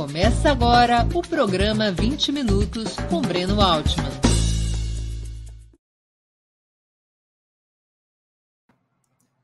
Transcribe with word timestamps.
Começa 0.00 0.50
agora 0.50 1.06
o 1.14 1.20
programa 1.20 1.92
20 1.92 2.32
Minutos 2.32 2.96
com 3.10 3.20
Breno 3.20 3.60
Altman. 3.60 4.08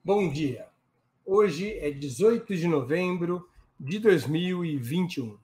Bom 0.03 0.33
dia. 0.33 0.67
Hoje 1.27 1.79
é 1.79 1.91
18 1.91 2.57
de 2.57 2.67
novembro 2.67 3.47
de 3.79 3.99
2021. 3.99 5.37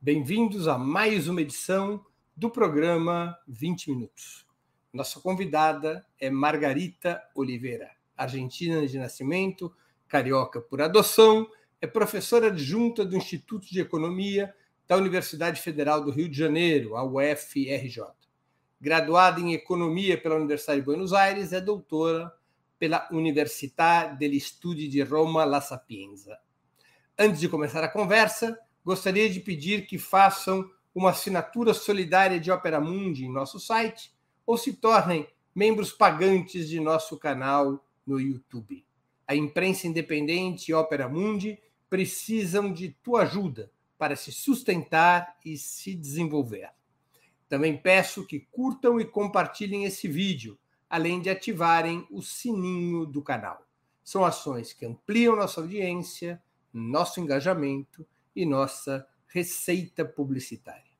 Bem-vindos 0.00 0.68
a 0.68 0.78
mais 0.78 1.26
uma 1.26 1.40
edição 1.40 2.06
do 2.36 2.48
programa 2.48 3.36
20 3.48 3.90
Minutos. 3.90 4.46
Nossa 4.92 5.18
convidada 5.18 6.06
é 6.20 6.30
Margarita 6.30 7.20
Oliveira, 7.34 7.90
argentina 8.16 8.86
de 8.86 8.96
nascimento, 8.96 9.74
carioca 10.06 10.60
por 10.60 10.80
adoção, 10.80 11.50
é 11.82 11.86
professora 11.88 12.46
adjunta 12.46 13.04
do 13.04 13.16
Instituto 13.16 13.66
de 13.68 13.80
Economia 13.80 14.54
da 14.86 14.96
Universidade 14.96 15.60
Federal 15.60 16.00
do 16.00 16.12
Rio 16.12 16.28
de 16.28 16.38
Janeiro, 16.38 16.96
a 16.96 17.02
UFRJ. 17.02 18.04
Graduada 18.80 19.40
em 19.40 19.52
Economia 19.52 20.16
pela 20.16 20.36
Universidade 20.36 20.78
de 20.78 20.86
Buenos 20.86 21.12
Aires, 21.12 21.52
é 21.52 21.60
doutora 21.60 22.32
pela 22.78 23.08
Università 23.10 24.06
degli 24.06 24.38
Studi 24.38 24.86
di 24.86 25.02
Roma 25.02 25.44
La 25.44 25.60
Sapienza. 25.60 26.38
Antes 27.18 27.40
de 27.40 27.48
começar 27.48 27.82
a 27.82 27.88
conversa, 27.88 28.56
gostaria 28.84 29.28
de 29.28 29.40
pedir 29.40 29.84
que 29.84 29.98
façam 29.98 30.70
uma 30.94 31.10
assinatura 31.10 31.74
solidária 31.74 32.38
de 32.38 32.52
Opera 32.52 32.80
Mundi 32.80 33.24
em 33.24 33.32
nosso 33.32 33.58
site 33.58 34.12
ou 34.46 34.56
se 34.56 34.74
tornem 34.74 35.26
membros 35.52 35.90
pagantes 35.90 36.68
de 36.68 36.78
nosso 36.78 37.18
canal 37.18 37.84
no 38.06 38.20
YouTube. 38.20 38.86
A 39.26 39.34
imprensa 39.34 39.88
independente 39.88 40.72
Opera 40.72 41.08
Mundi 41.08 41.58
precisam 41.92 42.72
de 42.72 42.88
tua 42.88 43.24
ajuda 43.24 43.70
para 43.98 44.16
se 44.16 44.32
sustentar 44.32 45.36
e 45.44 45.58
se 45.58 45.94
desenvolver. 45.94 46.70
Também 47.50 47.76
peço 47.76 48.26
que 48.26 48.40
curtam 48.50 48.98
e 48.98 49.04
compartilhem 49.04 49.84
esse 49.84 50.08
vídeo, 50.08 50.58
além 50.88 51.20
de 51.20 51.28
ativarem 51.28 52.06
o 52.10 52.22
sininho 52.22 53.04
do 53.04 53.20
canal. 53.20 53.68
São 54.02 54.24
ações 54.24 54.72
que 54.72 54.86
ampliam 54.86 55.36
nossa 55.36 55.60
audiência, 55.60 56.42
nosso 56.72 57.20
engajamento 57.20 58.06
e 58.34 58.46
nossa 58.46 59.06
receita 59.28 60.02
publicitária. 60.02 60.92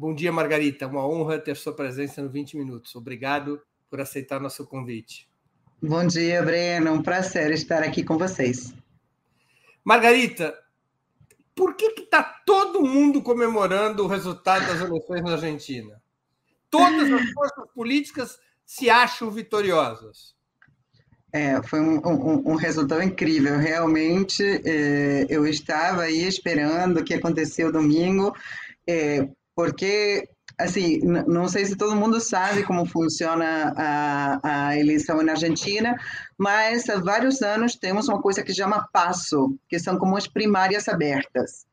Bom 0.01 0.15
dia, 0.15 0.33
Margarita. 0.33 0.87
Uma 0.87 1.07
honra 1.07 1.39
ter 1.39 1.55
sua 1.55 1.75
presença 1.75 2.23
no 2.23 2.31
20 2.31 2.57
Minutos. 2.57 2.97
Obrigado 2.97 3.61
por 3.91 4.01
aceitar 4.01 4.41
nosso 4.41 4.67
convite. 4.67 5.29
Bom 5.83 6.07
dia, 6.07 6.43
Breno. 6.43 6.91
Um 6.91 7.03
prazer 7.03 7.51
estar 7.51 7.83
aqui 7.83 8.03
com 8.03 8.17
vocês. 8.17 8.73
Margarita, 9.85 10.59
por 11.55 11.75
que 11.77 11.85
está 12.01 12.23
todo 12.23 12.81
mundo 12.81 13.21
comemorando 13.21 14.03
o 14.03 14.07
resultado 14.07 14.67
das 14.69 14.81
eleições 14.81 15.23
na 15.23 15.33
Argentina? 15.33 16.03
Todas 16.71 17.13
as 17.13 17.29
forças 17.33 17.71
políticas 17.75 18.39
se 18.65 18.89
acham 18.89 19.31
vitoriosas. 19.31 20.35
É, 21.31 21.63
foi 21.63 21.79
um, 21.79 21.99
um, 21.99 22.53
um, 22.53 22.55
resultado 22.55 23.03
incrível. 23.03 23.59
Realmente, 23.59 24.43
é, 24.65 25.27
eu 25.29 25.47
estava 25.47 26.05
aí 26.05 26.27
esperando 26.27 27.01
o 27.01 27.05
que 27.05 27.13
aconteceu 27.13 27.71
domingo. 27.71 28.35
É, 28.89 29.29
porque, 29.61 30.27
assim, 30.59 31.01
não 31.03 31.47
sei 31.47 31.67
se 31.67 31.77
todo 31.77 31.95
mundo 31.95 32.19
sabe 32.19 32.63
como 32.63 32.87
funciona 32.87 33.75
a, 33.77 34.69
a 34.71 34.79
eleição 34.79 35.23
na 35.23 35.33
Argentina, 35.33 35.95
mas 36.39 36.89
há 36.89 36.99
vários 36.99 37.43
anos 37.43 37.77
temos 37.77 38.09
uma 38.09 38.23
coisa 38.23 38.43
que 38.43 38.55
chama 38.55 38.89
PASSO, 38.91 39.55
que 39.69 39.79
são 39.79 39.99
como 39.99 40.17
as 40.17 40.27
primárias 40.27 40.89
abertas. 40.89 41.67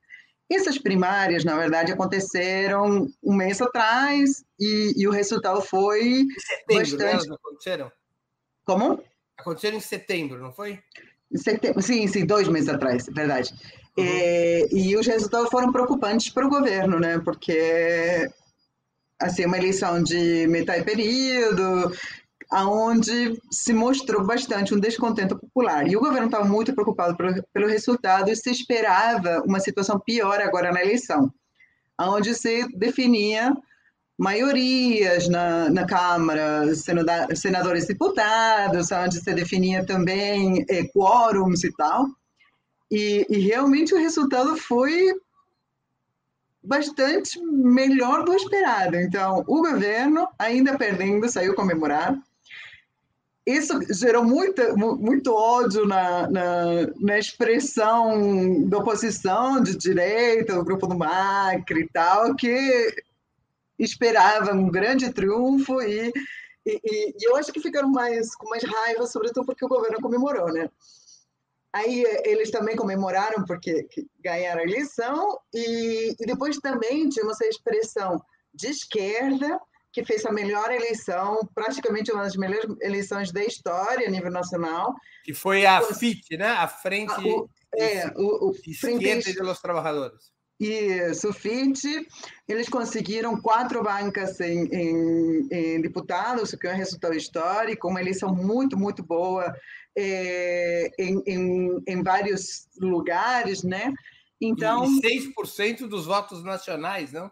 Essas 0.51 0.77
primárias, 0.77 1.45
na 1.45 1.55
verdade, 1.55 1.93
aconteceram 1.93 3.07
um 3.23 3.33
mês 3.33 3.61
atrás 3.61 4.43
e, 4.59 4.91
e 4.97 5.07
o 5.07 5.11
resultado 5.11 5.61
foi 5.61 6.01
em 6.03 6.27
setembro, 6.37 6.97
né, 6.97 7.13
bastante... 7.13 7.29
Né? 7.29 7.35
aconteceram? 7.35 7.91
Como? 8.65 9.03
Aconteceram 9.37 9.77
em 9.77 9.81
setembro, 9.81 10.39
não 10.39 10.51
foi? 10.51 10.77
Setembro, 11.33 11.81
sim, 11.81 12.05
sim, 12.07 12.25
dois 12.25 12.49
meses 12.49 12.67
atrás, 12.67 13.05
verdade. 13.13 13.53
Uhum. 13.97 14.05
E, 14.05 14.67
e, 14.71 14.97
os 14.97 15.07
resultados 15.07 15.49
foram 15.49 15.71
preocupantes 15.71 16.29
para 16.29 16.45
o 16.45 16.49
governo, 16.49 16.99
né? 16.99 17.19
Porque 17.19 18.29
assim, 19.19 19.45
uma 19.45 19.57
eleição 19.57 20.01
de 20.01 20.45
metade 20.47 20.83
período, 20.83 21.91
aonde 22.49 23.39
se 23.51 23.73
mostrou 23.73 24.25
bastante 24.25 24.73
um 24.73 24.79
descontento 24.79 25.37
popular. 25.37 25.87
E 25.87 25.97
o 25.97 25.99
governo 25.99 26.27
estava 26.27 26.45
muito 26.45 26.73
preocupado 26.73 27.15
pelo, 27.17 27.43
pelo 27.53 27.67
resultado 27.67 28.29
e 28.29 28.35
se 28.35 28.49
esperava 28.49 29.41
uma 29.45 29.59
situação 29.59 29.99
pior 29.99 30.39
agora 30.39 30.71
na 30.71 30.81
eleição, 30.81 31.31
aonde 31.97 32.33
se 32.35 32.67
definia 32.77 33.53
maiorias 34.17 35.27
na, 35.27 35.69
na 35.69 35.85
Câmara, 35.85 36.63
senadores 37.35 37.83
e 37.83 37.87
deputados, 37.89 38.91
onde 38.91 39.19
se 39.19 39.33
definia 39.33 39.85
também 39.85 40.65
é, 40.69 40.83
quórums 40.85 41.63
e 41.63 41.71
tal. 41.75 42.07
E, 42.89 43.25
e 43.29 43.39
realmente 43.39 43.93
o 43.93 43.97
resultado 43.97 44.55
foi 44.57 45.13
bastante 46.63 47.39
melhor 47.41 48.23
do 48.23 48.33
esperado. 48.33 48.97
Então, 48.97 49.43
o 49.47 49.61
governo, 49.61 50.27
ainda 50.37 50.77
perdendo, 50.77 51.29
saiu 51.29 51.55
comemorar. 51.55 52.17
Isso 53.45 53.79
gerou 53.93 54.25
muita, 54.25 54.73
muito 54.75 55.33
ódio 55.33 55.85
na, 55.85 56.29
na, 56.29 56.65
na, 56.99 57.17
expressão 57.17 58.67
da 58.67 58.79
oposição 58.79 59.61
de 59.63 59.77
direita, 59.77 60.53
do 60.53 60.65
grupo 60.65 60.85
do 60.85 60.97
Macri 60.97 61.83
e 61.83 61.87
tal, 61.87 62.35
que 62.35 62.93
esperava 63.79 64.51
um 64.51 64.69
grande 64.69 65.13
triunfo 65.13 65.81
e, 65.81 66.11
e, 66.65 66.81
e, 66.83 67.15
eu 67.21 67.37
acho 67.37 67.53
que 67.53 67.61
ficaram 67.61 67.89
mais 67.89 68.35
com 68.35 68.49
mais 68.49 68.63
raiva, 68.63 69.07
sobretudo 69.07 69.45
porque 69.45 69.63
o 69.63 69.69
governo 69.69 70.01
comemorou, 70.01 70.51
né? 70.51 70.69
Aí 71.77 72.03
eles 72.25 72.49
também 72.49 72.75
comemoraram 72.75 73.45
porque 73.45 73.87
ganharam 74.19 74.61
a 74.61 74.63
eleição 74.63 75.39
e, 75.53 76.15
e 76.19 76.25
depois 76.25 76.57
também 76.57 77.07
tinha 77.07 77.29
essa 77.29 77.45
expressão 77.45 78.19
de 78.51 78.67
esquerda 78.67 79.59
que 79.93 80.03
fez 80.03 80.25
a 80.25 80.31
melhor 80.31 80.71
eleição, 80.71 81.47
praticamente 81.53 82.11
uma 82.11 82.23
das 82.23 82.35
melhores 82.35 82.75
eleições 82.81 83.31
da 83.31 83.43
história 83.43 84.07
a 84.07 84.11
nível 84.11 84.31
nacional. 84.31 84.95
Que 85.23 85.35
foi 85.35 85.67
a 85.67 85.81
FIT, 85.81 86.37
né? 86.37 86.49
A 86.49 86.67
Frente, 86.67 87.13
a, 87.13 87.19
o, 87.19 87.49
é, 87.75 88.07
o, 88.15 88.49
o 88.49 88.51
Esquerda 88.51 89.21
Frente, 89.21 89.33
dos 89.33 89.61
Trabalhadores. 89.61 90.31
Isso, 90.59 91.31
FIT, 91.31 92.07
eles 92.47 92.67
conseguiram 92.67 93.39
quatro 93.39 93.83
bancas 93.83 94.39
em, 94.39 94.65
em, 94.73 95.47
em, 95.51 95.81
deputados, 95.81 96.51
o 96.51 96.57
que 96.57 96.65
é 96.65 96.73
um 96.73 96.77
resultado 96.77 97.15
histórico, 97.15 97.87
uma 97.87 98.01
eleição 98.01 98.33
muito, 98.33 98.75
muito 98.75 99.03
boa 99.03 99.53
é, 99.95 100.89
em, 100.97 101.21
em, 101.27 101.83
em, 101.87 102.03
vários 102.03 102.67
lugares, 102.81 103.61
né? 103.61 103.93
Então, 104.41 104.85
e 104.85 105.33
6% 105.35 105.87
dos 105.87 106.07
votos 106.07 106.43
nacionais, 106.43 107.11
não? 107.11 107.31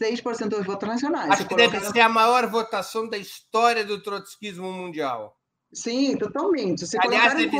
6% 0.00 0.48
dos 0.48 0.64
votos 0.64 0.88
nacionais. 0.88 1.30
Acho 1.30 1.48
que 1.48 1.56
deve 1.56 1.80
ser 1.80 2.00
a 2.00 2.08
maior 2.08 2.46
votação 2.46 3.08
da 3.08 3.18
história 3.18 3.84
do 3.84 4.00
trotskismo 4.00 4.70
mundial. 4.72 5.36
Sim, 5.72 6.16
totalmente. 6.16 6.86
Se 6.86 6.96
Aliás, 7.00 7.34
deve 7.34 7.50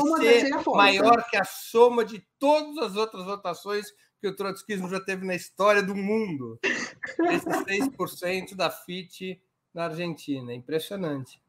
ser 0.40 0.50
maior 0.66 1.24
que 1.28 1.36
a 1.36 1.44
soma 1.44 2.04
de 2.04 2.24
todas 2.38 2.78
as 2.78 2.96
outras 2.96 3.24
votações 3.24 3.86
que 4.20 4.28
o 4.28 4.36
trotskismo 4.36 4.88
já 4.88 5.00
teve 5.00 5.24
na 5.24 5.34
história 5.34 5.82
do 5.82 5.94
mundo. 5.94 6.58
Esses 6.62 7.90
6% 7.90 8.54
da 8.54 8.70
FIT 8.70 9.40
na 9.72 9.84
Argentina. 9.84 10.52
Impressionante. 10.52 11.40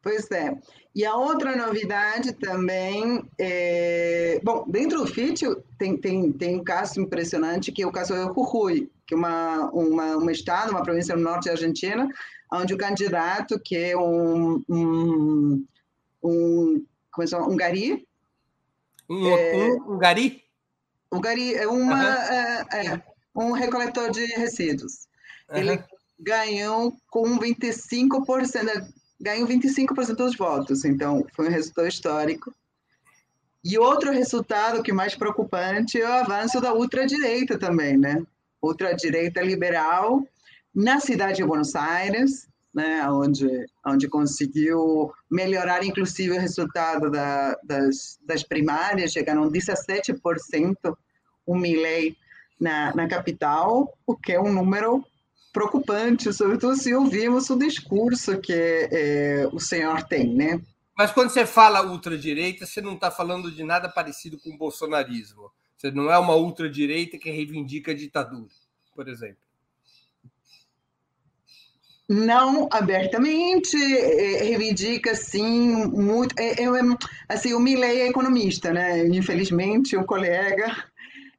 Pois 0.00 0.30
é. 0.30 0.54
E 0.94 1.04
a 1.04 1.14
outra 1.16 1.56
novidade 1.56 2.32
também 2.34 3.22
é... 3.38 4.40
Bom, 4.42 4.64
dentro 4.68 4.98
do 4.98 5.06
FIT 5.06 5.44
tem, 5.78 5.96
tem, 5.96 6.32
tem 6.32 6.60
um 6.60 6.64
caso 6.64 7.00
impressionante 7.00 7.72
que 7.72 7.82
é 7.82 7.86
o 7.86 7.92
caso 7.92 8.14
do 8.14 8.34
Jujuy, 8.34 8.90
que 9.06 9.14
é 9.14 9.16
uma, 9.16 9.70
uma, 9.70 10.16
um 10.16 10.30
estado, 10.30 10.70
uma 10.70 10.82
província 10.82 11.16
no 11.16 11.22
norte 11.22 11.46
da 11.46 11.52
Argentina, 11.52 12.08
onde 12.52 12.74
o 12.74 12.78
candidato, 12.78 13.58
que 13.58 13.76
é 13.76 13.96
um, 13.96 14.62
um, 14.68 15.66
um, 16.22 16.86
como 17.10 17.24
é, 17.24 17.26
chama? 17.26 17.48
um 17.48 17.56
gari... 17.56 18.06
Um, 19.08 19.28
é... 19.28 19.56
um, 19.56 19.94
um 19.94 19.98
gari? 19.98 20.43
Um 21.14 21.20
gari 21.20 21.54
é, 21.54 21.66
uma, 21.68 21.94
uhum. 21.94 22.00
é, 22.02 22.66
é, 22.72 23.02
um 23.36 23.52
recoletor 23.52 24.10
de 24.10 24.24
resíduos. 24.26 25.06
Uhum. 25.48 25.56
Ele 25.56 25.84
ganhou 26.18 26.96
com 27.08 27.38
25%, 27.38 28.86
ganhou 29.20 29.46
25% 29.46 30.16
dos 30.16 30.36
votos, 30.36 30.84
então 30.84 31.24
foi 31.34 31.46
um 31.46 31.50
resultado 31.50 31.86
histórico. 31.86 32.52
E 33.64 33.78
outro 33.78 34.10
resultado 34.10 34.82
que 34.82 34.90
é 34.90 34.94
mais 34.94 35.14
preocupante 35.14 36.00
é 36.00 36.04
o 36.04 36.12
avanço 36.12 36.60
da 36.60 36.74
ultradireita 36.74 37.58
também, 37.58 37.96
né? 37.96 38.22
Ultradireita 38.60 39.40
liberal 39.40 40.26
na 40.74 40.98
cidade 40.98 41.36
de 41.36 41.44
Buenos 41.44 41.76
Aires, 41.76 42.48
né, 42.74 43.08
onde, 43.08 43.48
onde 43.86 44.08
conseguiu 44.08 45.12
melhorar, 45.30 45.84
inclusive, 45.84 46.36
o 46.36 46.40
resultado 46.40 47.10
da, 47.10 47.56
das, 47.62 48.18
das 48.26 48.42
primárias, 48.42 49.12
chegaram 49.12 49.48
17% 49.48 50.96
o 51.46 51.54
Milley 51.54 52.16
na, 52.60 52.94
na 52.94 53.06
capital, 53.06 53.96
o 54.06 54.16
que 54.16 54.32
é 54.32 54.40
um 54.40 54.52
número 54.52 55.04
preocupante, 55.52 56.32
sobretudo 56.32 56.74
se 56.74 56.92
ouvimos 56.92 57.48
o 57.48 57.56
discurso 57.56 58.40
que 58.40 58.52
é, 58.52 59.48
o 59.52 59.60
senhor 59.60 60.02
tem, 60.02 60.34
né? 60.34 60.60
Mas 60.96 61.12
quando 61.12 61.30
você 61.30 61.46
fala 61.46 61.86
ultradireita, 61.86 62.66
você 62.66 62.80
não 62.80 62.94
está 62.94 63.10
falando 63.10 63.50
de 63.50 63.62
nada 63.62 63.88
parecido 63.88 64.38
com 64.38 64.50
o 64.50 64.58
bolsonarismo. 64.58 65.50
Você 65.76 65.90
não 65.90 66.10
é 66.10 66.18
uma 66.18 66.34
ultradireita 66.34 67.18
que 67.18 67.30
reivindica 67.30 67.92
a 67.92 67.94
ditadura, 67.94 68.48
por 68.94 69.08
exemplo. 69.08 69.43
Não 72.08 72.68
abertamente, 72.70 73.76
é, 73.76 74.44
reivindica 74.44 75.14
sim 75.14 75.86
muito. 75.86 76.34
É, 76.38 76.62
é, 76.62 76.68
assim, 77.28 77.54
o 77.54 77.60
Milley 77.60 78.02
é 78.02 78.08
economista, 78.08 78.72
né? 78.72 79.06
Infelizmente, 79.06 79.96
o 79.96 80.04
colega 80.04 80.84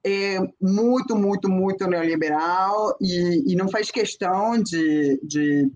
é 0.03 0.39
muito, 0.61 1.15
muito, 1.15 1.49
muito 1.49 1.87
neoliberal 1.87 2.95
e, 2.99 3.51
e 3.51 3.55
não 3.55 3.69
faz 3.69 3.91
questão 3.91 4.61
de, 4.61 5.19
de 5.23 5.71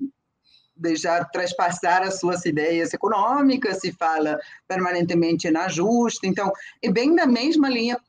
deixar 0.76 1.26
traspassar 1.30 2.04
as 2.04 2.20
suas 2.20 2.46
ideias 2.46 2.94
econômicas, 2.94 3.80
se 3.80 3.92
fala 3.92 4.40
permanentemente 4.68 5.52
na 5.52 5.68
justa. 5.68 6.26
Então, 6.26 6.52
é 6.82 6.92
bem 6.92 7.16
da 7.16 7.26
mesma 7.26 7.70
linha 7.70 8.00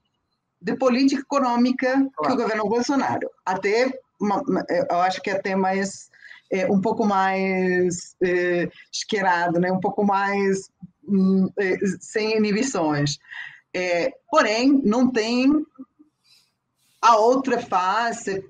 de 0.60 0.76
política 0.76 1.22
econômica 1.22 1.94
claro. 1.94 2.12
que 2.26 2.32
o 2.32 2.42
governo 2.42 2.68
Bolsonaro. 2.68 3.28
Até, 3.44 3.90
eu 4.90 5.00
acho 5.00 5.20
que 5.22 5.30
até 5.30 5.56
mais, 5.56 6.10
é, 6.50 6.66
um 6.66 6.80
pouco 6.80 7.06
mais 7.06 8.16
é, 8.22 8.68
esquerado, 8.92 9.60
né? 9.60 9.70
um 9.70 9.80
pouco 9.80 10.04
mais 10.04 10.70
hum, 11.06 11.48
é, 11.58 11.76
sem 12.00 12.36
inibições. 12.36 13.18
É, 13.74 14.12
porém, 14.28 14.80
não 14.84 15.10
tem 15.10 15.48
a 17.00 17.16
outra 17.16 17.60
face. 17.60 18.44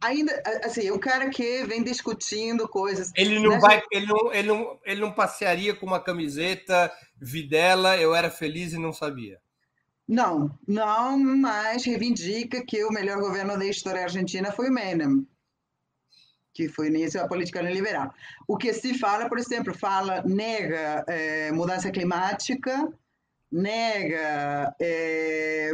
Ainda, 0.00 0.42
assim, 0.64 0.90
o 0.90 0.98
cara 0.98 1.30
que 1.30 1.64
vem 1.64 1.82
discutindo 1.82 2.68
coisas. 2.68 3.12
Ele 3.16 3.38
não 3.38 3.52
né? 3.52 3.58
vai, 3.58 3.82
ele 3.90 4.06
não, 4.06 4.32
ele, 4.32 4.48
não, 4.48 4.78
ele 4.84 5.00
não 5.00 5.12
passearia 5.12 5.74
com 5.74 5.86
uma 5.86 6.00
camiseta 6.00 6.92
Videla, 7.20 7.96
eu 7.96 8.14
era 8.14 8.30
feliz 8.30 8.72
e 8.72 8.78
não 8.78 8.92
sabia. 8.92 9.38
Não, 10.08 10.50
não, 10.66 11.16
mas 11.18 11.84
reivindica 11.84 12.64
que 12.66 12.84
o 12.84 12.90
melhor 12.90 13.18
governo 13.18 13.56
da 13.56 13.64
história 13.64 14.02
argentina 14.02 14.50
foi 14.50 14.68
o 14.68 14.72
Menem, 14.72 15.26
que 16.54 16.68
foi 16.68 16.88
início 16.88 17.20
da 17.20 17.28
política 17.28 17.62
neoliberal. 17.62 18.12
O 18.46 18.56
que 18.56 18.72
se 18.72 18.98
fala, 18.98 19.28
por 19.28 19.38
exemplo, 19.38 19.74
fala, 19.74 20.22
nega 20.22 21.04
é, 21.08 21.50
mudança 21.52 21.90
climática, 21.90 22.92
nega 23.50 24.74
é, 24.80 25.72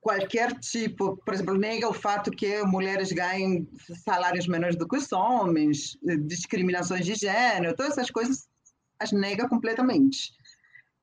qualquer 0.00 0.58
tipo, 0.58 1.16
por 1.18 1.32
exemplo, 1.32 1.56
nega 1.56 1.88
o 1.88 1.92
fato 1.92 2.30
que 2.30 2.62
mulheres 2.64 3.12
ganhem 3.12 3.68
salários 4.04 4.48
menores 4.48 4.76
do 4.76 4.88
que 4.88 4.96
os 4.96 5.12
homens, 5.12 5.96
discriminações 6.26 7.06
de 7.06 7.14
gênero, 7.14 7.76
todas 7.76 7.92
essas 7.92 8.10
coisas 8.10 8.48
as 8.98 9.12
nega 9.12 9.48
completamente. 9.48 10.32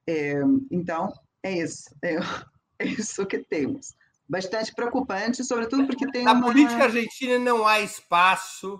É, 0.07 0.35
então, 0.71 1.11
é 1.43 1.59
isso. 1.59 1.95
É, 2.01 2.15
é, 2.79 2.85
isso 2.85 3.25
que 3.25 3.39
temos. 3.39 3.93
Bastante 4.29 4.75
preocupante, 4.75 5.43
sobretudo 5.43 5.87
porque 5.87 6.05
tem 6.11 6.23
Na 6.23 6.33
uma... 6.33 6.45
política 6.45 6.83
argentina 6.83 7.39
não 7.39 7.65
há 7.65 7.79
espaço 7.79 8.79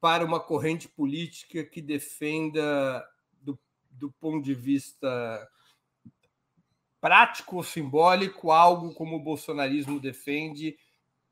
para 0.00 0.24
uma 0.24 0.40
corrente 0.40 0.88
política 0.88 1.62
que 1.62 1.80
defenda, 1.80 3.06
do, 3.40 3.56
do 3.88 4.10
ponto 4.10 4.42
de 4.42 4.54
vista 4.54 5.48
prático 7.00 7.56
ou 7.56 7.62
simbólico, 7.62 8.50
algo 8.50 8.92
como 8.94 9.16
o 9.16 9.22
bolsonarismo 9.22 10.00
defende 10.00 10.76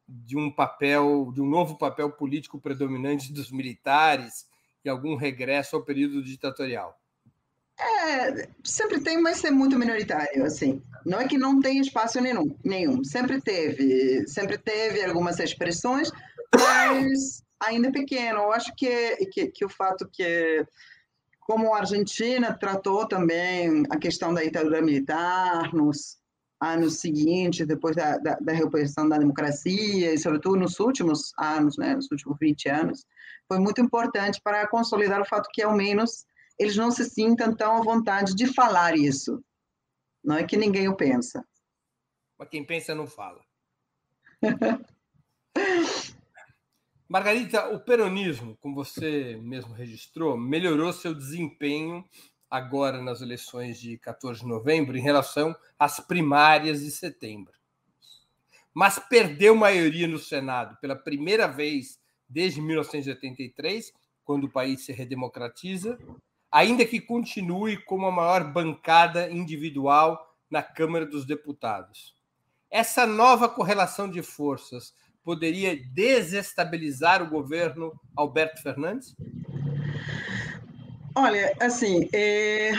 de 0.07 0.37
um 0.37 0.49
papel, 0.49 1.33
de 1.35 1.41
um 1.41 1.49
novo 1.49 1.77
papel 1.77 2.13
político 2.13 2.61
predominante 2.61 3.33
dos 3.33 3.51
militares 3.51 4.49
e 4.85 4.89
algum 4.89 5.17
regresso 5.17 5.75
ao 5.75 5.85
período 5.85 6.23
ditatorial? 6.23 7.00
É, 7.81 8.49
sempre 8.63 9.01
tem, 9.01 9.21
mas 9.21 9.43
é 9.45 9.51
muito 9.51 9.79
minoritário, 9.79 10.45
assim. 10.45 10.83
Não 11.05 11.21
é 11.21 11.27
que 11.27 11.39
não 11.39 11.61
tem 11.61 11.81
espaço 11.81 12.21
nenhum, 12.21 12.55
nenhum. 12.63 13.03
Sempre 13.03 13.41
teve, 13.41 14.27
sempre 14.29 14.59
teve 14.59 15.03
algumas 15.03 15.39
expressões, 15.39 16.11
mas 16.55 17.43
ainda 17.59 17.89
é 17.89 17.93
pequeno. 17.93 18.41
Eu 18.41 18.53
acho 18.53 18.75
que, 18.77 19.17
que, 19.33 19.47
que 19.49 19.65
o 19.65 19.69
fato 19.69 20.09
que 20.13 20.65
como 21.41 21.75
a 21.75 21.79
Argentina 21.79 22.53
tratou 22.53 23.09
também 23.09 23.83
a 23.91 23.97
questão 23.97 24.33
da 24.33 24.43
ditadura 24.43 24.81
militar 24.81 25.73
nos 25.75 26.21
anos 26.61 27.01
seguintes, 27.01 27.67
depois 27.67 27.97
da, 27.97 28.19
da, 28.19 28.37
da 28.41 28.53
repressão 28.53 29.09
da 29.09 29.19
democracia, 29.19 30.13
e 30.13 30.19
sobretudo 30.19 30.61
nos 30.61 30.79
últimos 30.79 31.33
anos, 31.39 31.77
né, 31.79 31.97
nos 31.97 32.11
últimos 32.11 32.37
20 32.39 32.69
anos, 32.69 33.07
foi 33.49 33.59
muito 33.59 33.81
importante 33.81 34.41
para 34.45 34.69
consolidar 34.69 35.21
o 35.21 35.25
fato 35.25 35.49
que, 35.53 35.63
ao 35.63 35.75
menos, 35.75 36.25
eles 36.61 36.77
não 36.77 36.91
se 36.91 37.09
sintam 37.09 37.57
tão 37.57 37.79
à 37.79 37.81
vontade 37.81 38.35
de 38.35 38.47
falar 38.47 38.95
isso. 38.95 39.43
Não 40.23 40.37
é 40.37 40.45
que 40.45 40.59
ninguém 40.59 40.89
o 40.89 40.95
pensa. 40.95 41.43
Mas 42.39 42.51
quem 42.51 42.63
pensa 42.63 42.95
não 42.95 43.07
fala. 43.07 43.41
Margarita, 47.09 47.71
o 47.71 47.81
peronismo, 47.81 48.59
como 48.61 48.75
você 48.75 49.41
mesmo 49.43 49.73
registrou, 49.73 50.37
melhorou 50.37 50.93
seu 50.93 51.15
desempenho 51.15 52.05
agora 52.51 53.01
nas 53.01 53.23
eleições 53.23 53.81
de 53.81 53.97
14 53.97 54.41
de 54.41 54.47
novembro 54.47 54.99
em 54.99 55.03
relação 55.03 55.57
às 55.79 55.99
primárias 55.99 56.81
de 56.81 56.91
setembro. 56.91 57.55
Mas 58.75 58.99
perdeu 58.99 59.57
maioria 59.57 60.07
no 60.07 60.19
Senado 60.19 60.77
pela 60.79 60.95
primeira 60.95 61.49
vez 61.49 61.99
desde 62.29 62.61
1983, 62.61 63.95
quando 64.23 64.45
o 64.45 64.53
país 64.53 64.85
se 64.85 64.93
redemocratiza, 64.93 65.99
ainda 66.51 66.85
que 66.85 67.01
continue 67.01 67.77
como 67.85 68.07
a 68.07 68.11
maior 68.11 68.53
bancada 68.53 69.31
individual 69.31 70.35
na 70.51 70.63
Câmara 70.63 71.07
dos 71.07 71.25
Deputados. 71.25 72.15
Essa 72.71 73.07
nova 73.07 73.49
correlação 73.49 74.11
de 74.11 74.23
forças 74.23 74.95
poderia 75.23 75.79
desestabilizar 75.93 77.23
o 77.23 77.29
governo 77.29 77.93
Alberto 78.17 78.63
Fernandes? 78.63 79.15
Olha, 81.15 81.55
assim, 81.61 82.09
é, 82.13 82.73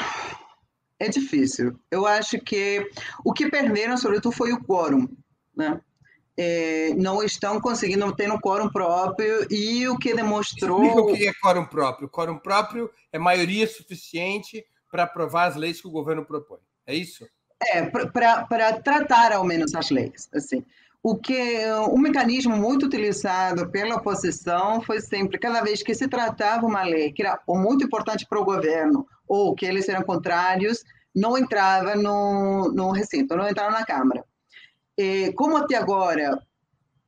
é 0.99 1.09
difícil. 1.09 1.79
Eu 1.89 2.05
acho 2.05 2.39
que 2.39 2.89
o 3.23 3.33
que 3.33 3.49
perderam, 3.49 3.97
sobretudo, 3.97 4.35
foi 4.35 4.51
o 4.51 4.63
quórum, 4.63 5.07
né? 5.55 5.79
É, 6.43 6.93
não 6.95 7.21
estão 7.21 7.61
conseguindo 7.61 8.11
ter 8.15 8.31
um 8.31 8.39
quórum 8.39 8.67
próprio 8.67 9.45
e 9.51 9.87
o 9.87 9.97
que 9.97 10.15
demonstrou. 10.15 10.83
Explica 10.83 11.01
o 11.01 11.13
que 11.13 11.27
é 11.27 11.33
quórum 11.33 11.65
próprio. 11.65 12.09
Quórum 12.09 12.39
próprio 12.39 12.89
é 13.11 13.19
maioria 13.19 13.67
suficiente 13.67 14.65
para 14.89 15.03
aprovar 15.03 15.49
as 15.49 15.55
leis 15.55 15.79
que 15.79 15.87
o 15.87 15.91
governo 15.91 16.25
propõe. 16.25 16.59
É 16.87 16.95
isso? 16.95 17.27
É, 17.61 17.83
para 17.83 18.79
tratar 18.79 19.33
ao 19.33 19.43
menos 19.43 19.75
as 19.75 19.91
leis. 19.91 20.27
Assim 20.33 20.65
o 21.03 21.15
que 21.15 21.65
um 21.89 21.97
mecanismo 21.97 22.55
muito 22.55 22.85
utilizado 22.85 23.69
pela 23.69 23.95
oposição 23.95 24.81
foi 24.81 25.01
sempre 25.01 25.39
cada 25.39 25.61
vez 25.61 25.81
que 25.81 25.95
se 25.95 26.07
tratava 26.07 26.65
uma 26.65 26.83
lei 26.83 27.11
que 27.11 27.23
era 27.23 27.39
muito 27.47 27.85
importante 27.85 28.25
para 28.27 28.39
o 28.39 28.45
governo 28.45 29.07
ou 29.27 29.55
que 29.55 29.65
eles 29.65 29.89
eram 29.89 30.03
contrários 30.03 30.83
não 31.15 31.37
entrava 31.37 31.95
no, 31.95 32.71
no 32.71 32.91
recinto 32.91 33.35
não 33.35 33.49
entrava 33.49 33.71
na 33.71 33.85
câmara 33.85 34.23
é, 35.01 35.33
como 35.33 35.57
até 35.57 35.75
agora 35.75 36.37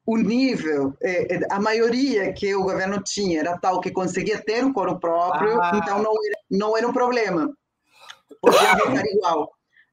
o 0.05 0.17
nível, 0.17 0.95
é, 1.01 1.35
é, 1.35 1.39
a 1.49 1.59
maioria 1.59 2.33
que 2.33 2.53
o 2.53 2.63
governo 2.63 3.01
tinha 3.01 3.39
era 3.39 3.57
tal 3.57 3.79
que 3.79 3.91
conseguia 3.91 4.41
ter 4.41 4.63
um 4.63 4.73
coro 4.73 4.99
próprio, 4.99 5.61
ah. 5.61 5.71
então 5.75 6.01
não 6.01 6.11
era, 6.11 6.39
não 6.51 6.77
era 6.77 6.87
um 6.87 6.93
problema. 6.93 7.55
Podia 8.41 8.75
votar 8.75 9.05
igual. 9.05 9.51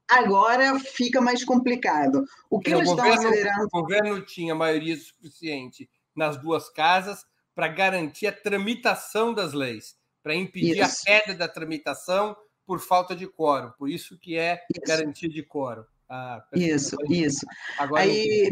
Agora 0.09 0.77
fica 0.79 1.21
mais 1.21 1.45
complicado. 1.45 2.25
O 2.49 2.59
que 2.59 2.71
eles 2.71 2.89
estão 2.89 3.09
acelerando... 3.09 3.67
O 3.71 3.81
governo 3.81 4.25
tinha 4.25 4.53
maioria 4.53 4.97
suficiente 4.97 5.89
nas 6.13 6.35
duas 6.35 6.69
casas 6.69 7.23
para 7.55 7.69
garantir 7.69 8.27
a 8.27 8.33
tramitação 8.33 9.33
das 9.33 9.53
leis, 9.53 9.95
para 10.21 10.35
impedir 10.35 10.81
isso. 10.81 11.03
a 11.03 11.05
queda 11.05 11.33
da 11.33 11.47
tramitação 11.47 12.35
por 12.65 12.79
falta 12.79 13.15
de 13.15 13.25
quórum. 13.25 13.71
Por 13.77 13.89
isso 13.89 14.17
que 14.19 14.37
é 14.37 14.61
isso. 14.75 14.81
garantia 14.85 15.29
de 15.29 15.43
quórum. 15.43 15.85
Ah, 16.13 16.43
isso, 16.53 16.97
isso. 17.09 17.45
Agora, 17.79 18.03
Aí, 18.03 18.51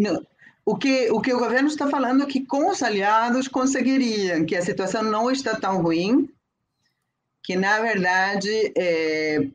o, 0.65 0.77
que, 0.77 1.11
o 1.11 1.19
que 1.19 1.33
o 1.33 1.39
governo 1.39 1.67
está 1.67 1.89
falando 1.89 2.23
é 2.23 2.25
que 2.25 2.45
com 2.45 2.69
os 2.69 2.81
aliados 2.81 3.49
conseguiriam, 3.49 4.45
que 4.45 4.55
a 4.55 4.61
situação 4.61 5.03
não 5.03 5.29
está 5.29 5.59
tão 5.59 5.81
ruim, 5.81 6.29
que 7.43 7.57
na 7.57 7.81
verdade 7.81 8.71
é, 8.77 9.49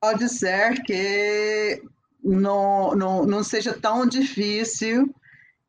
pode 0.00 0.28
ser 0.28 0.84
que 0.84 1.82
não, 2.22 2.94
não, 2.94 3.26
não 3.26 3.42
seja 3.42 3.72
tão 3.74 4.06
difícil 4.06 5.12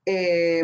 é, 0.07 0.61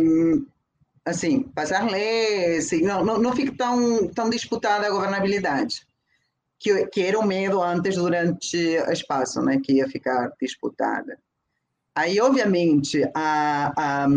assim, 1.03 1.41
passar 1.41 1.89
leis, 1.89 2.72
não, 2.84 3.03
não, 3.03 3.18
não 3.18 3.36
fique 3.36 3.58
tão, 3.58 4.08
tão 4.10 4.30
disputada 4.30 4.86
a 4.86 4.91
governabilidade 4.91 5.88
que, 6.62 6.86
que 6.88 7.01
era 7.01 7.18
o 7.18 7.25
medo 7.25 7.62
antes 7.62 7.96
durante 7.96 8.56
o 8.56 8.91
espaço, 8.91 9.41
né, 9.41 9.60
que 9.62 9.74
ia 9.74 9.89
ficar 9.89 10.32
disputada. 10.39 11.18
Aí, 11.96 12.22
obviamente, 12.22 13.03
a, 13.15 13.74
a, 13.75 14.08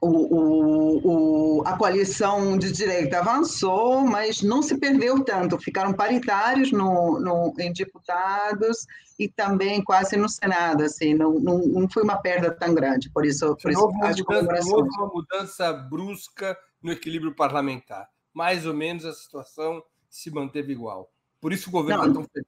o, 0.00 0.08
o, 0.08 1.58
o, 1.58 1.62
a 1.66 1.76
coalição 1.76 2.56
de 2.56 2.72
direita 2.72 3.18
avançou, 3.18 4.00
mas 4.06 4.42
não 4.42 4.62
se 4.62 4.78
perdeu 4.78 5.22
tanto. 5.22 5.58
Ficaram 5.58 5.92
paritários 5.92 6.72
no, 6.72 7.20
no, 7.20 7.54
em 7.58 7.72
deputados 7.74 8.86
e 9.18 9.28
também 9.28 9.84
quase 9.84 10.16
no 10.16 10.30
Senado. 10.30 10.82
Assim, 10.82 11.12
não, 11.12 11.38
não, 11.38 11.58
não 11.58 11.88
foi 11.90 12.02
uma 12.02 12.16
perda 12.16 12.50
tão 12.50 12.74
grande. 12.74 13.10
Por 13.10 13.26
isso, 13.26 13.54
por 13.62 13.70
isso 13.70 13.80
houve, 13.82 13.98
mudança, 13.98 14.74
houve 14.74 14.88
uma 14.96 15.08
mudança 15.08 15.72
brusca 15.74 16.56
no 16.82 16.90
equilíbrio 16.90 17.34
parlamentar. 17.34 18.08
Mais 18.32 18.66
ou 18.66 18.72
menos 18.72 19.04
a 19.04 19.12
situação 19.12 19.82
se 20.16 20.30
manteve 20.30 20.72
igual. 20.72 21.12
Por 21.40 21.52
isso 21.52 21.68
o 21.68 21.72
governo 21.72 22.02
está 22.04 22.14
tão 22.14 22.24
feliz. 22.32 22.46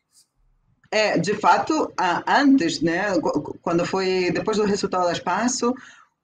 É, 0.90 1.18
de 1.18 1.34
fato, 1.34 1.92
antes, 2.26 2.80
né, 2.80 3.08
quando 3.60 3.84
foi 3.84 4.30
depois 4.30 4.56
do 4.56 4.64
resultado 4.64 5.04
do 5.04 5.12
espaço, 5.12 5.74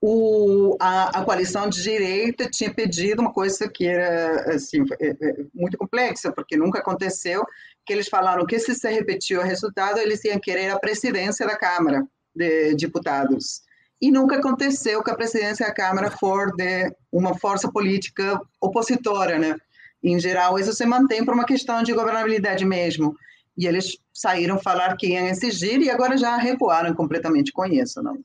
o, 0.00 0.74
a, 0.80 1.20
a, 1.20 1.24
coalição 1.24 1.68
de 1.68 1.82
direita 1.82 2.48
tinha 2.48 2.72
pedido 2.72 3.20
uma 3.20 3.32
coisa 3.32 3.68
que 3.68 3.86
era 3.86 4.54
assim, 4.54 4.82
é, 4.98 5.08
é, 5.10 5.44
muito 5.54 5.76
complexa, 5.76 6.32
porque 6.32 6.56
nunca 6.56 6.78
aconteceu, 6.78 7.44
que 7.84 7.92
eles 7.92 8.08
falaram 8.08 8.46
que 8.46 8.58
se 8.58 8.74
se 8.74 8.90
repetir 8.90 9.38
o 9.38 9.42
resultado, 9.42 9.98
eles 9.98 10.24
iam 10.24 10.40
querer 10.40 10.70
a 10.70 10.78
presidência 10.78 11.46
da 11.46 11.58
Câmara 11.58 12.06
de 12.34 12.74
Deputados. 12.74 13.62
E 14.00 14.10
nunca 14.10 14.36
aconteceu 14.36 15.02
que 15.02 15.10
a 15.10 15.14
presidência 15.14 15.66
da 15.66 15.74
Câmara 15.74 16.10
for 16.10 16.54
de 16.56 16.90
uma 17.12 17.38
força 17.38 17.70
política 17.70 18.40
opositora, 18.60 19.38
né? 19.38 19.56
Em 20.04 20.20
geral, 20.20 20.58
isso 20.58 20.74
se 20.74 20.84
mantém 20.84 21.24
por 21.24 21.32
uma 21.32 21.46
questão 21.46 21.82
de 21.82 21.94
governabilidade 21.94 22.62
mesmo. 22.62 23.16
E 23.56 23.66
eles 23.66 23.96
saíram 24.12 24.60
falar 24.60 24.96
que 24.98 25.06
iam 25.06 25.26
exigir 25.26 25.80
e 25.80 25.88
agora 25.88 26.18
já 26.18 26.36
recuaram 26.36 26.94
completamente 26.94 27.50
com 27.50 27.64
isso, 27.64 28.02
não, 28.02 28.22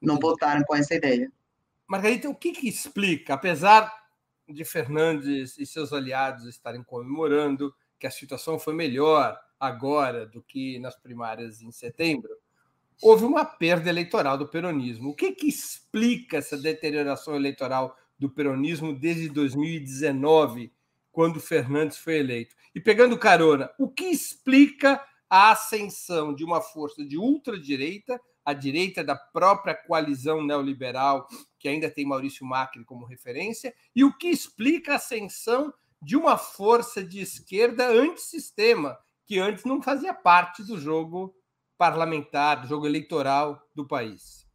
não 0.00 0.18
votaram 0.18 0.64
com 0.64 0.74
essa 0.74 0.94
ideia. 0.94 1.30
Margarita, 1.86 2.30
o 2.30 2.34
que, 2.34 2.52
que 2.52 2.66
explica, 2.66 3.34
apesar 3.34 3.92
de 4.48 4.64
Fernandes 4.64 5.58
e 5.58 5.66
seus 5.66 5.92
aliados 5.92 6.46
estarem 6.46 6.82
comemorando 6.82 7.74
que 7.98 8.06
a 8.06 8.10
situação 8.10 8.58
foi 8.58 8.72
melhor 8.72 9.38
agora 9.60 10.24
do 10.24 10.40
que 10.40 10.78
nas 10.78 10.96
primárias 10.96 11.60
em 11.60 11.70
setembro, 11.70 12.30
houve 13.02 13.24
uma 13.24 13.44
perda 13.44 13.90
eleitoral 13.90 14.38
do 14.38 14.48
peronismo. 14.48 15.10
O 15.10 15.14
que, 15.14 15.32
que 15.32 15.48
explica 15.48 16.38
essa 16.38 16.56
deterioração 16.56 17.34
eleitoral 17.34 17.94
do 18.18 18.30
peronismo 18.30 18.98
desde 18.98 19.28
2019, 19.28 20.72
quando 21.18 21.40
Fernandes 21.40 21.98
foi 21.98 22.18
eleito. 22.18 22.54
E 22.72 22.80
pegando 22.80 23.18
carona, 23.18 23.68
o 23.76 23.88
que 23.88 24.04
explica 24.04 25.04
a 25.28 25.50
ascensão 25.50 26.32
de 26.32 26.44
uma 26.44 26.60
força 26.60 27.04
de 27.04 27.18
ultradireita, 27.18 28.20
a 28.44 28.52
direita 28.52 29.02
da 29.02 29.16
própria 29.16 29.74
coalizão 29.74 30.46
neoliberal, 30.46 31.26
que 31.58 31.68
ainda 31.68 31.90
tem 31.90 32.06
Maurício 32.06 32.46
Macri 32.46 32.84
como 32.84 33.04
referência, 33.04 33.74
e 33.96 34.04
o 34.04 34.16
que 34.16 34.28
explica 34.28 34.92
a 34.92 34.94
ascensão 34.94 35.74
de 36.00 36.16
uma 36.16 36.38
força 36.38 37.02
de 37.02 37.20
esquerda 37.20 37.88
antissistema, 37.88 38.96
que 39.26 39.40
antes 39.40 39.64
não 39.64 39.82
fazia 39.82 40.14
parte 40.14 40.62
do 40.62 40.78
jogo 40.78 41.34
parlamentar, 41.76 42.62
do 42.62 42.68
jogo 42.68 42.86
eleitoral 42.86 43.60
do 43.74 43.84
país? 43.84 44.46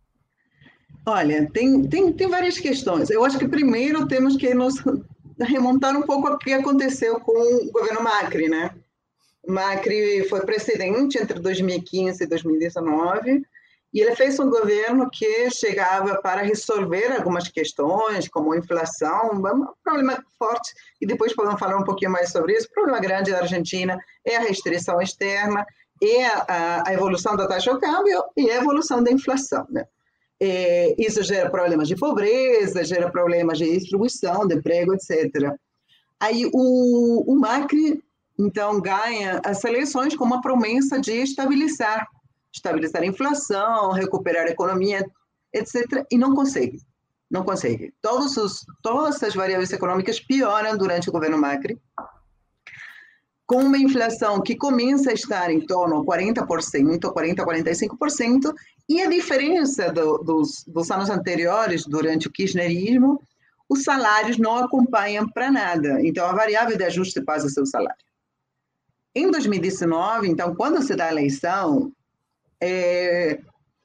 Olha, 1.06 1.46
tem, 1.52 1.84
tem, 1.90 2.14
tem 2.14 2.30
várias 2.30 2.58
questões. 2.58 3.10
Eu 3.10 3.26
acho 3.26 3.38
que 3.38 3.50
primeiro 3.50 4.08
temos 4.08 4.38
que 4.38 4.54
nos 4.54 4.76
remontar 5.44 5.96
um 5.96 6.02
pouco 6.02 6.28
ao 6.28 6.38
que 6.38 6.54
aconteceu 6.54 7.20
com 7.20 7.32
o 7.32 7.72
governo 7.72 8.02
Macri, 8.02 8.50
né? 8.50 8.74
Macri 9.48 10.28
foi 10.30 10.42
presidente 10.42 11.18
entre 11.18 11.40
2015 11.40 12.24
e 12.24 12.28
2019 12.28 13.44
e 13.94 14.02
ele 14.02 14.16
fez 14.16 14.40
um 14.40 14.50
governo 14.50 15.08
que 15.12 15.52
chegava 15.52 16.20
para 16.20 16.42
resolver 16.42 17.12
algumas 17.12 17.48
questões, 17.48 18.28
como 18.28 18.56
inflação, 18.56 19.32
um 19.34 19.68
problema 19.84 20.24
forte, 20.40 20.74
e 21.00 21.06
depois 21.06 21.36
podemos 21.36 21.60
falar 21.60 21.78
um 21.78 21.84
pouquinho 21.84 22.10
mais 22.10 22.32
sobre 22.32 22.54
isso. 22.54 22.68
O 22.68 22.74
problema 22.74 23.00
grande 23.00 23.32
da 23.32 23.40
Argentina 23.40 23.96
é 24.26 24.38
a 24.38 24.42
restrição 24.42 25.00
externa, 25.00 25.64
é 26.02 26.26
a, 26.26 26.84
a 26.88 26.94
evolução 26.94 27.36
da 27.36 27.48
taxa 27.48 27.72
de 27.72 27.80
câmbio 27.80 28.24
e 28.36 28.50
a 28.50 28.56
evolução 28.56 29.04
da 29.04 29.12
inflação. 29.12 29.68
Né? 29.70 29.86
É, 30.42 30.96
isso 30.98 31.24
gera 31.24 31.50
problemas 31.50 31.88
de 31.88 31.96
pobreza, 31.96 32.84
gera 32.84 33.10
problemas 33.10 33.58
de 33.58 33.72
distribuição, 33.78 34.46
de 34.48 34.56
emprego, 34.56 34.94
etc. 34.94 35.54
Aí 36.20 36.50
o, 36.54 37.32
o 37.32 37.40
Macri, 37.40 38.04
então, 38.40 38.82
ganha 38.82 39.42
as 39.46 39.64
eleições 39.64 40.16
com 40.16 40.26
uma 40.26 40.42
promessa 40.42 41.00
de 41.00 41.12
estabilizar, 41.12 42.08
estabilizar 42.54 43.04
a 43.04 43.06
inflação, 43.06 43.92
recuperar 43.92 44.46
a 44.48 44.52
economia, 44.52 45.06
etc., 45.54 46.06
e 46.12 46.18
não 46.18 46.34
consegue. 46.34 46.80
Não 47.30 47.44
consegue. 47.44 47.94
Os, 48.06 48.66
todas 48.82 49.22
as 49.24 49.34
variáveis 49.34 49.72
econômicas 49.72 50.20
pioram 50.20 50.78
durante 50.78 51.10
o 51.10 51.12
governo 51.12 51.38
Macri 51.38 51.80
com 53.46 53.58
uma 53.58 53.78
inflação 53.78 54.42
que 54.42 54.56
começa 54.56 55.12
a 55.12 55.14
estar 55.14 55.52
em 55.52 55.62
torno 55.62 56.02
de 56.02 56.08
40%, 56.08 57.00
40%, 57.00 57.36
45%, 57.36 58.54
e 58.88 59.02
a 59.02 59.10
diferença 59.10 59.92
do, 59.92 60.18
dos, 60.20 60.64
dos 60.66 60.90
anos 60.90 61.10
anteriores, 61.10 61.86
durante 61.86 62.28
o 62.28 62.32
kirchnerismo, 62.32 63.22
os 63.70 63.84
salários 63.84 64.38
não 64.38 64.58
acompanham 64.58 65.28
para 65.28 65.52
nada. 65.52 66.00
Então, 66.02 66.26
a 66.26 66.34
variável 66.34 66.78
de 66.78 66.84
ajuste 66.84 67.22
passa 67.22 67.48
a 67.48 67.50
ser 67.50 67.62
o 67.62 67.66
salário. 67.66 68.04
Em 69.16 69.30
2019, 69.30 70.28
então, 70.30 70.56
quando 70.56 70.82
se 70.82 70.96
dá 70.96 71.06
a 71.06 71.12
eleição, 71.12 71.92
é, 72.62 73.40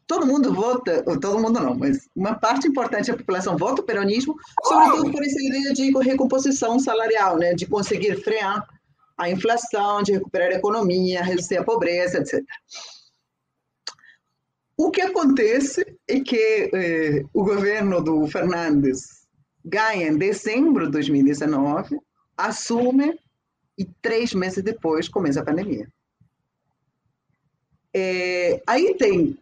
todo 0.07 0.27
mundo 0.27 0.53
vota, 0.55 1.03
todo 1.21 1.38
mundo 1.38 1.61
não, 1.61 1.75
mas 1.75 2.09
uma 2.17 2.35
parte 2.35 2.67
importante 2.67 3.11
da 3.11 3.17
população 3.17 3.57
vota 3.57 3.83
o 3.83 3.85
peronismo, 3.85 4.35
sobretudo 4.65 5.12
por 5.12 5.23
essa 5.23 5.41
ideia 5.41 5.73
de 5.75 5.91
recomposição 5.99 6.79
salarial, 6.79 7.37
né, 7.37 7.55
de 7.55 7.67
conseguir 7.67 8.17
frear 8.23 8.67
a 9.19 9.29
inflação, 9.29 10.03
de 10.03 10.13
recuperar 10.13 10.49
a 10.51 10.55
economia, 10.55 11.23
reduzir 11.23 11.57
a 11.57 11.65
pobreza, 11.65 12.19
etc. 12.19 12.43
O 14.77 14.91
que 14.91 15.01
acontece 15.01 15.85
é 16.07 16.21
que 16.21 16.71
eh, 16.73 17.25
o 17.35 17.43
governo 17.43 18.01
do 18.01 18.27
Fernandes 18.29 19.27
ganha 19.65 20.07
em 20.07 20.17
dezembro 20.17 20.87
de 20.87 20.93
2019, 20.93 21.99
assume 22.37 23.19
e 23.77 23.85
três 24.01 24.33
meses 24.33 24.63
depois 24.63 25.09
começa 25.09 25.41
a 25.41 25.45
pandemia. 25.45 25.89
É, 27.95 28.63
aí 28.67 28.95
tem, 28.95 29.37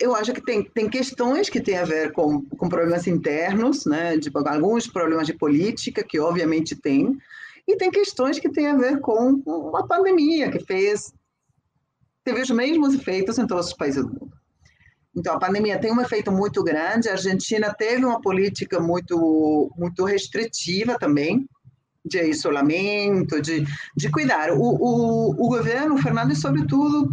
eu 0.00 0.14
acho 0.14 0.32
que 0.32 0.40
tem, 0.40 0.64
tem 0.64 0.88
questões 0.88 1.48
que 1.48 1.60
têm 1.60 1.76
a 1.76 1.84
ver 1.84 2.12
com, 2.12 2.42
com 2.42 2.68
problemas 2.68 3.06
internos, 3.06 3.84
né, 3.84 4.16
de 4.16 4.30
alguns 4.34 4.86
problemas 4.86 5.26
de 5.26 5.34
política, 5.34 6.02
que 6.02 6.18
obviamente 6.18 6.74
tem, 6.74 7.18
e 7.66 7.76
tem 7.76 7.90
questões 7.90 8.38
que 8.38 8.50
têm 8.50 8.66
a 8.66 8.76
ver 8.76 9.00
com 9.00 9.42
uma 9.46 9.86
pandemia 9.86 10.50
que 10.50 10.64
fez 10.64 11.12
teve 12.24 12.42
os 12.42 12.50
mesmos 12.50 12.94
efeitos 12.94 13.38
em 13.38 13.46
todos 13.46 13.68
os 13.68 13.74
países 13.74 14.04
do 14.04 14.08
mundo. 14.08 14.32
Então, 15.16 15.34
a 15.34 15.38
pandemia 15.38 15.80
tem 15.80 15.92
um 15.92 16.00
efeito 16.00 16.30
muito 16.30 16.62
grande. 16.62 17.08
A 17.08 17.12
Argentina 17.12 17.74
teve 17.74 18.04
uma 18.04 18.20
política 18.20 18.78
muito, 18.78 19.70
muito 19.76 20.04
restritiva 20.04 20.96
também, 20.98 21.48
de 22.04 22.22
isolamento, 22.22 23.40
de, 23.40 23.64
de 23.96 24.10
cuidar. 24.10 24.52
O, 24.52 24.62
o, 24.62 25.30
o 25.30 25.48
governo, 25.48 25.96
o 25.96 25.98
Fernando, 25.98 26.34
sobretudo, 26.36 27.10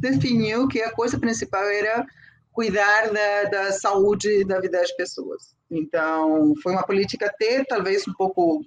definiu 0.00 0.68
que 0.68 0.80
a 0.80 0.92
coisa 0.92 1.18
principal 1.18 1.64
era 1.64 2.06
cuidar 2.52 3.10
da, 3.12 3.44
da 3.50 3.72
saúde 3.72 4.44
da 4.44 4.60
vida 4.60 4.78
das 4.78 4.92
pessoas. 4.92 5.54
Então, 5.70 6.54
foi 6.62 6.72
uma 6.72 6.86
política 6.86 7.26
até 7.26 7.64
talvez 7.64 8.06
um 8.06 8.12
pouco 8.12 8.64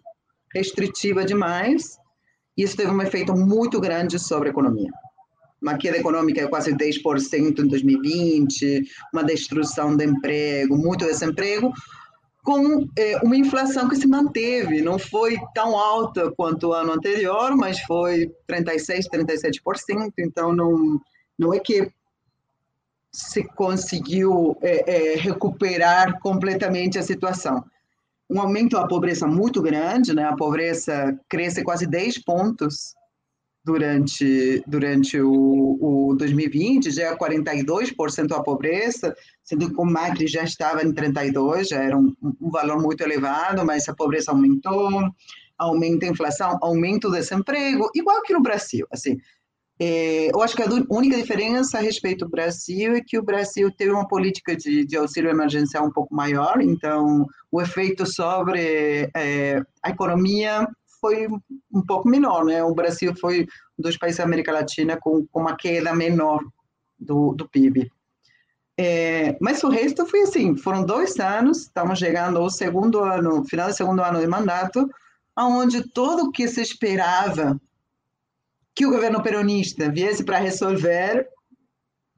restritiva 0.53 1.25
demais, 1.25 1.97
e 2.57 2.63
isso 2.63 2.77
teve 2.77 2.91
um 2.91 3.01
efeito 3.01 3.35
muito 3.35 3.79
grande 3.79 4.19
sobre 4.19 4.49
a 4.49 4.51
economia. 4.51 4.91
Uma 5.61 5.77
queda 5.77 5.97
econômica 5.97 6.41
de 6.41 6.47
quase 6.47 6.73
10% 6.73 7.59
em 7.59 7.67
2020, 7.67 8.83
uma 9.13 9.23
destruição 9.23 9.95
de 9.95 10.05
emprego, 10.05 10.77
muito 10.77 11.05
desemprego, 11.05 11.73
com 12.43 12.85
é, 12.97 13.17
uma 13.23 13.37
inflação 13.37 13.87
que 13.87 13.95
se 13.95 14.05
manteve, 14.05 14.81
não 14.81 14.99
foi 14.99 15.37
tão 15.55 15.77
alta 15.77 16.29
quanto 16.31 16.67
o 16.67 16.73
ano 16.73 16.91
anterior, 16.91 17.55
mas 17.55 17.79
foi 17.81 18.29
36%, 18.49 19.07
37%, 19.09 20.11
então 20.19 20.53
não, 20.53 20.99
não 21.39 21.53
é 21.53 21.59
que 21.59 21.89
se 23.09 23.43
conseguiu 23.43 24.57
é, 24.61 25.13
é, 25.13 25.15
recuperar 25.15 26.19
completamente 26.19 26.99
a 26.99 27.03
situação. 27.03 27.63
Um 28.33 28.41
aumento 28.41 28.75
da 28.75 28.87
pobreza 28.87 29.27
muito 29.27 29.61
grande, 29.61 30.13
né? 30.13 30.23
a 30.23 30.35
pobreza 30.35 31.17
cresce 31.29 31.63
quase 31.63 31.85
10 31.85 32.23
pontos 32.23 32.95
durante, 33.63 34.63
durante 34.67 35.21
o, 35.21 36.09
o 36.09 36.15
2020, 36.15 36.91
já 36.91 37.03
é 37.03 37.15
42% 37.15 38.31
a 38.31 38.43
pobreza, 38.43 39.15
sendo 39.43 39.69
que 39.69 39.79
o 39.79 39.85
Macri 39.85 40.27
já 40.27 40.43
estava 40.43 40.83
em 40.83 40.91
32%, 40.91 41.69
já 41.69 41.81
era 41.81 41.97
um, 41.97 42.13
um 42.21 42.49
valor 42.49 42.81
muito 42.81 43.01
elevado, 43.01 43.65
mas 43.65 43.87
a 43.87 43.93
pobreza 43.93 44.31
aumentou, 44.31 44.89
aumenta 45.57 46.05
a 46.05 46.09
inflação, 46.09 46.57
aumenta 46.61 47.07
o 47.07 47.11
desemprego, 47.11 47.89
igual 47.95 48.21
que 48.23 48.33
no 48.33 48.41
Brasil, 48.41 48.85
assim, 48.91 49.17
é, 49.79 50.29
eu 50.33 50.41
acho 50.41 50.55
que 50.55 50.61
a 50.61 50.69
única 50.89 51.17
diferença 51.17 51.77
a 51.77 51.81
respeito 51.81 52.25
do 52.25 52.31
Brasil 52.31 52.93
é 52.93 53.01
que 53.01 53.17
o 53.17 53.23
Brasil 53.23 53.71
teve 53.71 53.91
uma 53.91 54.07
política 54.07 54.55
de, 54.55 54.85
de 54.85 54.95
auxílio 54.95 55.31
emergencial 55.31 55.85
um 55.85 55.91
pouco 55.91 56.13
maior, 56.13 56.61
então 56.61 57.25
o 57.51 57.61
efeito 57.61 58.05
sobre 58.05 59.09
é, 59.15 59.61
a 59.81 59.89
economia 59.89 60.67
foi 61.01 61.27
um 61.73 61.81
pouco 61.85 62.07
menor, 62.07 62.45
né? 62.45 62.63
O 62.63 62.73
Brasil 62.73 63.13
foi 63.19 63.47
um 63.77 63.81
dos 63.81 63.97
países 63.97 64.19
da 64.19 64.23
América 64.23 64.53
Latina 64.53 64.97
com, 64.97 65.25
com 65.25 65.41
uma 65.41 65.57
queda 65.57 65.93
menor 65.93 66.41
do, 66.97 67.33
do 67.33 67.49
PIB. 67.49 67.91
É, 68.79 69.37
mas 69.41 69.63
o 69.63 69.69
resto 69.69 70.05
foi 70.05 70.21
assim, 70.21 70.55
foram 70.55 70.85
dois 70.85 71.19
anos, 71.19 71.63
estamos 71.63 71.99
chegando 71.99 72.39
ao 72.39 72.49
segundo 72.49 73.03
ano, 73.03 73.43
final 73.45 73.67
do 73.67 73.75
segundo 73.75 74.01
ano 74.01 74.19
de 74.19 74.27
mandato, 74.27 74.89
onde 75.37 75.87
tudo 75.89 76.23
o 76.23 76.31
que 76.31 76.47
se 76.47 76.61
esperava 76.61 77.59
que 78.75 78.85
o 78.85 78.91
governo 78.91 79.21
peronista 79.21 79.89
viesse 79.89 80.23
para 80.23 80.39
resolver 80.39 81.29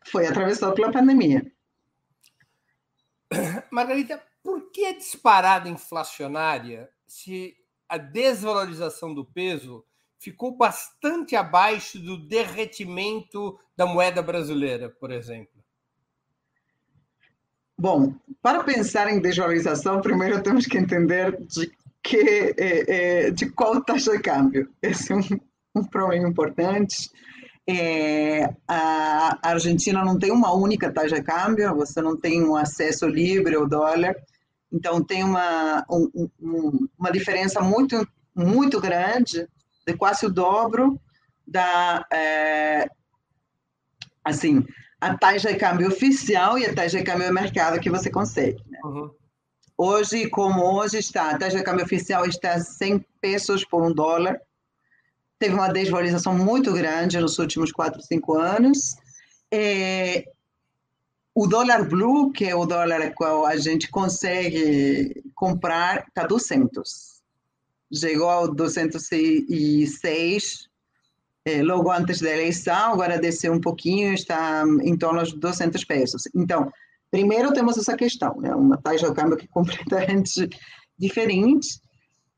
foi 0.05 0.27
atravessado 0.27 0.73
pela 0.73 0.91
pandemia. 0.91 1.51
Margarita, 3.71 4.21
por 4.43 4.71
que 4.71 4.85
a 4.85 4.97
disparada 4.97 5.67
inflacionária 5.67 6.89
se 7.05 7.55
a 7.89 7.97
desvalorização 7.97 9.13
do 9.13 9.25
peso 9.25 9.83
ficou 10.19 10.55
bastante 10.55 11.35
abaixo 11.35 11.99
do 11.99 12.17
derretimento 12.17 13.59
da 13.75 13.85
moeda 13.85 14.21
brasileira, 14.21 14.89
por 14.89 15.11
exemplo? 15.11 15.63
Bom, 17.77 18.15
para 18.41 18.63
pensar 18.63 19.11
em 19.11 19.19
desvalorização, 19.19 20.01
primeiro 20.01 20.41
temos 20.41 20.65
que 20.65 20.77
entender 20.77 21.37
de 21.45 21.71
que 22.01 22.17
é, 22.57 23.25
é, 23.27 23.31
de 23.31 23.49
qual 23.49 23.83
taxa 23.83 24.11
de 24.11 24.19
câmbio. 24.19 24.71
Esse 24.81 25.11
é 25.11 25.15
um, 25.15 25.21
um 25.75 25.83
problema 25.83 26.27
importante. 26.27 27.09
É, 27.67 28.47
a 28.67 29.39
Argentina 29.41 30.03
não 30.03 30.17
tem 30.17 30.31
uma 30.31 30.53
única 30.53 30.91
taxa 30.91 31.15
de 31.15 31.23
câmbio, 31.23 31.75
você 31.75 32.01
não 32.01 32.15
tem 32.15 32.43
um 32.43 32.55
acesso 32.55 33.07
livre 33.07 33.55
ao 33.55 33.67
dólar. 33.67 34.15
Então, 34.71 35.03
tem 35.03 35.23
uma, 35.23 35.85
um, 35.89 36.29
um, 36.39 36.87
uma 36.97 37.11
diferença 37.11 37.61
muito, 37.61 38.07
muito 38.35 38.79
grande, 38.79 39.47
de 39.85 39.93
quase 39.95 40.25
o 40.25 40.31
dobro 40.31 40.99
da, 41.47 42.05
é, 42.11 42.87
assim, 44.23 44.65
a 44.99 45.17
taxa 45.17 45.53
de 45.53 45.59
câmbio 45.59 45.87
oficial 45.87 46.57
e 46.57 46.65
a 46.65 46.73
taxa 46.73 46.97
de 46.97 47.03
câmbio 47.03 47.31
mercado 47.33 47.79
que 47.79 47.89
você 47.89 48.09
consegue. 48.09 48.61
Né? 48.69 48.79
Uhum. 48.83 49.11
Hoje, 49.77 50.29
como 50.29 50.63
hoje 50.63 50.97
está, 50.97 51.31
a 51.31 51.37
taxa 51.37 51.57
de 51.57 51.63
câmbio 51.63 51.85
oficial 51.85 52.25
está 52.25 52.59
100 52.59 53.05
pesos 53.21 53.65
por 53.65 53.83
um 53.83 53.93
dólar, 53.93 54.39
teve 55.39 55.53
uma 55.53 55.71
desvalorização 55.71 56.37
muito 56.37 56.73
grande 56.73 57.19
nos 57.19 57.39
últimos 57.39 57.71
4, 57.71 58.01
5 58.01 58.37
anos, 58.37 58.95
é, 59.51 60.25
o 61.33 61.47
dólar 61.47 61.87
blue, 61.87 62.31
que 62.31 62.45
é 62.45 62.55
o 62.55 62.65
dólar 62.65 63.01
a 63.01 63.11
qual 63.11 63.45
a 63.45 63.57
gente 63.57 63.89
consegue 63.89 65.23
comprar, 65.35 66.05
está 66.07 66.25
200. 66.25 67.15
Chegou 67.93 68.29
ao 68.29 68.53
206 68.53 70.69
é, 71.45 71.61
logo 71.61 71.91
antes 71.91 72.21
da 72.21 72.31
eleição, 72.31 72.93
agora 72.93 73.19
desceu 73.19 73.53
um 73.53 73.59
pouquinho, 73.59 74.13
está 74.13 74.63
em 74.81 74.97
torno 74.97 75.23
de 75.23 75.37
200 75.37 75.83
pesos. 75.83 76.23
Então, 76.33 76.71
primeiro 77.11 77.53
temos 77.53 77.77
essa 77.77 77.95
questão, 77.95 78.35
né? 78.39 78.55
uma 78.55 78.77
taxa 78.77 79.09
de 79.09 79.13
câmbio 79.13 79.37
que 79.37 79.45
é 79.45 79.49
completamente 79.49 80.49
diferente 80.97 81.79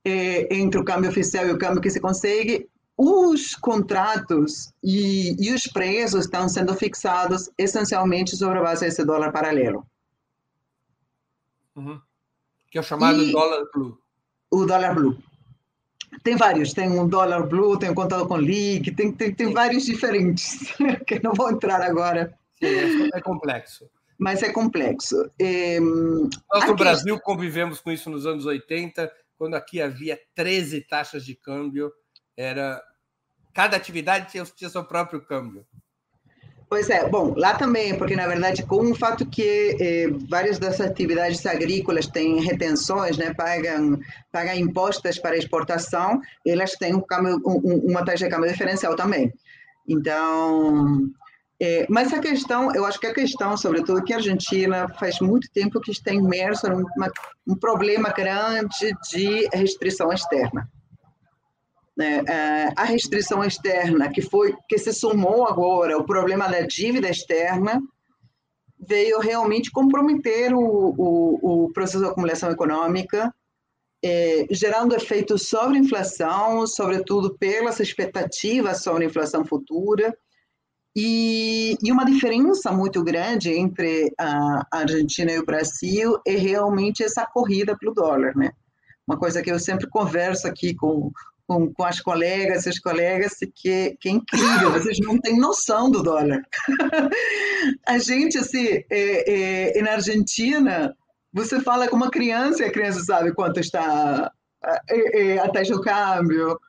é, 0.03 0.55
entre 0.55 0.79
o 0.79 0.83
câmbio 0.83 1.09
oficial 1.09 1.47
e 1.47 1.51
o 1.51 1.57
câmbio 1.57 1.81
que 1.81 1.89
se 1.89 1.99
consegue 1.99 2.67
os 2.97 3.55
contratos 3.55 4.73
e, 4.83 5.35
e, 5.39 5.53
os 5.53 5.67
preços 5.67 6.25
estão 6.25 6.49
sendo 6.49 6.73
fixados 6.73 7.47
essencialmente 7.55 8.35
sobre 8.35 8.57
a 8.57 8.63
base 8.63 8.85
desse 8.85 9.05
dólar 9.05 9.31
paralelo. 9.31 9.85
Uhum. 11.75 12.01
Que 12.71 12.79
é 12.79 12.81
o 12.81 12.83
chamado 12.83 13.21
e 13.21 13.31
dólar 13.31 13.65
blue. 13.71 13.99
O 14.49 14.65
dólar 14.65 14.95
blue. 14.95 15.17
Tem 16.23 16.35
vários, 16.35 16.73
tem 16.73 16.89
um 16.89 17.07
dólar 17.07 17.45
blue, 17.45 17.77
tem 17.77 17.91
um 17.91 17.93
contado 17.93 18.27
com 18.27 18.35
leak, 18.35 18.91
tem, 18.95 19.11
tem, 19.11 19.31
tem 19.33 19.53
vários 19.53 19.85
diferentes, 19.85 20.73
que 21.05 21.21
não 21.21 21.33
vou 21.33 21.51
entrar 21.51 21.81
agora. 21.81 22.35
Sim, 22.57 22.65
é, 22.65 23.17
é 23.17 23.21
complexo. 23.21 23.87
Mas 24.17 24.41
é 24.41 24.51
complexo. 24.51 25.29
É, 25.39 25.79
Nós 25.79 26.65
no 26.65 26.75
Brasil 26.75 27.19
convivemos 27.19 27.79
com 27.79 27.91
isso 27.91 28.09
nos 28.09 28.25
anos 28.25 28.47
80, 28.47 29.11
quando 29.37 29.53
aqui 29.53 29.79
havia 29.79 30.19
13 30.33 30.81
taxas 30.81 31.23
de 31.23 31.35
câmbio 31.35 31.93
era 32.37 32.79
cada 33.57 33.75
atividade 33.75 34.29
tinha, 34.29 34.45
tinha 34.45 34.69
seu 34.69 34.83
próprio 34.83 35.19
câmbio. 35.19 35.65
Pois 36.69 36.91
é, 36.91 37.09
bom, 37.09 37.33
lá 37.35 37.55
também, 37.55 37.97
porque 37.97 38.15
na 38.15 38.27
verdade, 38.27 38.61
com 38.61 38.91
o 38.91 38.93
fato 38.93 39.25
que 39.25 39.75
eh, 39.79 40.09
várias 40.29 40.59
das 40.59 40.79
atividades 40.79 41.43
agrícolas 41.43 42.05
têm 42.05 42.39
retenções, 42.39 43.17
né, 43.17 43.33
pagam, 43.33 43.97
pagam 44.31 44.53
impostos 44.53 45.17
para 45.17 45.35
exportação, 45.35 46.21
elas 46.45 46.73
têm 46.73 46.93
um 46.93 47.01
câmbio, 47.01 47.41
um, 47.43 47.89
uma 47.89 48.05
taxa 48.05 48.25
de 48.25 48.29
câmbio 48.29 48.51
diferencial 48.51 48.95
também. 48.95 49.33
Então, 49.89 51.09
é, 51.59 51.87
mas 51.89 52.13
a 52.13 52.19
questão, 52.19 52.71
eu 52.75 52.85
acho 52.85 52.99
que 52.99 53.07
a 53.07 53.13
questão, 53.13 53.57
sobretudo, 53.57 54.03
que 54.03 54.13
a 54.13 54.17
Argentina 54.17 54.87
faz 54.99 55.19
muito 55.19 55.49
tempo 55.51 55.81
que 55.81 55.89
está 55.89 56.13
imersa 56.13 56.69
num 56.69 56.85
um 57.47 57.55
problema 57.55 58.09
grande 58.09 58.93
de 59.09 59.49
restrição 59.51 60.13
externa 60.13 60.69
né, 61.97 62.23
é, 62.27 62.73
a 62.75 62.83
restrição 62.83 63.43
externa 63.43 64.09
que 64.11 64.21
foi 64.21 64.55
que 64.69 64.77
se 64.77 64.93
somou 64.93 65.47
agora 65.47 65.97
o 65.97 66.05
problema 66.05 66.47
da 66.47 66.61
dívida 66.61 67.09
externa 67.09 67.81
veio 68.79 69.19
realmente 69.19 69.71
comprometer 69.71 70.53
o, 70.53 70.59
o, 70.61 71.65
o 71.65 71.73
processo 71.73 72.03
de 72.03 72.09
acumulação 72.09 72.51
econômica 72.51 73.33
é, 74.03 74.45
gerando 74.51 74.95
efeitos 74.95 75.47
sobre 75.49 75.77
inflação, 75.77 76.67
sobretudo 76.67 77.35
pelas 77.37 77.79
expectativas 77.79 78.83
sobre 78.83 79.03
a 79.03 79.07
inflação 79.07 79.43
futura, 79.45 80.15
e, 80.95 81.77
e, 81.83 81.91
uma 81.91 82.05
diferença 82.05 82.71
muito 82.71 83.03
grande 83.03 83.51
entre 83.51 84.11
a 84.19 84.65
Argentina 84.71 85.31
e 85.31 85.37
o 85.37 85.45
Brasil 85.45 86.17
é 86.25 86.31
realmente 86.31 87.03
essa 87.03 87.23
corrida 87.23 87.77
pelo 87.77 87.93
dólar, 87.93 88.35
né? 88.35 88.51
Uma 89.07 89.15
coisa 89.15 89.43
que 89.43 89.51
eu 89.51 89.59
sempre 89.59 89.87
converso 89.87 90.47
aqui 90.47 90.73
com 90.73 91.11
com, 91.47 91.73
com 91.73 91.83
as 91.85 92.01
colegas 92.01 92.65
os 92.65 92.79
colegas 92.79 93.37
que, 93.55 93.97
que 93.99 94.09
é 94.09 94.11
incrível, 94.11 94.71
vocês 94.71 94.99
não 94.99 95.17
têm 95.19 95.39
noção 95.39 95.89
do 95.89 96.03
dólar. 96.03 96.41
a 97.87 97.97
gente, 97.97 98.37
assim, 98.37 98.83
é, 98.89 99.77
é, 99.77 99.81
na 99.81 99.93
Argentina, 99.93 100.95
você 101.31 101.61
fala 101.61 101.87
com 101.87 101.95
uma 101.95 102.11
criança 102.11 102.63
e 102.63 102.65
a 102.65 102.71
criança 102.71 102.99
sabe 103.03 103.33
quanto 103.33 103.59
está 103.59 104.31
é, 104.89 105.21
é, 105.21 105.39
a 105.39 105.49
taxa 105.49 105.73
do 105.73 105.81
câmbio. 105.81 106.59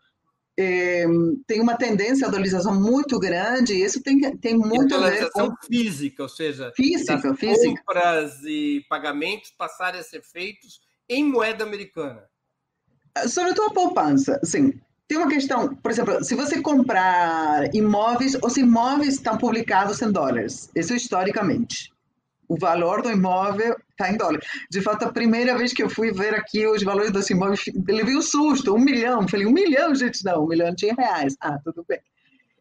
É, 0.61 1.05
tem 1.47 1.61
uma 1.61 1.77
tendência 1.77 2.27
à 2.27 2.31
dolarização 2.31 2.75
muito 2.75 3.19
grande 3.19 3.75
e 3.75 3.85
isso 3.85 4.03
tem, 4.03 4.19
tem 4.39 4.57
muito 4.57 4.93
a 4.95 5.09
ver 5.09 5.31
com... 5.31 5.55
física, 5.65 6.25
ou 6.25 6.29
seja, 6.29 6.73
física, 6.75 7.33
física. 7.37 7.81
compras 7.81 8.43
e 8.45 8.85
pagamentos 8.89 9.53
passarem 9.57 10.01
a 10.01 10.03
ser 10.03 10.21
feitos 10.21 10.81
em 11.09 11.25
moeda 11.25 11.63
americana. 11.63 12.29
Sobre 13.27 13.53
a 13.53 13.71
poupança, 13.71 14.39
sim. 14.45 14.73
Tem 15.09 15.17
uma 15.17 15.29
questão, 15.29 15.75
por 15.77 15.91
exemplo, 15.91 16.23
se 16.23 16.35
você 16.35 16.61
comprar 16.61 17.75
imóveis, 17.75 18.37
os 18.43 18.57
imóveis 18.59 19.15
estão 19.15 19.39
publicados 19.39 20.03
em 20.03 20.13
dólares, 20.13 20.71
isso 20.75 20.95
historicamente. 20.95 21.91
o 22.49 22.57
valor 22.59 23.03
do 23.03 23.11
imóvel 23.11 23.77
está 23.91 24.11
em 24.11 24.17
dólar. 24.17 24.41
De 24.71 24.81
fato, 24.81 25.05
a 25.05 25.13
primeira 25.13 25.57
vez 25.57 25.73
que 25.73 25.83
eu 25.83 25.91
fui 25.91 26.11
ver 26.13 26.35
aqui 26.35 26.67
os 26.67 26.83
valores 26.83 27.13
dos 27.13 27.29
imóveis, 27.29 27.61
levei 27.87 28.17
um 28.17 28.23
susto, 28.23 28.75
um 28.75 28.79
milhão. 28.79 29.29
Falei, 29.29 29.47
um 29.47 29.53
milhão, 29.53 29.95
gente, 29.95 30.25
não, 30.25 30.45
um 30.45 30.49
milhão 30.49 30.75
de 30.75 30.87
reais. 30.95 31.37
Ah, 31.41 31.59
tudo 31.63 31.85
bem. 31.87 32.01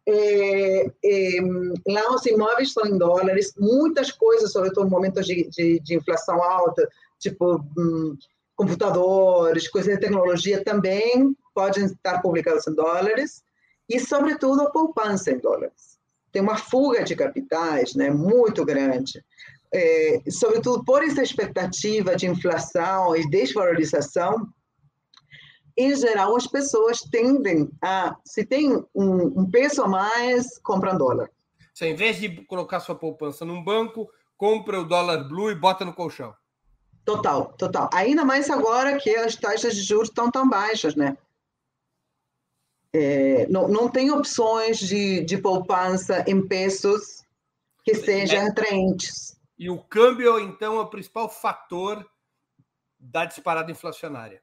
É, 0.10 0.86
é, 1.06 1.40
lá 1.88 2.14
os 2.14 2.26
imóveis 2.26 2.70
estão 2.70 2.86
em 2.86 2.98
dólares, 2.98 3.54
muitas 3.58 4.12
coisas, 4.12 4.52
sobretudo 4.52 4.88
em 4.88 4.90
momentos 4.90 5.26
de, 5.26 5.50
de, 5.50 5.80
de 5.82 5.96
inflação 5.96 6.42
alta, 6.42 6.88
tipo 7.20 7.64
hum, 7.78 8.18
computadores, 8.58 9.70
coisas 9.70 9.94
de 9.94 10.02
tecnologia 10.02 10.62
também 10.62 11.34
podem 11.56 11.86
estar 11.86 12.22
publicados 12.22 12.68
em 12.68 12.76
dólares, 12.76 13.42
e 13.88 13.98
sobretudo 14.00 14.64
a 14.64 14.72
poupança 14.72 15.32
em 15.32 15.40
dólares. 15.40 15.98
Tem 16.34 16.42
uma 16.42 16.58
fuga 16.58 17.06
de 17.06 17.16
capitais 17.16 17.96
né, 17.96 18.10
muito 18.10 18.66
grande 18.66 19.24
é, 19.74 20.22
sobretudo 20.30 20.84
por 20.84 21.04
essa 21.04 21.22
expectativa 21.22 22.16
de 22.16 22.28
inflação 22.28 23.16
e 23.16 23.30
desvalorização, 23.30 24.48
em 25.76 25.96
geral, 25.96 26.36
as 26.36 26.48
pessoas 26.48 27.02
tendem 27.02 27.70
a, 27.82 28.16
se 28.26 28.44
tem 28.44 28.74
um, 28.96 29.42
um 29.42 29.50
peso 29.50 29.84
a 29.84 29.88
mais, 29.88 30.58
compram 30.60 30.98
dólar. 30.98 31.30
Você, 31.74 31.88
em 31.88 31.96
vez 31.96 32.18
de 32.18 32.44
colocar 32.46 32.80
sua 32.80 32.96
poupança 32.96 33.46
num 33.46 33.64
banco, 33.64 34.10
compra 34.36 34.80
o 34.80 34.86
dólar 34.86 35.28
blue 35.28 35.52
e 35.52 35.56
bota 35.56 35.86
no 35.86 35.94
colchão. 35.94 36.34
Total, 37.08 37.54
total. 37.58 37.90
Ainda 37.94 38.26
mais 38.26 38.50
agora 38.50 38.98
que 39.00 39.16
as 39.16 39.34
taxas 39.34 39.74
de 39.74 39.82
juros 39.82 40.10
estão 40.10 40.30
tão 40.30 40.50
baixas, 40.50 40.94
né? 40.94 41.18
É, 42.92 43.48
não, 43.48 43.70
não 43.70 43.88
tem 43.88 44.12
opções 44.12 44.78
de, 44.78 45.22
de 45.22 45.38
poupança 45.38 46.26
em 46.28 46.46
pesos 46.46 47.24
que 47.82 47.96
sejam 47.96 48.42
é. 48.42 48.50
atraentes. 48.50 49.40
E 49.58 49.70
o 49.70 49.78
câmbio, 49.78 50.38
então, 50.38 50.76
é 50.76 50.82
o 50.82 50.88
principal 50.88 51.30
fator 51.30 52.06
da 53.00 53.24
disparada 53.24 53.72
inflacionária. 53.72 54.42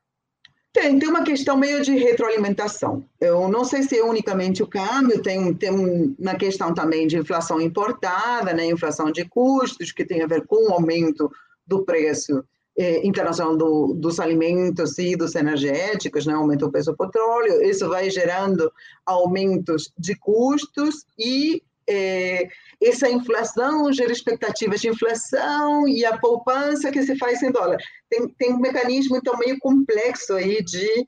Tem, 0.72 0.98
tem 0.98 1.09
uma 1.11 1.22
questão 1.22 1.59
meio 1.59 1.83
de 1.83 1.94
retroalimentação. 1.94 3.05
Eu 3.20 3.46
não 3.46 3.66
sei 3.66 3.83
se 3.83 3.98
é 3.98 4.03
unicamente 4.03 4.62
o 4.62 4.66
câmbio, 4.66 5.20
tem, 5.20 5.53
tem 5.53 6.14
uma 6.18 6.35
questão 6.35 6.72
também 6.72 7.07
de 7.07 7.18
inflação 7.18 7.61
importada, 7.61 8.55
né, 8.55 8.64
inflação 8.64 9.12
de 9.12 9.29
custos, 9.29 9.92
que 9.92 10.03
tem 10.03 10.22
a 10.22 10.27
ver 10.27 10.46
com 10.46 10.70
o 10.70 10.72
aumento 10.72 11.31
do 11.66 11.85
preço 11.85 12.42
eh, 12.76 13.06
internacional 13.06 13.56
do, 13.56 13.94
dos 13.94 14.18
alimentos 14.18 14.98
e 14.98 15.16
dos 15.16 15.34
energéticos, 15.34 16.26
né, 16.26 16.34
aumenta 16.34 16.66
o 16.66 16.70
preço 16.70 16.90
do 16.90 16.96
petróleo, 16.96 17.62
isso 17.62 17.88
vai 17.88 18.10
gerando 18.10 18.72
aumentos 19.06 19.92
de 19.98 20.16
custos 20.16 21.04
e 21.18 21.62
eh, 21.87 22.48
essa 22.82 23.08
inflação 23.08 23.92
gera 23.92 24.12
expectativas 24.12 24.80
de 24.80 24.88
inflação 24.88 25.87
e 25.87 26.04
a 26.04 26.18
poupança 26.18 26.90
que 26.90 27.02
se 27.02 27.16
faz 27.16 27.42
em 27.42 27.50
dólar. 27.50 27.78
Tem, 28.08 28.28
tem 28.38 28.54
um 28.54 28.58
mecanismo, 28.58 29.16
então, 29.16 29.37
meio 29.38 29.58
complexo 29.58 30.34
aí 30.34 30.62
de. 30.62 31.06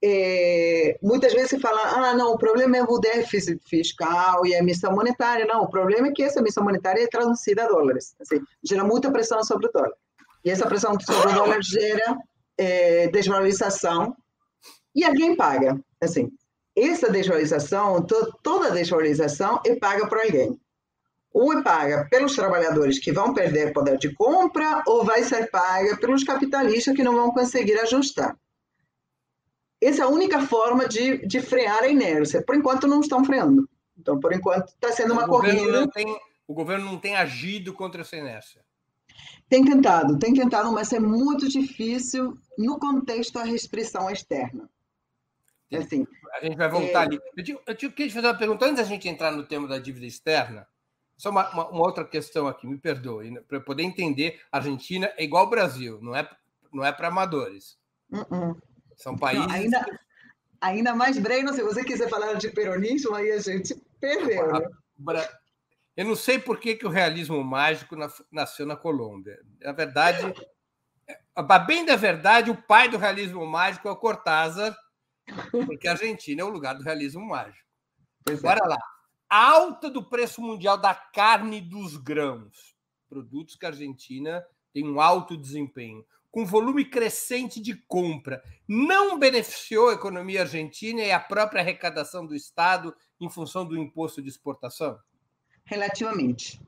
É, 0.00 0.96
muitas 1.02 1.32
vezes 1.32 1.50
se 1.50 1.58
fala, 1.58 1.80
ah, 1.80 2.14
não, 2.14 2.32
o 2.32 2.38
problema 2.38 2.76
é 2.76 2.82
o 2.84 2.98
déficit 2.98 3.60
fiscal 3.68 4.46
e 4.46 4.54
a 4.54 4.58
emissão 4.58 4.92
monetária. 4.92 5.44
Não, 5.44 5.62
o 5.62 5.70
problema 5.70 6.06
é 6.06 6.12
que 6.12 6.22
essa 6.22 6.38
emissão 6.38 6.62
monetária 6.62 7.02
é 7.02 7.08
traduzida 7.08 7.64
a 7.64 7.68
dólares. 7.68 8.14
Assim, 8.20 8.40
gera 8.62 8.84
muita 8.84 9.10
pressão 9.10 9.42
sobre 9.42 9.66
o 9.66 9.72
dólar. 9.72 9.94
E 10.44 10.50
essa 10.50 10.66
pressão 10.66 10.98
sobre 11.00 11.32
o 11.32 11.34
dólar 11.34 11.62
gera 11.62 12.16
é, 12.56 13.08
desvalorização 13.08 14.16
e 14.94 15.04
alguém 15.04 15.36
paga. 15.36 15.78
Assim, 16.00 16.30
essa 16.76 17.10
desvalorização, 17.10 18.04
to, 18.04 18.32
toda 18.42 18.70
desvalorização 18.70 19.60
é 19.66 19.74
paga 19.74 20.06
por 20.08 20.18
alguém 20.18 20.58
ou 21.32 21.52
é 21.52 21.62
paga 21.62 22.08
pelos 22.10 22.34
trabalhadores 22.34 22.98
que 22.98 23.12
vão 23.12 23.32
perder 23.32 23.72
poder 23.72 23.98
de 23.98 24.12
compra, 24.14 24.82
ou 24.86 25.04
vai 25.04 25.22
ser 25.22 25.50
paga 25.50 25.96
pelos 25.96 26.24
capitalistas 26.24 26.94
que 26.96 27.02
não 27.02 27.14
vão 27.14 27.30
conseguir 27.30 27.78
ajustar. 27.78 28.36
Essa 29.80 30.02
é 30.02 30.04
a 30.04 30.08
única 30.08 30.40
forma 30.44 30.88
de, 30.88 31.24
de 31.26 31.40
frear 31.40 31.84
a 31.84 31.88
inércia. 31.88 32.42
Por 32.42 32.56
enquanto, 32.56 32.88
não 32.88 33.00
estão 33.00 33.24
freando. 33.24 33.68
Então, 33.96 34.18
por 34.18 34.32
enquanto, 34.32 34.68
está 34.68 34.90
sendo 34.90 35.12
uma 35.12 35.24
o 35.24 35.28
corrida. 35.28 35.88
Tem, 35.92 36.18
o 36.46 36.54
governo 36.54 36.86
não 36.86 36.98
tem 36.98 37.14
agido 37.14 37.72
contra 37.72 38.00
essa 38.00 38.16
inércia. 38.16 38.64
Tem 39.48 39.64
tentado, 39.64 40.18
tem 40.18 40.34
tentado, 40.34 40.70
mas 40.72 40.92
é 40.92 41.00
muito 41.00 41.48
difícil 41.48 42.38
no 42.56 42.78
contexto 42.78 43.34
da 43.34 43.44
restrição 43.44 44.10
externa. 44.10 44.68
Assim, 45.72 46.06
a 46.34 46.44
gente 46.44 46.56
vai 46.56 46.68
voltar 46.68 47.02
é... 47.02 47.06
ali. 47.06 47.20
Eu, 47.36 47.44
eu, 47.66 47.76
eu 47.80 47.92
queria 47.92 48.12
fazer 48.12 48.26
uma 48.26 48.38
pergunta 48.38 48.64
antes 48.64 48.76
da 48.76 48.84
gente 48.84 49.08
entrar 49.08 49.32
no 49.32 49.44
tema 49.44 49.66
da 49.66 49.78
dívida 49.78 50.06
externa. 50.06 50.66
Só 51.16 51.30
uma, 51.30 51.50
uma, 51.50 51.68
uma 51.68 51.80
outra 51.80 52.04
questão 52.04 52.46
aqui, 52.46 52.66
me 52.66 52.78
perdoe, 52.78 53.30
né? 53.30 53.40
para 53.46 53.60
poder 53.60 53.82
entender, 53.82 54.40
a 54.52 54.58
Argentina 54.58 55.12
é 55.16 55.24
igual 55.24 55.44
ao 55.44 55.50
Brasil, 55.50 55.98
não 56.00 56.14
é, 56.14 56.28
não 56.72 56.84
é 56.84 56.92
para 56.92 57.08
amadores. 57.08 57.76
Uh 58.10 58.18
-uh. 58.18 58.56
São 58.96 59.16
países. 59.16 59.46
Não, 59.46 59.54
ainda, 59.54 60.00
ainda 60.60 60.94
mais, 60.94 61.18
Breno, 61.18 61.52
se 61.52 61.62
você 61.62 61.82
quiser 61.84 62.08
falar 62.08 62.34
de 62.34 62.50
peronismo, 62.50 63.14
aí 63.14 63.32
a 63.32 63.38
gente 63.40 63.74
perdeu. 64.00 64.52
Né? 64.52 64.68
Eu 65.98 66.04
não 66.04 66.14
sei 66.14 66.38
por 66.38 66.60
que, 66.60 66.76
que 66.76 66.86
o 66.86 66.90
realismo 66.90 67.42
mágico 67.42 67.96
nasceu 68.30 68.64
na 68.64 68.76
Colômbia. 68.76 69.36
Na 69.60 69.72
verdade, 69.72 70.32
a 71.34 71.58
bem 71.58 71.84
da 71.84 71.96
verdade, 71.96 72.52
o 72.52 72.62
pai 72.62 72.88
do 72.88 72.96
realismo 72.96 73.44
mágico 73.44 73.88
é 73.88 73.90
o 73.90 73.96
Cortázar, 73.96 74.78
porque 75.66 75.88
a 75.88 75.90
Argentina 75.90 76.40
é 76.40 76.44
o 76.44 76.50
lugar 76.50 76.76
do 76.76 76.84
realismo 76.84 77.26
mágico. 77.26 77.66
Pois 78.24 78.38
é. 78.38 78.42
Bora 78.42 78.60
é. 78.64 78.68
lá 78.68 78.78
alta 79.28 79.90
do 79.90 80.08
preço 80.08 80.40
mundial 80.40 80.78
da 80.78 80.94
carne 80.94 81.58
e 81.58 81.68
dos 81.68 81.96
grãos, 81.96 82.76
produtos 83.08 83.56
que 83.56 83.66
a 83.66 83.70
Argentina 83.70 84.46
tem 84.72 84.88
um 84.88 85.00
alto 85.00 85.36
desempenho, 85.36 86.06
com 86.30 86.46
volume 86.46 86.84
crescente 86.84 87.60
de 87.60 87.74
compra, 87.74 88.40
não 88.68 89.18
beneficiou 89.18 89.88
a 89.88 89.94
economia 89.94 90.42
argentina 90.42 91.02
e 91.02 91.10
a 91.10 91.18
própria 91.18 91.60
arrecadação 91.60 92.24
do 92.24 92.36
Estado 92.36 92.94
em 93.20 93.28
função 93.28 93.66
do 93.66 93.76
imposto 93.76 94.22
de 94.22 94.28
exportação? 94.28 94.96
Relativamente. 95.68 96.60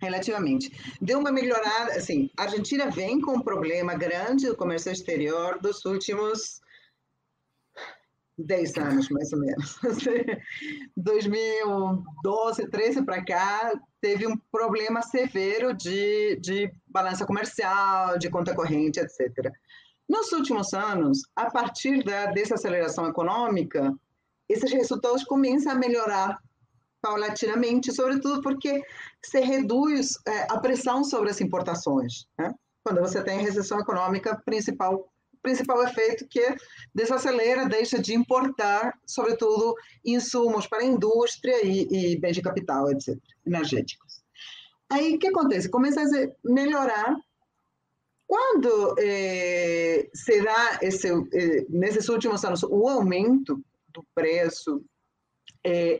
Relativamente. 0.00 0.70
Deu 1.00 1.18
uma 1.18 1.32
melhorada, 1.32 1.92
assim, 1.92 2.30
a 2.38 2.44
Argentina 2.44 2.90
vem 2.90 3.20
com 3.20 3.32
um 3.36 3.42
problema 3.42 3.94
grande 3.94 4.46
do 4.46 4.56
comércio 4.56 4.92
exterior 4.92 5.58
dos 5.60 5.84
últimos 5.84 6.60
10 8.38 8.76
anos, 8.78 9.08
mais 9.10 9.32
ou 9.32 9.40
menos. 9.40 9.78
2012, 10.96 12.68
13 12.70 13.04
para 13.04 13.24
cá, 13.24 13.72
teve 14.00 14.26
um 14.26 14.36
problema 14.50 15.02
severo 15.02 15.74
de, 15.74 16.36
de 16.36 16.72
balança 16.86 17.26
comercial, 17.26 18.18
de 18.18 18.30
conta 18.30 18.54
corrente, 18.54 19.00
etc. 19.00 19.52
Nos 20.08 20.32
últimos 20.32 20.72
anos, 20.72 21.20
a 21.36 21.50
partir 21.50 22.02
da 22.02 22.26
desaceleração 22.26 23.06
econômica, 23.08 23.94
esses 24.48 24.72
resultados 24.72 25.24
começam 25.24 25.72
a 25.72 25.76
melhorar 25.76 26.38
paulatinamente, 27.00 27.92
sobretudo 27.92 28.42
porque 28.42 28.82
se 29.24 29.40
reduz 29.40 30.18
é, 30.26 30.46
a 30.50 30.58
pressão 30.58 31.04
sobre 31.04 31.30
as 31.30 31.40
importações. 31.40 32.26
Né? 32.38 32.54
Quando 32.84 33.00
você 33.00 33.22
tem 33.22 33.40
recessão 33.40 33.80
econômica, 33.80 34.40
principal 34.44 35.10
principal 35.42 35.82
efeito 35.84 36.26
que 36.28 36.54
desacelera, 36.94 37.66
deixa 37.66 37.98
de 37.98 38.14
importar, 38.14 38.92
sobretudo, 39.06 39.74
insumos 40.04 40.66
para 40.66 40.80
a 40.80 40.84
indústria 40.84 41.64
e, 41.64 41.88
e 41.90 42.20
bens 42.20 42.34
de 42.34 42.42
capital, 42.42 42.90
etc., 42.90 43.16
energéticos. 43.46 44.22
Aí, 44.90 45.14
o 45.14 45.18
que 45.18 45.28
acontece? 45.28 45.68
Começa 45.68 46.02
a 46.02 46.04
melhorar. 46.44 47.16
Quando 48.26 48.94
é, 48.98 50.08
será 50.14 50.78
esse, 50.82 51.08
é, 51.08 51.66
nesses 51.68 52.08
últimos 52.08 52.44
anos 52.44 52.62
o 52.62 52.88
aumento 52.88 53.60
do 53.92 54.04
preço 54.14 54.84
é, 55.64 55.98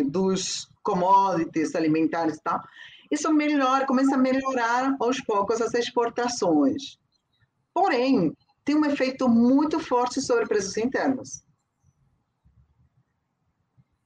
é, 0.00 0.02
dos 0.04 0.68
commodities 0.82 1.74
alimentares 1.74 2.36
e 2.36 2.42
tal, 2.42 2.62
isso 3.10 3.32
melhora, 3.32 3.86
começa 3.86 4.14
a 4.14 4.18
melhorar 4.18 4.96
aos 5.00 5.20
poucos 5.20 5.60
as 5.60 5.74
exportações. 5.74 6.98
Porém, 7.74 8.36
tem 8.64 8.76
um 8.76 8.84
efeito 8.84 9.28
muito 9.28 9.80
forte 9.80 10.20
sobre 10.20 10.46
preços 10.46 10.76
internos. 10.76 11.42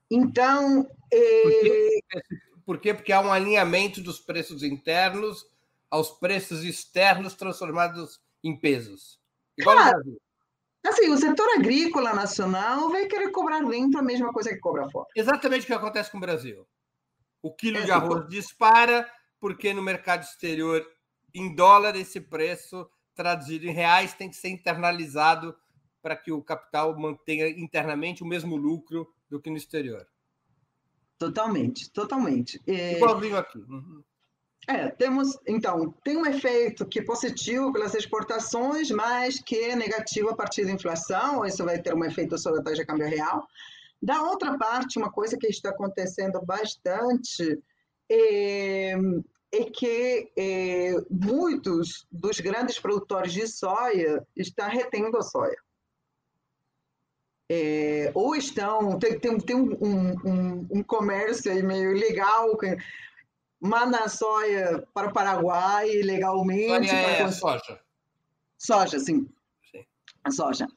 Então. 0.09 0.87
É... 1.11 1.41
Por, 1.43 1.51
quê? 1.61 2.03
Por 2.65 2.79
quê? 2.79 2.93
Porque 2.93 3.13
há 3.13 3.21
um 3.21 3.31
alinhamento 3.31 4.01
dos 4.01 4.19
preços 4.19 4.63
internos 4.63 5.45
aos 5.89 6.09
preços 6.09 6.63
externos 6.63 7.35
transformados 7.35 8.19
em 8.43 8.59
pesos. 8.59 9.19
Igual 9.57 9.75
claro. 9.77 10.17
Assim, 10.85 11.09
o 11.09 11.17
setor 11.17 11.47
agrícola 11.57 12.13
nacional 12.13 12.89
vai 12.89 13.07
querer 13.07 13.31
cobrar 13.31 13.61
dentro 13.63 13.99
a 13.99 14.03
mesma 14.03 14.31
coisa 14.31 14.49
que 14.49 14.59
cobra 14.59 14.89
fora. 14.89 15.07
Exatamente 15.15 15.63
o 15.63 15.67
que 15.67 15.73
acontece 15.73 16.11
com 16.11 16.17
o 16.17 16.21
Brasil. 16.21 16.67
O 17.41 17.53
quilo 17.53 17.77
é 17.77 17.81
de 17.81 17.91
arroz 17.91 18.27
dispara 18.27 19.09
porque 19.39 19.73
no 19.73 19.81
mercado 19.81 20.23
exterior, 20.23 20.85
em 21.33 21.53
dólar, 21.53 21.95
esse 21.95 22.19
preço 22.19 22.89
traduzido 23.13 23.65
em 23.65 23.71
reais 23.71 24.13
tem 24.13 24.29
que 24.29 24.35
ser 24.35 24.49
internalizado 24.49 25.55
para 26.01 26.15
que 26.15 26.31
o 26.31 26.41
capital 26.41 26.97
mantenha 26.97 27.47
internamente 27.49 28.21
o 28.21 28.27
mesmo 28.27 28.55
lucro 28.55 29.07
do 29.29 29.39
que 29.39 29.49
no 29.49 29.57
exterior. 29.57 30.05
Totalmente, 31.17 31.89
totalmente. 31.91 32.61
É... 32.67 32.97
Igualzinho 32.97 33.37
aqui. 33.37 33.57
Uhum. 33.57 34.03
É, 34.67 34.87
temos, 34.89 35.37
então, 35.45 35.93
tem 36.03 36.17
um 36.17 36.25
efeito 36.25 36.87
que 36.87 36.99
é 36.99 37.03
positivo 37.03 37.71
pelas 37.71 37.93
exportações, 37.93 38.89
mas 38.89 39.39
que 39.39 39.55
é 39.55 39.75
negativo 39.75 40.29
a 40.29 40.35
partir 40.35 40.65
da 40.65 40.71
inflação, 40.71 41.45
isso 41.45 41.63
vai 41.63 41.79
ter 41.79 41.93
um 41.93 42.03
efeito 42.03 42.35
sobre 42.37 42.61
a 42.61 42.63
taxa 42.63 42.77
de 42.77 42.85
câmbio 42.85 43.07
real. 43.07 43.47
Da 44.01 44.23
outra 44.23 44.57
parte, 44.57 44.97
uma 44.97 45.11
coisa 45.11 45.37
que 45.37 45.47
está 45.47 45.69
acontecendo 45.69 46.41
bastante 46.43 47.59
é, 48.09 48.93
é 49.51 49.63
que 49.71 50.31
é, 50.37 50.93
muitos 51.09 52.07
dos 52.11 52.39
grandes 52.39 52.79
produtores 52.79 53.33
de 53.33 53.47
soja 53.47 54.25
estão 54.35 54.67
retendo 54.67 55.17
a 55.17 55.21
soja. 55.21 55.57
É, 57.49 58.11
ou 58.15 58.35
estão, 58.35 58.97
tem, 58.97 59.19
tem, 59.19 59.39
tem 59.39 59.55
um, 59.55 59.71
um, 59.79 60.67
um, 60.71 60.83
comércio 60.83 61.53
meio 61.63 61.93
legal, 61.93 62.57
manda 63.65 63.99
a 63.99 64.09
soja 64.09 64.87
para 64.93 65.09
o 65.09 65.13
Paraguai 65.13 65.89
legalmente. 66.01 66.89
É 66.89 67.17
para... 67.17 67.31
soja. 67.31 67.79
Soja, 68.57 68.99
sim. 68.99 69.27
sim. 69.71 69.85
Soja. 70.31 70.67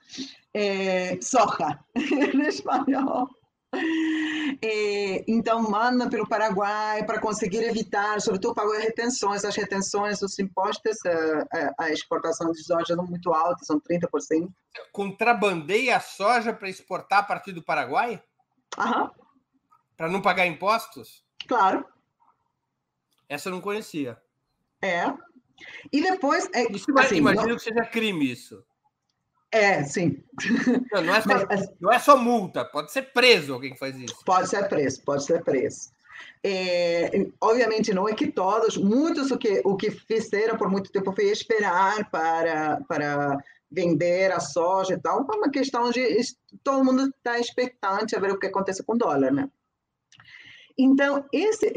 É, 0.55 1.21
soja, 1.21 1.79
em 1.95 2.43
espanhol. 2.43 3.29
É, 4.63 5.25
então, 5.29 5.63
manda 5.63 6.09
pelo 6.09 6.27
Paraguai 6.27 7.05
para 7.05 7.21
conseguir 7.21 7.63
evitar, 7.65 8.21
sobretudo 8.21 8.55
pagar 8.55 8.79
retenções. 8.79 9.45
As 9.45 9.55
retenções 9.55 10.21
dos 10.21 10.39
impostos, 10.39 10.97
a, 11.07 11.85
a, 11.85 11.91
exportação 11.91 12.51
de 12.51 12.63
soja 12.65 12.95
são 12.95 13.07
muito 13.07 13.33
altas, 13.33 13.67
são 13.67 13.79
30%. 13.81 14.49
Contrabandeia 14.91 15.97
a 15.97 16.01
soja 16.01 16.53
para 16.53 16.69
exportar 16.69 17.21
a 17.21 17.23
partir 17.23 17.53
do 17.53 17.63
Paraguai? 17.63 18.23
Aham. 18.79 19.11
Para 19.97 20.09
não 20.09 20.23
pagar 20.23 20.47
impostos? 20.47 21.23
Claro. 21.47 21.85
Essa 23.29 23.49
eu 23.49 23.53
não 23.53 23.61
conhecia. 23.61 24.17
É. 24.83 25.13
E 25.93 26.01
depois. 26.01 26.49
É, 26.53 26.71
isso, 26.73 26.87
assim, 26.99 27.17
imagino 27.17 27.49
não... 27.49 27.57
que 27.57 27.63
seja 27.63 27.85
crime 27.85 28.31
isso. 28.31 28.65
É, 29.51 29.83
sim. 29.83 30.23
Não, 30.93 31.03
não, 31.03 31.15
é 31.15 31.21
só, 31.23 31.47
Mas, 31.47 31.71
não 31.81 31.93
é 31.93 31.99
só 31.99 32.17
multa, 32.17 32.65
pode 32.65 32.93
ser 32.93 33.13
preso 33.13 33.55
alguém 33.55 33.73
que 33.73 33.79
faz 33.79 33.97
isso. 33.97 34.23
Pode 34.25 34.49
ser 34.49 34.69
preso, 34.69 35.03
pode 35.03 35.25
ser 35.25 35.43
preso. 35.43 35.91
É, 36.45 37.27
obviamente 37.41 37.95
não 37.95 38.09
é 38.09 38.15
que 38.15 38.31
todos, 38.31 38.77
muitos 38.77 39.31
o 39.31 39.39
que 39.39 39.63
o 39.65 39.77
que 39.77 39.91
fizeram 39.91 40.57
por 40.57 40.71
muito 40.71 40.91
tempo 40.91 41.13
foi 41.13 41.27
esperar 41.27 42.11
para 42.11 42.81
para 42.89 43.39
vender 43.71 44.33
a 44.33 44.41
soja 44.41 44.95
e 44.95 45.01
tal, 45.01 45.27
é 45.31 45.37
uma 45.37 45.51
questão 45.51 45.91
de 45.91 46.21
todo 46.65 46.85
mundo 46.85 47.09
está 47.09 47.39
expectante 47.39 48.17
a 48.17 48.21
ver 48.21 48.33
o 48.33 48.39
que 48.39 48.47
acontece 48.47 48.83
com 48.83 48.95
o 48.95 48.99
dólar, 48.99 49.33
né? 49.33 49.49
Então, 50.79 51.25
esse, 51.33 51.73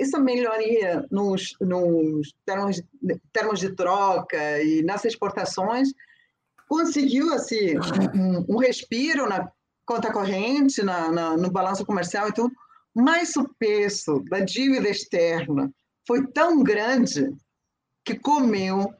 essa 0.00 0.18
melhoria 0.18 1.06
nos, 1.10 1.54
nos 1.60 2.34
termos, 2.46 2.82
termos 3.34 3.60
de 3.60 3.74
troca 3.76 4.62
e 4.62 4.82
nas 4.82 5.04
exportações 5.04 5.90
conseguiu 6.66 7.34
assim 7.34 7.76
um, 8.14 8.54
um 8.54 8.56
respiro 8.56 9.28
na 9.28 9.52
conta 9.84 10.12
corrente, 10.12 10.82
na, 10.82 11.10
na, 11.10 11.36
no 11.36 11.50
balanço 11.50 11.84
comercial 11.84 12.28
e 12.28 12.32
tudo, 12.32 12.54
mas 12.94 13.36
o 13.36 13.46
peso 13.58 14.24
da 14.30 14.40
dívida 14.40 14.88
externa 14.88 15.70
foi 16.06 16.26
tão 16.28 16.62
grande 16.62 17.28
que 18.04 18.18
comeu. 18.18 18.94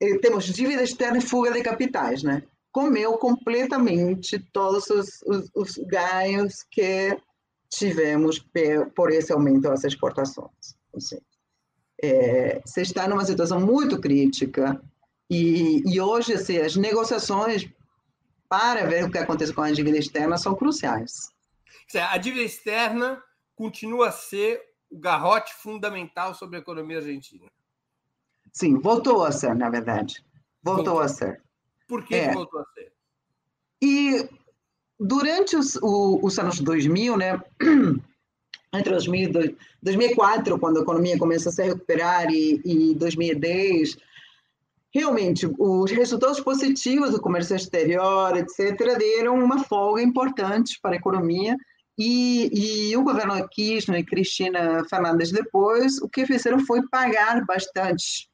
Eh, 0.00 0.18
temos 0.18 0.44
dívida 0.44 0.82
externa 0.82 1.18
e 1.18 1.20
fuga 1.20 1.52
de 1.52 1.62
capitais, 1.62 2.22
né? 2.22 2.42
Comeu 2.72 3.18
completamente 3.18 4.38
todos 4.52 4.88
os, 4.88 5.22
os, 5.22 5.50
os 5.54 5.76
ganhos 5.86 6.64
que 6.70 7.18
tivemos 7.76 8.44
por 8.94 9.10
esse 9.10 9.32
aumento 9.32 9.62
das 9.62 9.84
exportações. 9.84 10.76
Assim, 10.94 11.18
é, 12.02 12.60
você 12.64 12.82
está 12.82 13.08
numa 13.08 13.24
situação 13.24 13.60
muito 13.60 14.00
crítica 14.00 14.80
e, 15.30 15.82
e 15.86 16.00
hoje, 16.00 16.34
assim, 16.34 16.58
as 16.58 16.76
negociações 16.76 17.68
para 18.48 18.86
ver 18.86 19.04
o 19.04 19.10
que 19.10 19.18
acontece 19.18 19.52
com 19.52 19.62
a 19.62 19.70
dívida 19.70 19.98
externa 19.98 20.38
são 20.38 20.54
cruciais. 20.54 21.30
A 22.10 22.18
dívida 22.18 22.44
externa 22.44 23.22
continua 23.54 24.08
a 24.08 24.12
ser 24.12 24.60
o 24.90 24.98
garrote 24.98 25.52
fundamental 25.54 26.34
sobre 26.34 26.56
a 26.56 26.60
economia 26.60 26.98
argentina. 26.98 27.50
Sim, 28.52 28.78
voltou 28.78 29.24
a 29.24 29.32
ser, 29.32 29.54
na 29.54 29.68
verdade. 29.68 30.24
Voltou, 30.62 30.84
voltou. 30.84 31.00
a 31.00 31.08
ser. 31.08 31.42
Por 31.88 32.04
que, 32.04 32.14
é. 32.14 32.28
que, 32.28 32.34
voltou 32.34 32.60
a 32.60 32.64
ser? 32.74 32.92
E 33.82 34.28
durante 34.98 35.56
os, 35.56 35.78
os 35.82 36.38
anos 36.38 36.60
2000, 36.60 37.16
né, 37.16 37.40
entre 38.72 38.90
2000 38.90 39.30
e 39.30 39.56
2004, 39.82 40.58
quando 40.58 40.78
a 40.78 40.82
economia 40.82 41.18
começou 41.18 41.50
a 41.50 41.52
se 41.52 41.62
recuperar, 41.62 42.30
e, 42.30 42.60
e 42.64 42.94
2010, 42.94 43.96
realmente 44.92 45.46
os 45.58 45.90
resultados 45.90 46.40
positivos 46.40 47.10
do 47.10 47.20
comércio 47.20 47.54
exterior, 47.54 48.36
etc., 48.36 48.98
deram 48.98 49.38
uma 49.38 49.62
folga 49.64 50.02
importante 50.02 50.78
para 50.80 50.92
a 50.94 50.98
economia. 50.98 51.56
E, 51.98 52.90
e 52.90 52.96
o 52.96 53.02
governo 53.02 53.48
Kirchner 53.48 54.00
e 54.00 54.04
Cristina 54.04 54.84
Fernandes 54.88 55.32
depois, 55.32 55.98
o 56.02 56.08
que 56.08 56.26
fizeram 56.26 56.60
foi 56.60 56.86
pagar 56.88 57.44
bastante, 57.46 58.28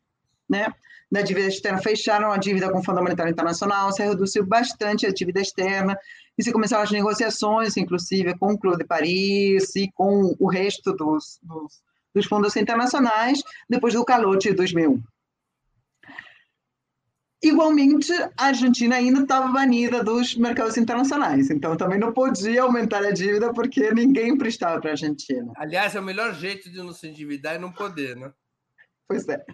né? 0.49 0.67
Da 1.11 1.21
dívida 1.21 1.47
externa, 1.47 1.79
fecharam 1.79 2.33
a 2.33 2.39
dívida 2.39 2.71
com 2.71 2.79
o 2.79 2.85
Fundo 2.85 3.03
Monetário 3.03 3.31
Internacional, 3.31 3.93
se 3.93 4.03
reduziu 4.03 4.45
bastante 4.45 5.07
a 5.07 5.13
dívida 5.13 5.41
externa, 5.41 5.97
e 6.39 6.43
se 6.43 6.53
começaram 6.53 6.83
as 6.83 6.91
negociações, 6.91 7.77
inclusive 7.77 8.37
com 8.39 8.53
o 8.53 8.59
Clube 8.59 8.79
de 8.79 8.85
Paris 8.85 9.75
e 9.77 9.91
com 9.93 10.35
o 10.39 10.49
resto 10.49 10.93
dos, 10.93 11.39
dos, 11.43 11.83
dos 12.15 12.27
fundos 12.27 12.57
internacionais, 12.57 13.43
depois 13.69 13.95
do 13.95 14.05
calote 14.05 14.49
de 14.49 14.55
2001. 14.55 15.03
Igualmente, 17.45 18.13
a 18.39 18.47
Argentina 18.47 18.95
ainda 18.95 19.23
estava 19.23 19.49
banida 19.49 20.05
dos 20.05 20.37
mercados 20.37 20.77
internacionais, 20.77 21.51
então 21.51 21.77
também 21.77 21.99
não 21.99 22.13
podia 22.13 22.63
aumentar 22.63 23.05
a 23.05 23.11
dívida 23.11 23.53
porque 23.53 23.93
ninguém 23.93 24.31
emprestava 24.31 24.81
para 24.81 24.91
a 24.91 24.93
Argentina. 24.93 25.53
Aliás, 25.57 25.97
é 25.97 26.01
o 26.01 26.05
melhor 26.05 26.33
jeito 26.35 26.71
de 26.71 26.79
não 26.79 26.93
se 26.93 27.09
endividar 27.09 27.57
e 27.57 27.59
não 27.59 27.73
poder, 27.73 28.17
né? 28.17 28.33
Pois 29.09 29.29
é. 29.29 29.45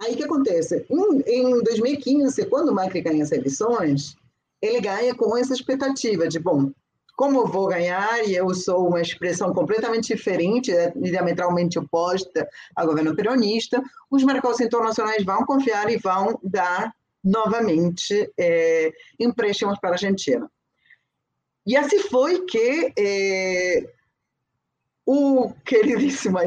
Aí 0.00 0.14
o 0.14 0.16
que 0.16 0.22
acontece? 0.22 0.86
Em 1.26 1.62
2015, 1.62 2.46
quando 2.46 2.68
o 2.68 2.74
Macri 2.74 3.00
ganha 3.00 3.24
as 3.24 3.32
eleições, 3.32 4.16
ele 4.64 4.80
ganha 4.80 5.14
com 5.14 5.36
essa 5.36 5.52
expectativa 5.52 6.26
de, 6.26 6.38
bom, 6.38 6.72
como 7.16 7.40
eu 7.40 7.46
vou 7.46 7.68
ganhar 7.68 8.26
e 8.26 8.34
eu 8.34 8.52
sou 8.54 8.88
uma 8.88 9.00
expressão 9.00 9.52
completamente 9.52 10.14
diferente, 10.14 10.72
é 10.72 10.90
diametralmente 10.96 11.78
oposta 11.78 12.48
ao 12.74 12.86
governo 12.86 13.14
peronista, 13.14 13.82
os 14.10 14.24
mercados 14.24 14.60
internacionais 14.60 15.24
vão 15.24 15.44
confiar 15.44 15.90
e 15.90 15.98
vão 15.98 16.38
dar 16.42 16.92
novamente 17.22 18.30
é, 18.38 18.90
empréstimos 19.20 19.78
para 19.78 19.90
a 19.90 19.92
Argentina. 19.92 20.50
E 21.66 21.76
assim 21.76 21.98
foi 22.00 22.44
que 22.44 22.92
é, 22.98 23.88
o 25.06 25.52
queridíssimo 25.64 26.38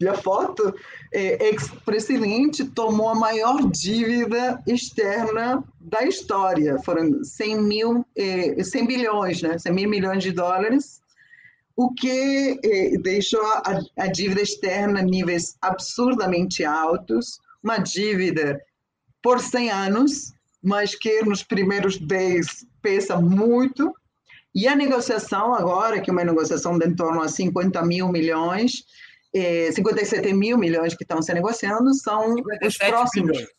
e 0.00 0.06
a 0.06 0.14
foto, 0.14 0.72
é, 1.12 1.48
ex-presidente 1.48 2.64
tomou 2.64 3.08
a 3.08 3.16
maior 3.16 3.68
dívida 3.68 4.62
externa 4.64 5.64
da 5.80 6.04
história. 6.04 6.78
Foram 6.84 7.24
100 7.24 7.62
mil, 7.62 8.06
é, 8.16 8.62
100 8.62 8.86
bilhões, 8.86 9.42
né? 9.42 9.58
100 9.58 9.72
mil 9.72 9.90
milhões 9.90 10.22
de 10.22 10.30
dólares, 10.30 11.00
o 11.74 11.92
que 11.92 12.60
é, 12.64 12.98
deixou 12.98 13.44
a, 13.44 13.80
a 13.98 14.06
dívida 14.06 14.40
externa 14.40 15.02
níveis 15.02 15.56
absurdamente 15.60 16.64
altos, 16.64 17.40
uma 17.62 17.78
dívida 17.78 18.60
por 19.20 19.40
100 19.40 19.70
anos, 19.70 20.32
mas 20.62 20.94
que 20.94 21.22
nos 21.24 21.42
primeiros 21.42 21.98
10 21.98 22.66
pesa 22.80 23.20
muito. 23.20 23.92
E 24.54 24.68
a 24.68 24.76
negociação 24.76 25.54
agora, 25.54 26.00
que 26.00 26.08
é 26.08 26.12
uma 26.12 26.24
negociação 26.24 26.78
de 26.78 26.86
em 26.86 26.94
torno 26.94 27.20
a 27.20 27.28
50 27.28 27.84
mil 27.84 28.08
milhões, 28.08 28.84
eh, 29.34 29.70
57 29.72 30.32
mil 30.32 30.58
milhões 30.58 30.94
que 30.94 31.04
estão 31.04 31.20
se 31.20 31.32
negociando, 31.34 31.92
são 31.94 32.34
os 32.62 32.76
próximos. 32.76 33.36
Milhões. 33.36 33.58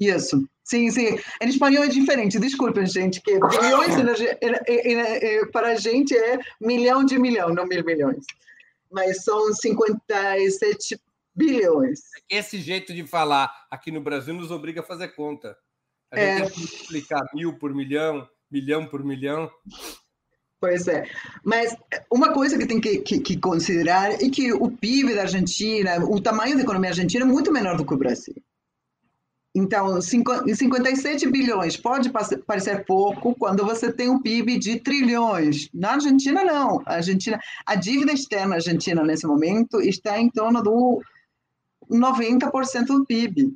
Isso. 0.00 0.48
Sim, 0.64 0.90
sim. 0.90 1.18
Em 1.40 1.48
espanhol 1.48 1.84
é 1.84 1.88
diferente, 1.88 2.38
desculpem, 2.38 2.86
gente, 2.86 3.20
que 3.20 3.32
bilhões 3.38 3.94
para 5.52 5.68
a 5.68 5.74
gente 5.74 6.16
é 6.16 6.38
milhão 6.60 7.04
de 7.04 7.18
milhão, 7.18 7.52
não 7.52 7.66
mil 7.66 7.84
milhões. 7.84 8.24
Mas 8.90 9.24
são 9.24 9.52
57 9.52 11.00
bilhões. 11.34 12.00
É 12.30 12.38
esse 12.38 12.60
jeito 12.60 12.92
de 12.94 13.06
falar 13.06 13.52
aqui 13.70 13.90
no 13.90 14.00
Brasil 14.00 14.34
nos 14.34 14.50
obriga 14.50 14.80
a 14.80 14.84
fazer 14.84 15.08
conta. 15.08 15.56
A 16.10 16.16
gente 16.16 16.42
é. 16.42 16.44
tem 16.44 16.50
que 16.50 16.64
explicar 16.64 17.22
mil 17.34 17.58
por 17.58 17.74
milhão, 17.74 18.28
milhão 18.50 18.86
por 18.86 19.02
milhão. 19.02 19.50
Pois 20.62 20.86
é. 20.86 21.08
Mas 21.42 21.76
uma 22.08 22.32
coisa 22.32 22.56
que 22.56 22.64
tem 22.64 22.80
que, 22.80 22.98
que, 22.98 23.18
que, 23.18 23.36
considerar 23.36 24.12
é 24.12 24.30
que 24.30 24.52
o 24.52 24.70
PIB 24.70 25.12
da 25.12 25.22
Argentina, 25.22 25.98
o 26.04 26.20
tamanho 26.20 26.54
da 26.54 26.62
economia 26.62 26.90
argentina 26.90 27.24
é 27.24 27.26
muito 27.26 27.50
menor 27.50 27.76
do 27.76 27.84
que 27.84 27.92
o 27.92 27.96
Brasil. 27.96 28.36
Então, 29.52 30.00
57 30.00 31.28
bilhões 31.28 31.76
pode 31.76 32.12
parecer 32.46 32.84
pouco 32.84 33.34
quando 33.34 33.64
você 33.64 33.92
tem 33.92 34.08
um 34.08 34.22
PIB 34.22 34.56
de 34.60 34.78
trilhões. 34.78 35.68
Na 35.74 35.94
Argentina, 35.94 36.44
não. 36.44 36.80
A, 36.86 36.94
Argentina, 36.94 37.40
a 37.66 37.74
dívida 37.74 38.12
externa 38.12 38.54
argentina, 38.54 39.02
nesse 39.02 39.26
momento, 39.26 39.80
está 39.80 40.16
em 40.20 40.30
torno 40.30 40.62
do 40.62 41.02
90% 41.90 42.86
do 42.86 43.04
PIB. 43.04 43.52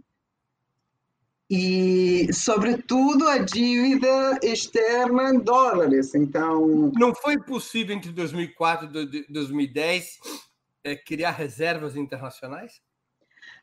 E, 1.48 2.28
sobretudo, 2.32 3.28
a 3.28 3.38
dívida 3.38 4.38
externa 4.42 5.30
em 5.30 5.38
dólares. 5.38 6.14
Então. 6.14 6.92
Não 6.96 7.14
foi 7.14 7.38
possível 7.38 7.94
entre 7.94 8.10
2004 8.10 8.90
e 9.14 9.26
2010 9.32 10.18
é, 10.84 10.96
criar 10.96 11.30
reservas 11.30 11.96
internacionais? 11.96 12.80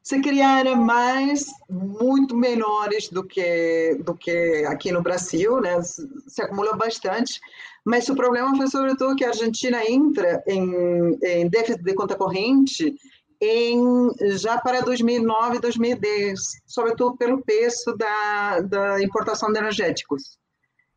se 0.03 0.19
criaram 0.19 0.75
mais 0.75 1.45
muito 1.69 2.35
menores 2.35 3.07
do 3.07 3.23
que 3.23 3.97
do 4.03 4.13
que 4.13 4.65
aqui 4.67 4.91
no 4.91 5.01
Brasil, 5.01 5.61
né? 5.61 5.81
Se 5.81 6.41
acumulou 6.41 6.75
bastante, 6.75 7.39
mas 7.85 8.09
o 8.09 8.15
problema 8.15 8.55
foi 8.57 8.67
sobretudo 8.67 9.15
que 9.15 9.23
a 9.23 9.29
Argentina 9.29 9.81
entra 9.89 10.43
em, 10.45 11.17
em 11.23 11.47
déficit 11.47 11.81
de 11.81 11.93
conta 11.93 12.15
corrente 12.15 12.93
em 13.41 14.11
já 14.37 14.59
para 14.59 14.81
2009, 14.81 15.59
2010, 15.59 16.39
sobretudo 16.65 17.17
pelo 17.17 17.41
preço 17.41 17.95
da, 17.95 18.61
da 18.61 19.01
importação 19.01 19.51
de 19.51 19.59
energéticos 19.59 20.37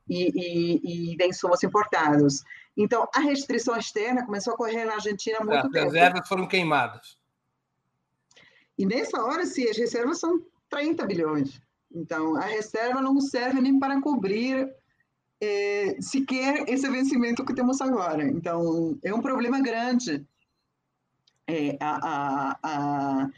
e, 0.08 0.30
e, 0.34 1.12
e 1.12 1.16
de 1.16 1.26
insumos 1.26 1.62
importados. 1.62 2.42
Então, 2.76 3.08
a 3.14 3.20
restrição 3.20 3.76
externa 3.76 4.24
começou 4.24 4.54
a 4.54 4.56
correr 4.56 4.84
na 4.84 4.94
Argentina 4.94 5.38
muito 5.40 5.66
As 5.66 5.72
reservas 5.72 6.28
foram 6.28 6.46
queimadas. 6.46 7.16
E 8.78 8.84
nessa 8.84 9.22
hora, 9.22 9.46
sim, 9.46 9.68
as 9.68 9.76
reservas 9.76 10.20
são 10.20 10.42
30 10.68 11.06
bilhões. 11.06 11.60
Então, 11.90 12.36
a 12.36 12.42
reserva 12.42 13.00
não 13.00 13.18
serve 13.20 13.60
nem 13.60 13.78
para 13.78 14.00
cobrir 14.00 14.68
é, 15.40 15.96
sequer 16.00 16.68
esse 16.68 16.88
vencimento 16.88 17.44
que 17.44 17.54
temos 17.54 17.80
agora. 17.80 18.24
Então, 18.24 18.98
é 19.02 19.14
um 19.14 19.22
problema 19.22 19.60
grande 19.60 20.26
é, 21.48 21.76
a, 21.80 21.98
a, 22.02 22.58
a, 22.62 23.28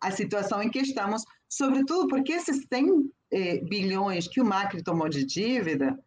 a, 0.00 0.10
situação 0.10 0.62
em 0.62 0.70
que 0.70 0.80
estamos, 0.80 1.24
sobretudo 1.48 2.08
porque 2.08 2.32
esses 2.32 2.66
100 2.72 3.10
é, 3.30 3.58
bilhões 3.58 4.26
que 4.26 4.40
o 4.40 4.44
Macri 4.44 4.82
tomou 4.82 5.08
de 5.08 5.24
dívida 5.24 5.98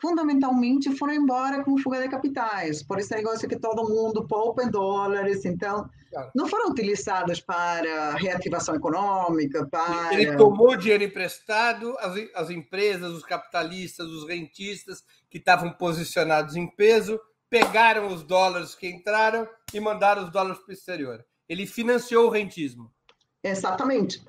fundamentalmente 0.00 0.96
foram 0.96 1.12
embora 1.12 1.62
com 1.62 1.76
fuga 1.76 2.00
de 2.00 2.08
capitais, 2.08 2.82
por 2.82 2.98
esse 2.98 3.14
negócio 3.14 3.48
que 3.48 3.58
todo 3.58 3.88
mundo 3.88 4.26
poupa 4.26 4.64
em 4.64 4.70
dólares, 4.70 5.44
então 5.44 5.88
não 6.34 6.48
foram 6.48 6.70
utilizados 6.70 7.40
para 7.40 8.14
reativação 8.16 8.74
econômica, 8.74 9.66
para... 9.66 10.12
Ele 10.14 10.36
tomou 10.36 10.76
dinheiro 10.76 11.04
emprestado, 11.04 11.96
as, 11.98 12.14
as 12.34 12.50
empresas, 12.50 13.12
os 13.12 13.24
capitalistas, 13.24 14.06
os 14.06 14.26
rentistas 14.26 15.04
que 15.28 15.38
estavam 15.38 15.70
posicionados 15.70 16.56
em 16.56 16.66
peso, 16.66 17.20
pegaram 17.50 18.06
os 18.06 18.22
dólares 18.22 18.76
que 18.76 18.88
entraram 18.88 19.46
e 19.74 19.80
mandaram 19.80 20.22
os 20.22 20.30
dólares 20.30 20.60
para 20.60 20.70
o 20.70 20.72
exterior. 20.72 21.26
Ele 21.48 21.66
financiou 21.66 22.28
o 22.28 22.30
rentismo. 22.30 22.94
Exatamente. 23.42 24.24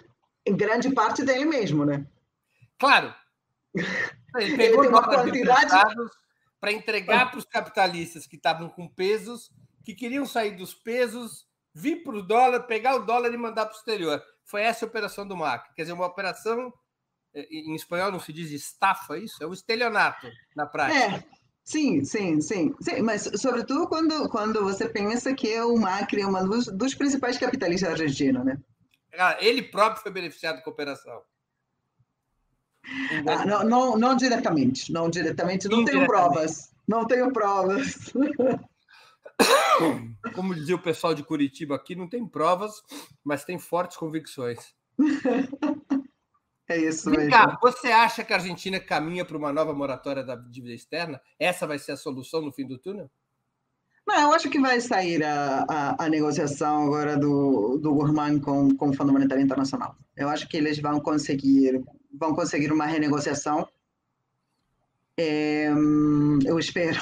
Em 0.46 0.58
grande 0.58 0.92
parte 0.92 1.24
dele 1.24 1.46
mesmo, 1.46 1.86
né? 1.86 2.06
Claro. 2.80 3.14
Ele 4.36 4.56
pegou 4.56 4.86
ele 4.86 4.94
uma 4.94 5.04
quantidade 5.04 5.74
para 6.58 6.72
entregar 6.72 7.30
para 7.30 7.38
os 7.38 7.44
capitalistas 7.44 8.26
que 8.26 8.38
estavam 8.38 8.70
com 8.70 8.88
pesos, 8.88 9.52
que 9.84 9.94
queriam 9.94 10.26
sair 10.26 10.52
dos 10.52 10.74
pesos, 10.74 11.46
vir 11.74 11.98
para 12.02 12.16
o 12.16 12.22
dólar, 12.22 12.62
pegar 12.62 12.96
o 12.96 13.06
dólar 13.06 13.34
e 13.34 13.38
mandar 13.38 13.66
para 13.66 13.76
o 13.76 13.78
exterior. 13.78 14.24
Foi 14.46 14.62
essa 14.62 14.86
a 14.86 14.88
operação 14.88 15.28
do 15.28 15.36
MAC. 15.36 15.74
Quer 15.76 15.82
dizer, 15.82 15.92
uma 15.92 16.06
operação, 16.06 16.74
eh, 17.34 17.46
em 17.52 17.76
espanhol 17.76 18.10
não 18.10 18.22
se 18.22 18.32
diz 18.32 18.52
estafa, 18.52 19.18
isso? 19.18 19.44
É 19.44 19.48
um 19.48 19.52
estelionato 19.54 20.32
na 20.56 20.66
prática. 20.66 21.18
É. 21.18 21.41
Sim, 21.72 22.04
sim, 22.04 22.42
sim, 22.42 22.76
sim, 22.82 23.02
mas 23.02 23.32
sobretudo 23.38 23.88
quando, 23.88 24.28
quando 24.28 24.62
você 24.62 24.90
pensa 24.90 25.34
que 25.34 25.58
o 25.62 25.78
Macri 25.78 26.22
é 26.22 26.28
um 26.28 26.46
dos, 26.46 26.68
dos 26.68 26.94
principais 26.94 27.38
capitalistas 27.38 27.92
argentinos, 27.92 28.44
né? 28.44 28.60
Ah, 29.18 29.38
ele 29.40 29.64
próprio 29.64 30.04
foi 30.04 30.12
beneficiado 30.12 30.62
com 30.62 30.70
a 30.70 30.74
operação. 30.74 31.22
Ah, 33.26 33.46
não, 33.46 33.64
não, 33.64 33.98
não, 33.98 34.18
diretamente, 34.18 34.92
não 34.92 35.10
diretamente, 35.10 35.70
não 35.70 35.86
tenho 35.86 36.06
provas, 36.06 36.74
não 36.86 37.08
tenho 37.08 37.32
provas. 37.32 38.12
Como 40.36 40.54
dizia 40.54 40.76
o 40.76 40.82
pessoal 40.82 41.14
de 41.14 41.24
Curitiba 41.24 41.74
aqui, 41.76 41.96
não 41.96 42.10
tem 42.10 42.28
provas, 42.28 42.84
mas 43.24 43.46
tem 43.46 43.58
fortes 43.58 43.96
convicções. 43.96 44.76
É 46.72 46.78
isso 46.78 47.10
Vem 47.10 47.20
mesmo. 47.20 47.32
Cá, 47.32 47.58
você 47.62 47.88
acha 47.92 48.24
que 48.24 48.32
a 48.32 48.38
Argentina 48.38 48.80
caminha 48.80 49.26
para 49.26 49.38
uma 49.38 49.52
nova 49.52 49.74
moratória 49.74 50.24
da 50.24 50.36
dívida 50.36 50.74
externa? 50.74 51.20
Essa 51.38 51.68
vai 51.68 51.78
ser 51.78 51.92
a 51.92 51.98
solução 51.98 52.42
no 52.42 52.52
fim 52.54 52.66
do 52.66 52.78
túnel? 52.78 53.12
Não, 54.08 54.22
eu 54.22 54.34
acho 54.34 54.50
que 54.50 54.60
vai 54.60 54.80
sair 54.80 55.22
a, 55.22 55.66
a, 55.70 56.06
a 56.06 56.10
negociação 56.10 56.86
agora 56.86 57.18
do, 57.18 57.78
do 57.78 57.94
Gurman 57.94 58.40
com, 58.40 58.74
com 58.76 58.90
o 58.90 58.94
Fundo 58.94 59.12
Monetário 59.12 59.44
Internacional. 59.44 59.98
Eu 60.16 60.30
acho 60.30 60.48
que 60.48 60.56
eles 60.56 60.80
vão 60.80 61.00
conseguir 61.02 61.84
vão 62.18 62.34
conseguir 62.34 62.72
uma 62.72 62.86
renegociação. 62.86 63.68
É, 65.18 65.70
eu 66.46 66.58
espero. 66.58 67.02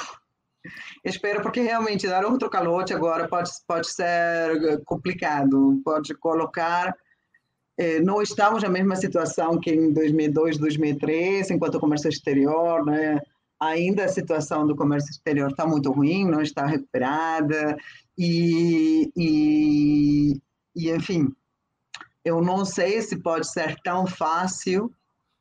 espero, 1.04 1.42
porque 1.42 1.60
realmente 1.60 2.08
dar 2.08 2.24
outro 2.24 2.50
calote 2.50 2.92
agora 2.92 3.28
pode, 3.28 3.50
pode 3.68 3.88
ser 3.88 4.82
complicado, 4.84 5.80
pode 5.84 6.12
colocar. 6.14 6.92
É, 7.80 7.98
não 7.98 8.20
estamos 8.20 8.62
na 8.62 8.68
mesma 8.68 8.94
situação 8.94 9.58
que 9.58 9.70
em 9.70 9.90
2002, 9.90 10.58
2003, 10.58 11.50
enquanto 11.50 11.76
o 11.76 11.80
comércio 11.80 12.10
exterior, 12.10 12.84
né? 12.84 13.18
ainda 13.58 14.04
a 14.04 14.08
situação 14.08 14.66
do 14.66 14.76
comércio 14.76 15.10
exterior 15.10 15.50
está 15.50 15.66
muito 15.66 15.90
ruim, 15.90 16.28
não 16.28 16.42
está 16.42 16.66
recuperada, 16.66 17.78
e, 18.18 19.10
e, 19.16 20.40
e 20.76 20.90
enfim, 20.90 21.34
eu 22.22 22.42
não 22.42 22.66
sei 22.66 23.00
se 23.00 23.16
pode 23.16 23.50
ser 23.50 23.74
tão 23.82 24.06
fácil 24.06 24.92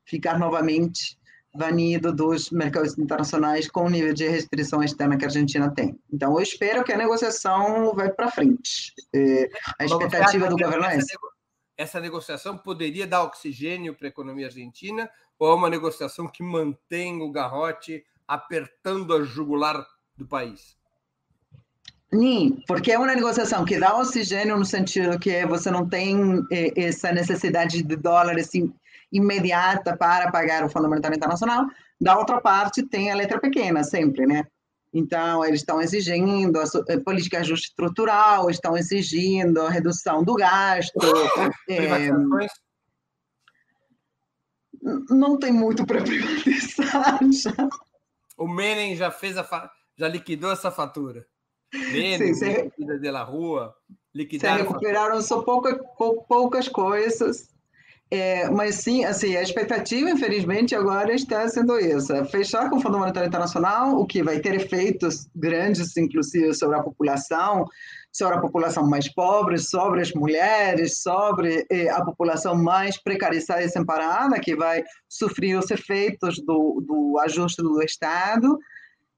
ficar 0.06 0.40
novamente 0.40 1.20
banido 1.54 2.16
dos 2.16 2.52
mercados 2.52 2.98
internacionais 2.98 3.70
com 3.70 3.84
o 3.84 3.90
nível 3.90 4.14
de 4.14 4.30
restrição 4.30 4.82
externa 4.82 5.18
que 5.18 5.26
a 5.26 5.28
Argentina 5.28 5.70
tem. 5.70 6.00
Então, 6.10 6.38
eu 6.38 6.42
espero 6.42 6.86
que 6.86 6.94
a 6.94 6.98
negociação 6.98 7.94
vai 7.94 8.10
para 8.10 8.32
frente. 8.32 8.94
É, 9.14 9.50
a 9.78 9.84
expectativa 9.84 10.48
do 10.48 10.56
governo 10.56 10.86
é 10.86 10.96
essa. 10.96 11.18
Essa 11.80 11.98
negociação 12.02 12.58
poderia 12.58 13.08
dar 13.08 13.24
oxigênio 13.24 13.96
para 13.96 14.08
a 14.08 14.10
economia 14.10 14.48
argentina 14.48 15.10
ou 15.40 15.50
é 15.50 15.56
uma 15.56 15.70
negociação 15.70 16.28
que 16.28 16.44
mantém 16.44 17.22
o 17.22 17.32
garrote 17.32 18.04
apertando 18.28 19.16
a 19.16 19.24
jugular 19.24 19.88
do 20.18 20.28
país? 20.28 20.78
Sim, 22.14 22.62
porque 22.68 22.92
é 22.92 22.98
uma 22.98 23.08
negociação 23.08 23.64
que 23.64 23.80
dá 23.80 23.96
oxigênio 23.96 24.58
no 24.58 24.66
sentido 24.66 25.18
que 25.18 25.46
você 25.46 25.72
não 25.72 25.88
tem 25.88 26.46
eh, 26.52 26.74
essa 26.76 27.14
necessidade 27.14 27.82
de 27.82 27.96
dólares 27.96 28.52
imediata 29.10 29.96
para 29.96 30.30
pagar 30.30 30.66
o 30.66 30.70
Fundo 30.70 30.90
Monetário 30.90 31.16
Internacional. 31.16 31.66
Da 32.02 32.18
outra 32.18 32.42
parte, 32.42 32.84
tem 32.84 33.10
a 33.10 33.16
letra 33.16 33.40
pequena, 33.40 33.86
sempre, 33.86 34.28
né? 34.28 34.46
Então, 34.94 35.46
eles 35.46 35.60
estão 35.62 35.80
exigindo 35.82 36.60
a 36.60 36.64
eh, 36.88 37.00
política 37.00 37.38
de 37.38 37.44
ajuste 37.44 37.68
estrutural, 37.68 38.50
estão 38.50 38.76
exigindo 38.76 39.62
a 39.62 39.70
redução 39.70 40.24
do 40.24 40.34
gasto. 40.34 40.98
é, 41.70 42.10
não 45.10 45.38
tem 45.38 45.52
muito 45.52 45.86
para 45.86 46.02
privatizar 46.04 47.20
já. 47.32 47.70
O 48.38 48.48
Menem 48.48 48.96
já 48.96 49.12
fez 49.12 49.38
a 49.38 49.44
já 49.98 50.08
liquidou 50.08 50.52
essa 50.52 50.72
fatura. 50.72 51.26
Menem, 51.74 52.34
Sim, 52.34 52.72
você... 52.80 52.98
de 53.00 53.12
la 53.12 53.22
rua, 53.22 53.76
liquidaram. 54.16 54.58
Se 54.58 54.64
recuperaram 54.64 55.22
só 55.22 55.42
pouca, 55.42 55.78
poucas 56.28 56.70
coisas. 56.70 57.50
É, 58.12 58.50
mas 58.50 58.76
sim, 58.76 59.06
assim, 59.06 59.36
a 59.36 59.42
expectativa, 59.44 60.10
infelizmente, 60.10 60.74
agora 60.74 61.14
está 61.14 61.48
sendo 61.48 61.78
essa: 61.78 62.26
fechar 62.26 62.68
com 62.70 62.78
o 62.78 62.82
Fundo 62.82 62.98
Monetário 62.98 63.28
Internacional, 63.28 64.00
o 64.00 64.06
que 64.06 64.24
vai 64.24 64.40
ter 64.40 64.56
efeitos 64.56 65.28
grandes, 65.36 65.96
inclusive, 65.96 66.52
sobre 66.56 66.78
a 66.78 66.82
população, 66.82 67.66
sobre 68.12 68.38
a 68.38 68.42
população 68.42 68.90
mais 68.90 69.14
pobre, 69.14 69.60
sobre 69.60 70.02
as 70.02 70.12
mulheres, 70.12 71.02
sobre 71.04 71.68
eh, 71.70 71.90
a 71.90 72.04
população 72.04 72.56
mais 72.56 72.98
precarizada 72.98 73.62
e 73.62 73.68
desamparada, 73.68 74.40
que 74.40 74.56
vai 74.56 74.84
sofrer 75.08 75.56
os 75.60 75.70
efeitos 75.70 76.40
do, 76.40 76.84
do 76.88 77.20
ajuste 77.20 77.62
do 77.62 77.80
Estado. 77.84 78.58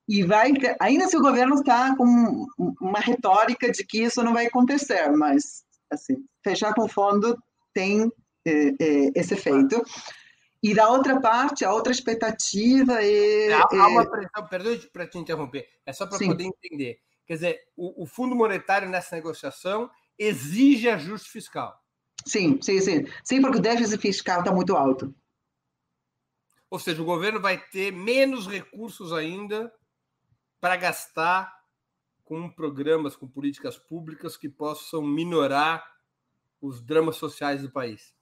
E 0.09 0.23
vai, 0.23 0.51
ainda 0.81 1.07
se 1.07 1.15
o 1.15 1.21
governo 1.21 1.55
está 1.55 1.95
com 1.95 2.45
uma 2.81 2.99
retórica 2.99 3.71
de 3.71 3.85
que 3.85 4.03
isso 4.03 4.21
não 4.21 4.33
vai 4.33 4.47
acontecer, 4.47 5.09
mas 5.11 5.63
assim, 5.89 6.17
fechar 6.43 6.73
com 6.73 6.83
o 6.83 6.89
fundo 6.89 7.37
tem 7.73 8.11
esse 8.45 9.33
efeito. 9.33 9.83
E 10.63 10.75
da 10.75 10.89
outra 10.89 11.19
parte, 11.19 11.65
a 11.65 11.73
outra 11.73 11.91
expectativa 11.91 13.03
é. 13.03 13.51
Há, 13.53 13.67
há 13.71 13.87
uma 13.87 14.09
pressão, 14.09 14.47
perdão 14.47 14.79
para 14.93 15.07
te 15.07 15.17
interromper, 15.17 15.67
é 15.85 15.91
só 15.91 16.05
para 16.05 16.19
poder 16.19 16.43
entender. 16.43 16.99
Quer 17.25 17.33
dizer, 17.33 17.59
o, 17.75 18.03
o, 18.03 18.05
Fundo 18.05 18.35
Monetário 18.35 18.89
nessa 18.89 19.15
negociação 19.15 19.89
exige 20.19 20.89
ajuste 20.89 21.29
fiscal. 21.29 21.79
Sim, 22.25 22.59
sim, 22.61 22.79
sim. 22.79 23.05
Sim, 23.23 23.41
porque 23.41 23.57
o 23.57 23.61
déficit 23.61 23.99
fiscal 23.99 24.39
está 24.39 24.51
muito 24.51 24.75
alto. 24.75 25.15
Ou 26.69 26.77
seja, 26.77 27.01
o 27.01 27.05
governo 27.05 27.39
vai 27.39 27.57
ter 27.57 27.91
menos 27.91 28.47
recursos 28.47 29.11
ainda 29.11 29.71
para 30.59 30.75
gastar 30.75 31.51
com 32.23 32.49
programas, 32.49 33.15
com 33.15 33.27
políticas 33.27 33.77
públicas 33.77 34.37
que 34.37 34.47
possam 34.47 35.01
minorar 35.01 35.83
os 36.61 36.81
dramas 36.81 37.15
sociais 37.15 37.61
do 37.61 37.71
país. 37.71 38.13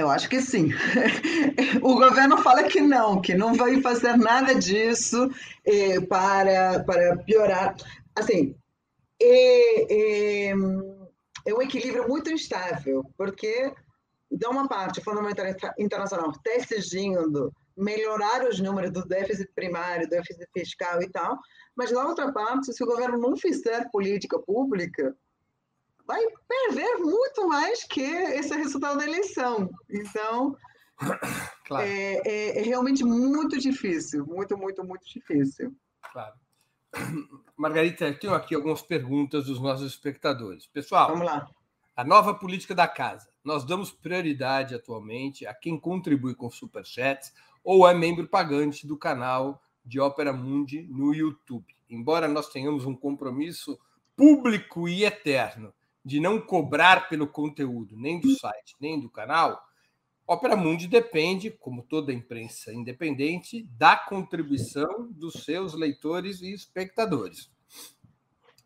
Eu 0.00 0.10
acho 0.10 0.28
que 0.28 0.40
sim. 0.40 0.70
O 1.82 1.94
governo 1.94 2.38
fala 2.38 2.64
que 2.64 2.80
não, 2.80 3.20
que 3.20 3.34
não 3.34 3.54
vai 3.54 3.80
fazer 3.80 4.16
nada 4.16 4.54
disso 4.54 5.30
eh, 5.64 6.00
para, 6.00 6.82
para 6.84 7.16
piorar. 7.18 7.76
Assim, 8.14 8.54
é, 9.20 10.48
é, 10.48 10.54
é 11.46 11.54
um 11.54 11.62
equilíbrio 11.62 12.08
muito 12.08 12.30
instável, 12.30 13.04
porque 13.16 13.72
de 14.30 14.46
uma 14.46 14.68
parte, 14.68 15.00
o 15.00 15.02
Fundo 15.02 15.20
Internacional 15.78 16.30
está 16.30 16.50
exigindo 16.54 17.52
melhorar 17.76 18.46
os 18.46 18.60
números 18.60 18.90
do 18.90 19.06
déficit 19.06 19.50
primário, 19.54 20.08
déficit 20.08 20.46
fiscal 20.52 21.00
e 21.00 21.08
tal, 21.10 21.38
mas 21.76 21.92
da 21.92 22.04
outra 22.04 22.32
parte, 22.32 22.72
se 22.72 22.82
o 22.82 22.86
governo 22.86 23.16
não 23.18 23.36
fizer 23.36 23.88
política 23.90 24.38
pública, 24.40 25.16
vai 26.08 26.24
perder 26.48 26.96
muito 26.96 27.46
mais 27.46 27.84
que 27.84 28.00
esse 28.00 28.56
resultado 28.56 28.98
da 28.98 29.04
eleição. 29.04 29.68
Então, 29.90 30.56
claro. 31.66 31.86
é, 31.86 32.14
é, 32.24 32.58
é, 32.58 32.62
realmente 32.62 33.04
muito 33.04 33.58
difícil, 33.58 34.24
muito, 34.26 34.56
muito, 34.56 34.82
muito 34.82 35.06
difícil. 35.06 35.76
Claro. 36.10 36.34
Margarita, 37.54 38.10
tenho 38.14 38.32
aqui 38.32 38.54
algumas 38.54 38.80
perguntas 38.80 39.44
dos 39.44 39.60
nossos 39.60 39.92
espectadores. 39.92 40.66
Pessoal, 40.66 41.10
vamos 41.10 41.26
lá. 41.26 41.46
A 41.94 42.04
nova 42.04 42.32
política 42.32 42.74
da 42.74 42.88
casa. 42.88 43.28
Nós 43.44 43.64
damos 43.64 43.90
prioridade 43.90 44.74
atualmente 44.74 45.46
a 45.46 45.52
quem 45.52 45.78
contribui 45.78 46.34
com 46.34 46.48
superchats 46.48 47.34
ou 47.62 47.86
é 47.86 47.92
membro 47.92 48.26
pagante 48.26 48.86
do 48.86 48.96
canal 48.96 49.62
de 49.84 50.00
Ópera 50.00 50.32
Mundi 50.32 50.86
no 50.90 51.12
YouTube. 51.12 51.66
Embora 51.90 52.28
nós 52.28 52.48
tenhamos 52.48 52.86
um 52.86 52.94
compromisso 52.94 53.78
público 54.16 54.88
e 54.88 55.04
eterno 55.04 55.74
de 56.08 56.20
não 56.20 56.40
cobrar 56.40 57.06
pelo 57.06 57.26
conteúdo, 57.26 57.94
nem 57.94 58.18
do 58.18 58.34
site, 58.34 58.74
nem 58.80 58.98
do 58.98 59.10
canal, 59.10 59.62
Opera 60.26 60.56
Mundi 60.56 60.88
depende, 60.88 61.50
como 61.50 61.82
toda 61.82 62.14
imprensa 62.14 62.72
independente, 62.72 63.64
da 63.76 63.94
contribuição 63.94 65.12
dos 65.12 65.44
seus 65.44 65.74
leitores 65.74 66.40
e 66.40 66.50
espectadores. 66.50 67.50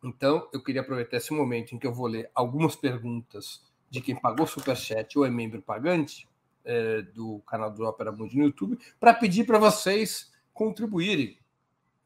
Então, 0.05 0.49
eu 0.53 0.63
queria 0.63 0.83
aproveitar 0.83 1.17
esse 1.17 1.33
momento 1.33 1.75
em 1.75 1.81
que 1.81 1.87
eu 1.87 1.93
vou 1.93 2.07
ler 2.07 2.31
algumas 2.33 2.77
perguntas 2.77 3.61
de 3.91 4.01
quem 4.01 4.15
pagou 4.15 4.47
Superchat 4.47 5.19
ou 5.19 5.27
é 5.27 5.31
membro 5.31 5.61
pagante 5.61 6.29
é, 6.65 7.03
do 7.03 7.41
canal 7.41 7.73
do 7.73 7.85
Opera 7.85 8.13
Mundi 8.13 8.39
no 8.39 8.45
YouTube, 8.45 8.79
para 9.01 9.15
pedir 9.15 9.45
para 9.45 9.59
vocês 9.59 10.33
contribuírem 10.55 11.37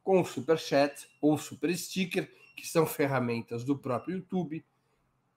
com 0.03 0.19
o 0.19 0.25
Superchat 0.25 1.11
ou 1.21 1.37
Super 1.37 1.77
Sticker, 1.77 2.33
que 2.57 2.67
são 2.67 2.87
ferramentas 2.87 3.65
do 3.65 3.77
próprio 3.77 4.17
YouTube, 4.17 4.65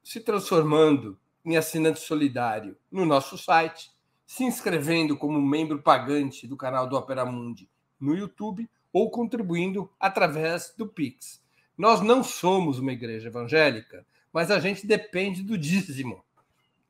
se 0.04 0.20
transformando 0.20 1.20
em 1.45 1.58
assinante 1.58 2.00
solidário 2.00 2.78
no 2.91 3.06
nosso 3.06 3.38
site 3.38 3.91
se 4.30 4.43
inscrevendo 4.43 5.18
como 5.18 5.41
membro 5.41 5.82
pagante 5.82 6.45
do 6.45 6.56
canal 6.56 6.88
do 6.88 6.95
Opera 6.95 7.26
Mundi 7.26 7.68
no 8.00 8.16
YouTube 8.16 8.70
ou 8.93 9.10
contribuindo 9.10 9.89
através 10.00 10.72
do 10.78 10.88
Pix. 10.88 11.41
Nós 11.76 12.02
não 12.02 12.24
somos 12.24 12.78
uma 12.78 12.91
igreja 12.91 13.30
evangélica, 13.30 14.06
mas 14.32 14.52
a 14.52 14.60
gente 14.60 14.86
depende 14.86 15.41
do 15.41 15.58
dízimo. 15.58 16.24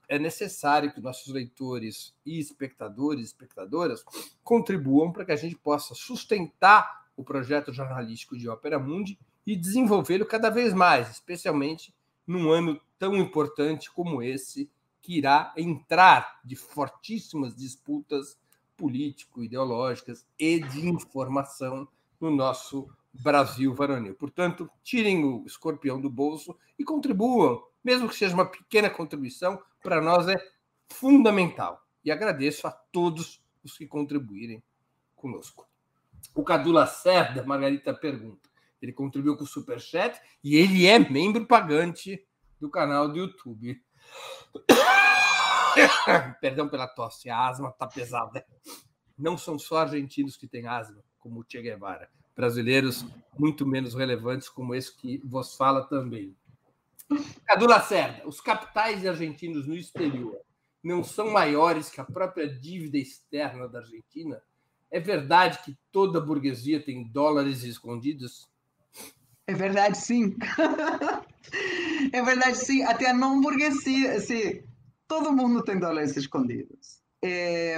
É 0.08 0.20
necessário 0.20 0.92
que 0.92 1.00
nossos 1.00 1.32
leitores 1.32 2.14
e 2.26 2.40
espectadores 2.40 3.22
e 3.22 3.26
espectadoras 3.28 4.04
contribuam 4.44 5.12
para 5.12 5.24
que 5.24 5.32
a 5.32 5.38
gente 5.38 5.56
possa 5.56 5.96
sustentar 5.96 7.06
o 7.16 7.24
projeto 7.24 7.72
jornalístico 7.72 8.38
de 8.38 8.50
Ópera 8.50 8.80
Mundi 8.80 9.18
e 9.46 9.56
desenvolvê-lo 9.56 10.26
cada 10.26 10.50
vez 10.50 10.74
mais, 10.74 11.10
especialmente 11.10 11.94
num 12.28 12.50
ano 12.52 12.82
tão 13.00 13.16
importante 13.16 13.90
como 13.90 14.22
esse 14.22 14.70
que 15.02 15.18
irá 15.18 15.54
entrar 15.58 16.40
de 16.44 16.56
fortíssimas 16.56 17.56
disputas 17.56 18.38
político-ideológicas 18.76 20.28
e 20.38 20.60
de 20.60 20.88
informação 20.88 21.88
no 22.20 22.30
nosso 22.30 22.88
Brasil 23.14 23.74
varonil. 23.74 24.14
Portanto, 24.16 24.70
tirem 24.84 25.24
o 25.24 25.46
escorpião 25.46 26.00
do 26.00 26.10
bolso 26.10 26.56
e 26.78 26.84
contribuam, 26.84 27.64
mesmo 27.84 28.08
que 28.08 28.16
seja 28.16 28.36
uma 28.36 28.46
pequena 28.46 28.90
contribuição, 28.90 29.62
para 29.82 30.02
nós 30.02 30.28
é 30.28 30.36
fundamental. 30.88 31.82
E 32.04 32.12
agradeço 32.12 32.68
a 32.68 32.72
todos 32.72 33.42
os 33.64 33.78
que 33.78 33.88
contribuírem 33.88 34.62
conosco. 35.16 35.68
O 36.36 36.44
Cadu 36.44 36.72
Lacerda, 36.72 37.44
Margarita 37.44 37.94
pergunta. 37.94 38.50
Ele 38.82 38.94
contribuiu 38.94 39.36
com 39.36 39.44
o 39.44 39.48
Superchat 39.48 40.20
e 40.44 40.56
ele 40.56 40.86
é 40.86 40.98
membro 40.98 41.46
pagante 41.46 42.26
do 42.60 42.70
canal 42.70 43.08
do 43.08 43.18
YouTube. 43.18 43.82
Perdão 46.42 46.68
pela 46.68 46.88
tosse, 46.88 47.30
a 47.30 47.48
asma 47.48 47.70
está 47.70 47.88
pesada. 47.88 48.46
Não 49.18 49.38
são 49.38 49.58
só 49.58 49.78
argentinos 49.78 50.36
que 50.36 50.48
têm 50.48 50.68
asma, 50.68 51.04
como 51.20 51.42
o 51.42 51.46
Che 51.48 51.62
Guevara. 51.62 52.10
Brasileiros 52.36 53.06
muito 53.38 53.66
menos 53.66 53.94
relevantes, 53.94 54.50
como 54.50 54.76
esse 54.76 54.96
que 54.96 55.22
vos 55.26 55.56
fala 55.56 55.84
também. 55.88 56.36
Cadu 57.46 57.66
Lacerda, 57.66 58.28
os 58.28 58.40
capitais 58.40 59.06
argentinos 59.06 59.68
no 59.68 59.76
exterior 59.76 60.40
não 60.84 61.04
são 61.04 61.32
maiores 61.32 61.90
que 61.90 62.00
a 62.00 62.06
própria 62.06 62.48
dívida 62.48 62.98
externa 62.98 63.68
da 63.68 63.80
Argentina? 63.80 64.42
É 64.92 65.00
verdade 65.00 65.60
que 65.64 65.78
toda 65.92 66.22
burguesia 66.22 66.84
tem 66.84 67.04
dólares 67.04 67.64
escondidos? 67.64 68.50
É 69.46 69.54
verdade, 69.54 69.98
sim. 69.98 70.36
é 72.14 72.22
verdade, 72.22 72.58
sim. 72.58 72.84
Até 72.84 73.10
a 73.10 73.14
não 73.14 73.42
burguesia, 73.42 74.14
assim, 74.14 74.62
todo 75.08 75.34
mundo 75.34 75.64
tem 75.64 75.80
dólares 75.80 76.16
escondidos. 76.16 77.00
É, 77.24 77.78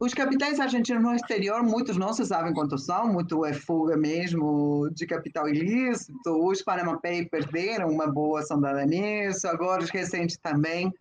os 0.00 0.12
capitais 0.12 0.58
argentinos 0.58 1.02
no 1.02 1.14
exterior, 1.14 1.62
muitos 1.62 1.96
não 1.96 2.12
se 2.12 2.26
sabem 2.26 2.52
quantos 2.52 2.84
são, 2.84 3.12
muito 3.12 3.44
é 3.44 3.52
fuga 3.52 3.96
mesmo 3.96 4.90
de 4.92 5.06
capital 5.06 5.48
ilícito. 5.48 6.30
Os 6.46 6.62
Panama 6.62 6.94
Papers 6.94 7.46
deram 7.52 7.88
uma 7.88 8.06
boa 8.06 8.42
sondada 8.42 8.84
nisso, 8.84 9.46
agora 9.46 9.82
os 9.82 9.90
recentes 9.90 10.36
também. 10.36 10.92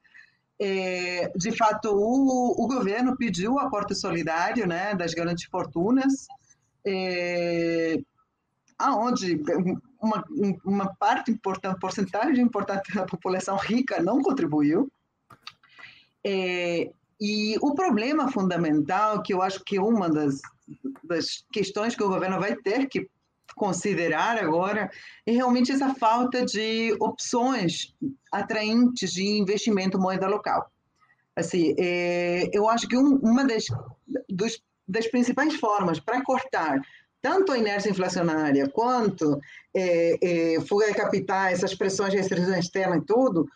É, 0.60 1.32
de 1.36 1.52
fato, 1.52 1.90
o, 1.92 2.64
o, 2.64 2.68
governo 2.68 3.18
pediu 3.18 3.54
o 3.54 3.60
aporte 3.60 3.96
solidário 3.96 4.68
né, 4.68 4.96
das 4.96 5.14
grandes 5.14 5.46
fortunas, 5.46 6.28
é, 6.86 8.00
aonde 8.78 9.41
uma, 10.01 10.24
uma 10.65 10.95
parte 10.95 11.32
importante, 11.32 11.80
porcentagem 11.80 12.43
importante 12.43 12.93
da 12.93 13.05
população 13.05 13.55
rica 13.57 14.01
não 14.01 14.21
contribuiu. 14.21 14.91
É, 16.26 16.91
e 17.19 17.57
o 17.61 17.74
problema 17.74 18.32
fundamental, 18.32 19.21
que 19.21 19.34
eu 19.34 19.41
acho 19.41 19.63
que 19.63 19.78
é 19.78 19.82
uma 19.82 20.09
das, 20.09 20.41
das 21.03 21.45
questões 21.51 21.95
que 21.95 22.03
o 22.03 22.09
governo 22.09 22.39
vai 22.39 22.55
ter 22.55 22.88
que 22.88 23.09
considerar 23.55 24.38
agora, 24.38 24.89
é 25.26 25.32
realmente 25.32 25.71
essa 25.71 25.93
falta 25.95 26.43
de 26.43 26.95
opções 26.99 27.93
atraentes 28.32 29.13
de 29.13 29.24
investimento 29.24 29.99
moeda 29.99 30.28
local. 30.28 30.71
Assim, 31.36 31.76
é, 31.78 32.49
eu 32.51 32.67
acho 32.69 32.88
que 32.88 32.97
um, 32.97 33.15
uma 33.17 33.45
das, 33.45 33.65
dos, 34.30 34.61
das 34.88 35.07
principais 35.07 35.55
formas 35.55 35.99
para 35.99 36.24
cortar 36.24 36.82
tanto 37.24 37.53
a 37.53 37.57
inércia 37.57 37.89
inflacionária 37.89 38.69
quanto 38.69 39.39
é, 39.74 40.55
é, 40.55 40.61
fuga 40.61 40.88
de 40.88 40.93
capitais, 40.93 41.59
essas 41.59 41.74
pressões 41.74 42.11
de 42.11 42.17
restrições 42.17 42.65
externas 42.65 42.97
e 42.97 43.05
tudo, 43.05 43.47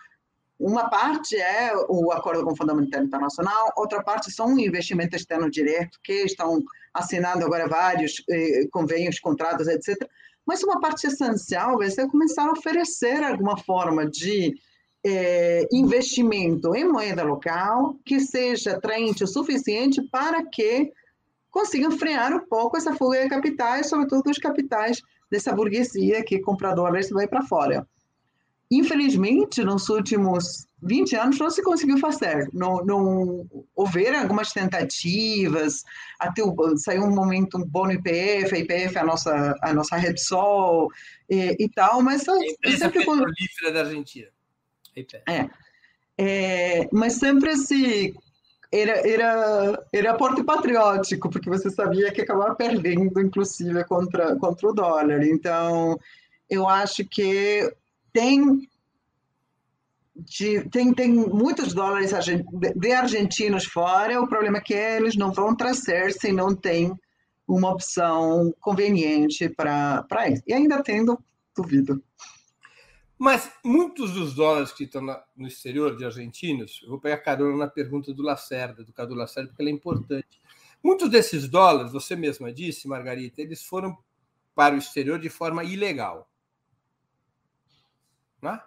uma 0.57 0.89
parte 0.89 1.35
é 1.35 1.71
o 1.89 2.11
acordo 2.13 2.45
com 2.45 2.53
o 2.53 2.55
Fundo 2.55 2.73
Monetário 2.73 3.05
Internacional, 3.05 3.73
outra 3.75 4.01
parte 4.01 4.31
são 4.31 4.55
o 4.55 4.59
investimento 4.59 5.17
externo 5.17 5.51
direto, 5.51 5.99
que 6.01 6.23
estão 6.23 6.63
assinando 6.93 7.45
agora 7.45 7.67
vários 7.67 8.23
eh, 8.29 8.65
convênios, 8.71 9.19
contratos, 9.19 9.67
etc. 9.67 9.97
Mas 10.45 10.63
uma 10.63 10.79
parte 10.79 11.05
essencial 11.05 11.77
vai 11.77 11.91
ser 11.91 12.07
começar 12.07 12.47
a 12.47 12.53
oferecer 12.53 13.21
alguma 13.21 13.57
forma 13.57 14.09
de 14.09 14.55
eh, 15.05 15.67
investimento 15.73 16.73
em 16.73 16.89
moeda 16.89 17.21
local 17.21 17.95
que 18.05 18.21
seja 18.21 18.77
atraente 18.77 19.25
o 19.25 19.27
suficiente 19.27 20.01
para 20.09 20.43
que 20.43 20.91
consigam 21.57 21.89
frear 21.97 22.31
um 22.31 22.45
pouco 22.45 22.77
essa 22.77 22.93
fuga 22.93 23.23
de 23.23 23.29
capitais, 23.29 23.89
sobretudo 23.89 24.29
os 24.29 24.37
capitais 24.37 25.01
dessa 25.31 25.51
burguesia 25.51 26.23
que 26.23 26.39
compra 26.39 26.75
dólares 26.75 27.09
e 27.09 27.13
vai 27.15 27.27
para 27.27 27.41
fora. 27.41 27.87
Infelizmente, 28.69 29.63
nos 29.63 29.89
últimos 29.89 30.67
20 30.83 31.15
anos 31.15 31.39
não 31.39 31.49
se 31.49 31.63
conseguiu 31.63 31.97
fazer. 31.97 32.47
Não, 32.53 32.85
não 32.85 33.49
houveram 33.75 34.19
algumas 34.19 34.51
tentativas, 34.51 35.83
até 36.19 36.43
o, 36.43 36.55
saiu 36.77 37.05
um 37.05 37.15
momento 37.15 37.57
bom 37.65 37.85
no 37.85 37.93
IPF, 37.93 38.53
a 38.53 38.59
IPF 38.59 38.95
é 38.95 38.99
a 38.99 39.05
nossa, 39.05 39.55
a 39.63 39.73
nossa 39.73 39.95
Repsol 39.95 40.89
e, 41.27 41.55
e 41.57 41.69
tal, 41.69 42.03
mas... 42.03 42.27
A 42.27 42.37
empresa 42.37 42.85
sempre... 42.85 42.99
petrolífera 42.99 43.71
da 43.73 43.79
Argentina. 43.79 44.27
É, 45.27 45.49
É, 46.19 46.89
mas 46.91 47.13
sempre 47.13 47.51
assim, 47.51 48.13
era, 48.71 49.07
era, 49.07 49.85
era 49.93 50.11
aporte 50.11 50.43
patriótico, 50.43 51.29
porque 51.29 51.49
você 51.49 51.69
sabia 51.69 52.11
que 52.11 52.21
acabava 52.21 52.55
perdendo, 52.55 53.21
inclusive, 53.21 53.83
contra, 53.85 54.35
contra 54.35 54.69
o 54.69 54.73
dólar. 54.73 55.23
Então, 55.23 55.99
eu 56.49 56.67
acho 56.67 57.05
que 57.05 57.73
tem 58.11 58.67
de, 60.15 60.67
tem, 60.69 60.93
tem 60.93 61.13
muitos 61.13 61.73
dólares 61.73 62.11
de 62.75 62.91
argentinos 62.91 63.65
fora, 63.65 64.19
o 64.19 64.27
problema 64.27 64.57
é 64.57 64.61
que 64.61 64.73
eles 64.73 65.15
não 65.15 65.31
vão 65.31 65.55
trazer 65.55 66.11
se 66.11 66.31
não 66.31 66.55
tem 66.55 66.91
uma 67.47 67.71
opção 67.71 68.53
conveniente 68.59 69.47
para 69.49 70.29
isso. 70.29 70.43
E 70.47 70.53
ainda 70.53 70.81
tendo, 70.83 71.17
duvido. 71.55 72.01
Mas 73.17 73.51
muitos 73.63 74.13
dos 74.13 74.35
dólares 74.35 74.71
que 74.71 74.83
estão 74.83 75.01
no 75.35 75.47
exterior 75.47 75.95
de 75.97 76.05
argentinos, 76.05 76.81
eu 76.83 76.89
vou 76.89 76.99
pegar 76.99 77.17
carona 77.17 77.57
na 77.57 77.67
pergunta 77.67 78.13
do 78.13 78.21
Lacerda, 78.21 78.83
do 78.83 78.93
Cadu 78.93 79.15
Lacerda, 79.15 79.49
porque 79.49 79.61
ela 79.61 79.71
é 79.71 79.73
importante. 79.73 80.39
Muitos 80.83 81.09
desses 81.09 81.47
dólares, 81.47 81.91
você 81.91 82.15
mesma 82.15 82.53
disse, 82.53 82.87
Margarita, 82.87 83.41
eles 83.41 83.63
foram 83.63 83.97
para 84.53 84.75
o 84.75 84.77
exterior 84.77 85.19
de 85.19 85.29
forma 85.29 85.63
ilegal. 85.63 86.29
Não, 88.39 88.51
é? 88.51 88.63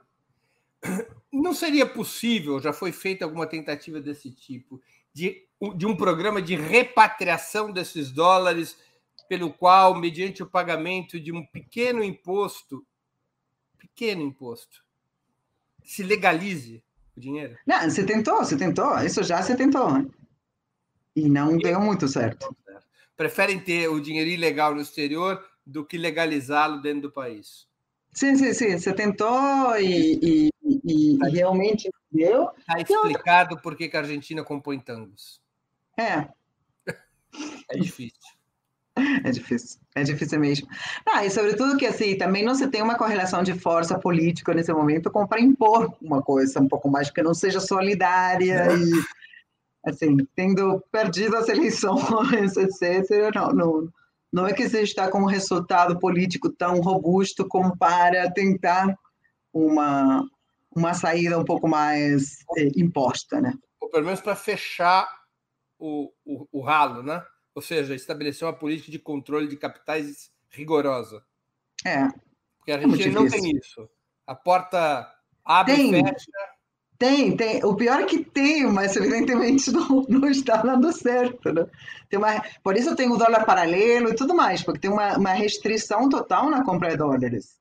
não 1.32 1.54
seria 1.54 1.86
possível, 1.86 2.60
já 2.60 2.72
foi 2.72 2.90
feita 2.90 3.24
alguma 3.24 3.46
tentativa 3.46 4.00
desse 4.00 4.32
tipo, 4.32 4.80
de, 5.12 5.46
de 5.76 5.86
um 5.86 5.96
programa 5.96 6.42
de 6.42 6.56
repatriação 6.56 7.70
desses 7.70 8.10
dólares, 8.10 8.76
pelo 9.28 9.52
qual, 9.52 9.94
mediante 9.94 10.42
o 10.42 10.46
pagamento 10.46 11.20
de 11.20 11.32
um 11.32 11.46
pequeno 11.46 12.02
imposto, 12.02 12.84
pequeno 13.80 14.22
imposto, 14.22 14.84
se 15.82 16.02
legalize 16.02 16.82
o 17.16 17.20
dinheiro? 17.20 17.56
Não, 17.66 17.82
você 17.88 18.04
tentou, 18.04 18.38
você 18.38 18.56
tentou, 18.56 18.98
isso 19.00 19.22
já 19.22 19.42
se 19.42 19.56
tentou. 19.56 19.92
Né? 19.92 20.06
E 21.16 21.28
não 21.28 21.58
e 21.58 21.62
deu 21.62 21.80
muito 21.80 22.06
certo. 22.06 22.54
Preferem 23.16 23.58
ter 23.58 23.88
o 23.88 24.00
dinheiro 24.00 24.30
ilegal 24.30 24.74
no 24.74 24.80
exterior 24.80 25.44
do 25.66 25.84
que 25.84 25.98
legalizá-lo 25.98 26.80
dentro 26.80 27.02
do 27.02 27.12
país. 27.12 27.68
Sim, 28.12 28.36
sim, 28.36 28.52
sim. 28.52 28.78
Você 28.78 28.92
tentou 28.92 29.76
e, 29.78 30.18
e, 30.22 30.50
e 30.84 31.18
tá 31.18 31.28
realmente 31.28 31.90
deu. 32.10 32.50
Está 32.58 32.80
explicado 32.80 33.60
por 33.60 33.76
que 33.76 33.90
a 33.94 34.00
Argentina 34.00 34.42
compõe 34.42 34.78
tangos. 34.78 35.40
É. 35.96 36.28
É 37.68 37.78
difícil. 37.78 38.39
É 39.24 39.30
difícil, 39.30 39.80
é 39.94 40.02
difícil 40.02 40.40
mesmo. 40.40 40.68
Ah, 41.06 41.24
e 41.24 41.30
sobretudo 41.30 41.76
que 41.76 41.86
assim, 41.86 42.16
também 42.16 42.44
não 42.44 42.54
se 42.54 42.68
tem 42.68 42.82
uma 42.82 42.96
correlação 42.96 43.42
de 43.42 43.54
força 43.54 43.98
política 43.98 44.54
nesse 44.54 44.72
momento 44.72 45.10
como 45.10 45.28
para 45.28 45.40
impor 45.40 45.94
uma 46.00 46.22
coisa 46.22 46.60
um 46.60 46.68
pouco 46.68 46.88
mais 46.88 47.10
que 47.10 47.22
não 47.22 47.34
seja 47.34 47.60
solidária 47.60 48.66
e 48.72 48.90
assim, 49.84 50.16
tendo 50.36 50.82
perdido 50.92 51.36
as 51.36 51.48
eleições, 51.48 52.56
etc. 52.56 53.34
Não, 53.34 53.52
não, 53.52 53.88
não 54.32 54.46
é 54.46 54.52
que 54.52 54.68
você 54.68 54.82
está 54.82 55.10
com 55.10 55.20
um 55.20 55.26
resultado 55.26 55.98
político 55.98 56.50
tão 56.50 56.80
robusto 56.80 57.46
como 57.46 57.76
para 57.76 58.30
tentar 58.30 58.94
uma, 59.52 60.24
uma 60.74 60.94
saída 60.94 61.38
um 61.38 61.44
pouco 61.44 61.66
mais 61.66 62.44
é, 62.56 62.68
imposta, 62.76 63.40
né? 63.40 63.54
Ou 63.80 63.88
pelo 63.88 64.04
menos 64.04 64.20
para 64.20 64.36
fechar 64.36 65.08
o, 65.78 66.12
o, 66.24 66.46
o 66.52 66.60
ralo, 66.60 67.02
né? 67.02 67.22
Ou 67.54 67.62
seja, 67.62 67.94
estabelecer 67.94 68.46
uma 68.46 68.54
política 68.54 68.90
de 68.90 68.98
controle 68.98 69.48
de 69.48 69.56
capitais 69.56 70.30
rigorosa. 70.50 71.22
É. 71.84 72.08
Porque 72.58 72.72
a 72.72 72.76
é 72.76 73.10
não 73.10 73.28
tem 73.28 73.56
isso. 73.56 73.88
A 74.26 74.34
porta 74.34 75.12
abre 75.44 75.74
tem. 75.74 75.90
e 75.90 76.04
fecha. 76.04 76.30
Tem, 77.00 77.34
tem. 77.34 77.64
O 77.64 77.74
pior 77.74 78.02
é 78.02 78.04
que 78.04 78.22
tem, 78.22 78.66
mas 78.66 78.94
evidentemente 78.94 79.70
não, 79.72 80.04
não 80.06 80.28
está 80.28 80.58
dando 80.58 80.92
certo. 80.92 81.50
Né? 81.50 81.66
Tem 82.10 82.18
uma, 82.18 82.44
por 82.62 82.76
isso 82.76 82.94
tem 82.94 83.10
o 83.10 83.16
dólar 83.16 83.46
paralelo 83.46 84.10
e 84.10 84.14
tudo 84.14 84.34
mais, 84.34 84.62
porque 84.62 84.80
tem 84.80 84.90
uma, 84.90 85.16
uma 85.16 85.32
restrição 85.32 86.10
total 86.10 86.50
na 86.50 86.62
compra 86.62 86.90
de 86.90 86.98
dólares. 86.98 87.58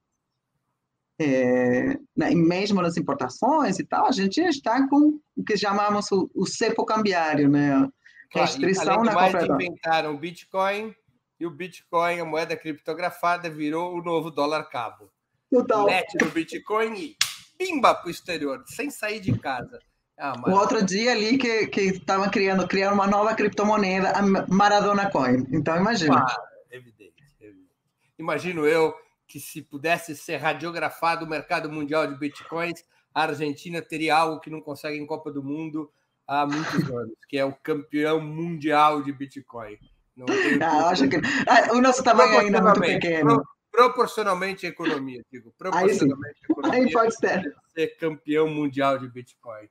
É, 1.21 1.97
né, 2.15 2.31
mesmo 2.31 2.81
nas 2.81 2.97
importações 2.97 3.79
e 3.79 3.85
tal, 3.85 4.07
a 4.07 4.11
gente 4.11 4.39
está 4.41 4.87
com 4.87 5.19
o 5.35 5.43
que 5.43 5.57
chamamos 5.57 6.09
o, 6.11 6.29
o 6.33 6.45
cepo 6.45 6.85
cambiário, 6.85 7.49
né? 7.49 7.89
Restrição 8.29 9.03
na 9.03 9.13
mais, 9.13 9.33
compra 9.33 9.55
inventaram 9.55 10.13
o 10.13 10.17
Bitcoin 10.17 10.95
e 11.39 11.45
o 11.45 11.49
Bitcoin, 11.49 12.19
a 12.19 12.25
moeda 12.25 12.55
criptografada, 12.55 13.49
virou 13.49 13.95
o 13.95 14.03
novo 14.03 14.29
dólar 14.29 14.69
cabo. 14.69 15.11
Total. 15.49 15.85
Net 15.85 16.17
do 16.17 16.29
Bitcoin 16.29 16.93
e 16.95 17.17
pimba 17.57 17.95
para 17.95 18.07
o 18.07 18.11
exterior, 18.11 18.63
sem 18.67 18.91
sair 18.91 19.19
de 19.19 19.37
casa. 19.39 19.79
Ah, 20.17 20.33
o 20.45 20.51
outro 20.51 20.83
dia 20.85 21.13
ali 21.13 21.37
que 21.37 21.67
que 21.67 21.81
estavam 21.81 22.29
criando, 22.29 22.67
criando 22.67 22.93
uma 22.93 23.07
nova 23.07 23.33
criptomoeda, 23.33 24.11
a 24.11 24.21
Maradona 24.21 25.09
Coin. 25.09 25.47
Então 25.51 25.77
imagina. 25.77 26.19
Ah, 26.19 26.37
evidente, 26.69 27.23
evidente. 27.39 27.71
Imagino 28.17 28.67
eu 28.67 28.93
que 29.25 29.39
se 29.39 29.61
pudesse 29.61 30.15
ser 30.15 30.37
radiografado 30.37 31.25
o 31.25 31.29
mercado 31.29 31.71
mundial 31.71 32.05
de 32.05 32.17
bitcoins, 32.17 32.83
a 33.13 33.23
Argentina 33.23 33.81
teria 33.81 34.17
algo 34.17 34.39
que 34.39 34.49
não 34.49 34.59
consegue 34.59 34.97
em 34.97 35.05
Copa 35.05 35.31
do 35.31 35.43
Mundo, 35.43 35.89
há 36.29 36.45
muitos 36.45 36.87
anos, 36.89 37.17
que 37.27 37.37
é 37.37 37.43
o 37.43 37.53
campeão 37.53 38.21
mundial 38.21 39.01
de 39.01 39.11
Bitcoin. 39.11 39.77
Não 40.15 40.27
ah, 40.61 40.89
acho 40.89 41.09
que 41.09 41.15
ah, 41.15 41.73
o 41.73 41.81
nosso 41.81 42.03
tamanho 42.03 42.39
ainda 42.39 42.59
é 42.59 42.61
muito 42.61 42.81
pequeno. 42.81 43.37
Pro, 43.37 43.45
proporcionalmente 43.71 44.65
à 44.67 44.69
economia, 44.69 45.23
digo. 45.31 45.51
Proporcionalmente 45.57 46.39
à 46.41 46.51
economia. 46.51 46.79
Aí 46.83 46.91
pode 46.91 47.15
ser. 47.15 47.55
ser 47.73 47.87
campeão 47.97 48.47
mundial 48.47 48.99
de 48.99 49.07
Bitcoin. 49.07 49.67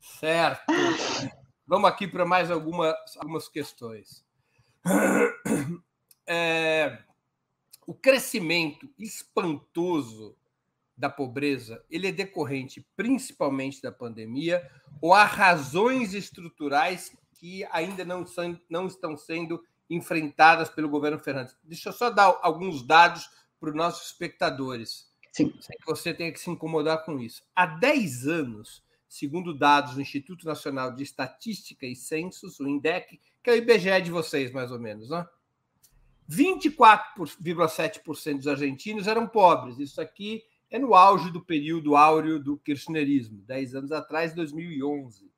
Certo. 0.00 0.62
Vamos 1.66 1.90
aqui 1.90 2.06
para 2.06 2.24
mais 2.24 2.50
algumas, 2.50 2.94
algumas 3.18 3.48
questões. 3.48 4.24
É, 6.32 6.96
o 7.88 7.92
crescimento 7.92 8.88
espantoso 8.96 10.36
da 11.00 11.08
pobreza, 11.08 11.82
ele 11.90 12.06
é 12.06 12.12
decorrente 12.12 12.86
principalmente 12.94 13.80
da 13.80 13.90
pandemia 13.90 14.70
ou 15.00 15.14
há 15.14 15.24
razões 15.24 16.12
estruturais 16.12 17.16
que 17.32 17.64
ainda 17.72 18.04
não, 18.04 18.26
são, 18.26 18.60
não 18.68 18.86
estão 18.86 19.16
sendo 19.16 19.64
enfrentadas 19.88 20.68
pelo 20.68 20.90
governo 20.90 21.18
Fernandes? 21.18 21.56
Deixa 21.64 21.88
eu 21.88 21.94
só 21.94 22.10
dar 22.10 22.38
alguns 22.42 22.86
dados 22.86 23.30
para 23.58 23.70
os 23.70 23.74
nossos 23.74 24.08
espectadores. 24.08 25.10
Sim. 25.32 25.54
Sem 25.58 25.78
que 25.78 25.86
você 25.86 26.12
tenha 26.12 26.30
que 26.30 26.38
se 26.38 26.50
incomodar 26.50 27.02
com 27.02 27.18
isso. 27.18 27.42
Há 27.56 27.64
10 27.64 28.26
anos, 28.26 28.84
segundo 29.08 29.56
dados 29.56 29.94
do 29.94 30.02
Instituto 30.02 30.44
Nacional 30.44 30.94
de 30.94 31.02
Estatística 31.02 31.86
e 31.86 31.96
Censos, 31.96 32.60
o 32.60 32.68
INDEC, 32.68 33.18
que 33.42 33.48
é 33.48 33.54
o 33.54 33.56
IBGE 33.56 34.02
de 34.02 34.10
vocês, 34.10 34.52
mais 34.52 34.70
ou 34.70 34.78
menos, 34.78 35.08
né? 35.08 35.26
24,7% 36.28 38.36
dos 38.36 38.46
argentinos 38.46 39.08
eram 39.08 39.26
pobres. 39.26 39.78
Isso 39.78 39.98
aqui 40.00 40.44
é 40.70 40.78
no 40.78 40.94
auge 40.94 41.30
do 41.30 41.44
período 41.44 41.96
áureo 41.96 42.38
do 42.38 42.56
kirchnerismo, 42.58 43.42
10 43.42 43.74
anos 43.74 43.92
atrás, 43.92 44.34
2011. 44.34 45.30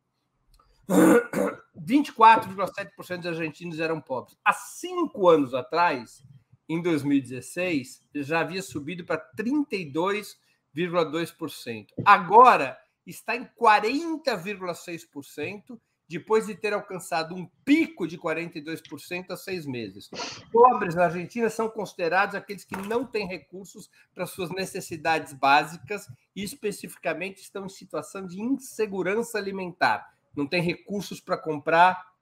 24,7% 1.77 3.19
dos 3.19 3.27
argentinos 3.27 3.81
eram 3.81 4.01
pobres. 4.01 4.39
Há 4.45 4.53
cinco 4.53 5.29
anos 5.29 5.55
atrás, 5.55 6.25
em 6.69 6.81
2016, 6.83 8.03
já 8.17 8.41
havia 8.41 8.61
subido 8.63 9.05
para 9.05 9.25
32,2%. 9.37 11.87
Agora 12.05 12.77
está 13.07 13.37
em 13.37 13.45
40,6% 13.45 15.79
depois 16.13 16.47
de 16.47 16.55
ter 16.55 16.73
alcançado 16.73 17.35
um 17.35 17.49
pico 17.65 18.07
de 18.07 18.19
42% 18.19 19.31
há 19.31 19.37
seis 19.37 19.67
meses. 19.67 20.11
Pobres 20.53 20.95
na 20.95 21.05
Argentina 21.05 21.49
são 21.49 21.69
considerados 21.69 22.35
aqueles 22.35 22.65
que 22.65 22.77
não 22.77 23.05
têm 23.05 23.27
recursos 23.27 23.91
para 24.15 24.27
suas 24.27 24.51
necessidades 24.51 25.33
básicas 25.33 26.07
e, 26.37 26.45
especificamente, 26.45 27.41
estão 27.41 27.67
em 27.67 27.71
situação 27.71 28.27
de 28.27 28.41
insegurança 28.41 29.39
alimentar. 29.39 30.13
Não 30.37 30.47
têm 30.47 30.63
recursos 30.63 31.21
para 31.21 31.39
comprar 31.39 32.13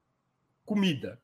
comida. 0.64 1.20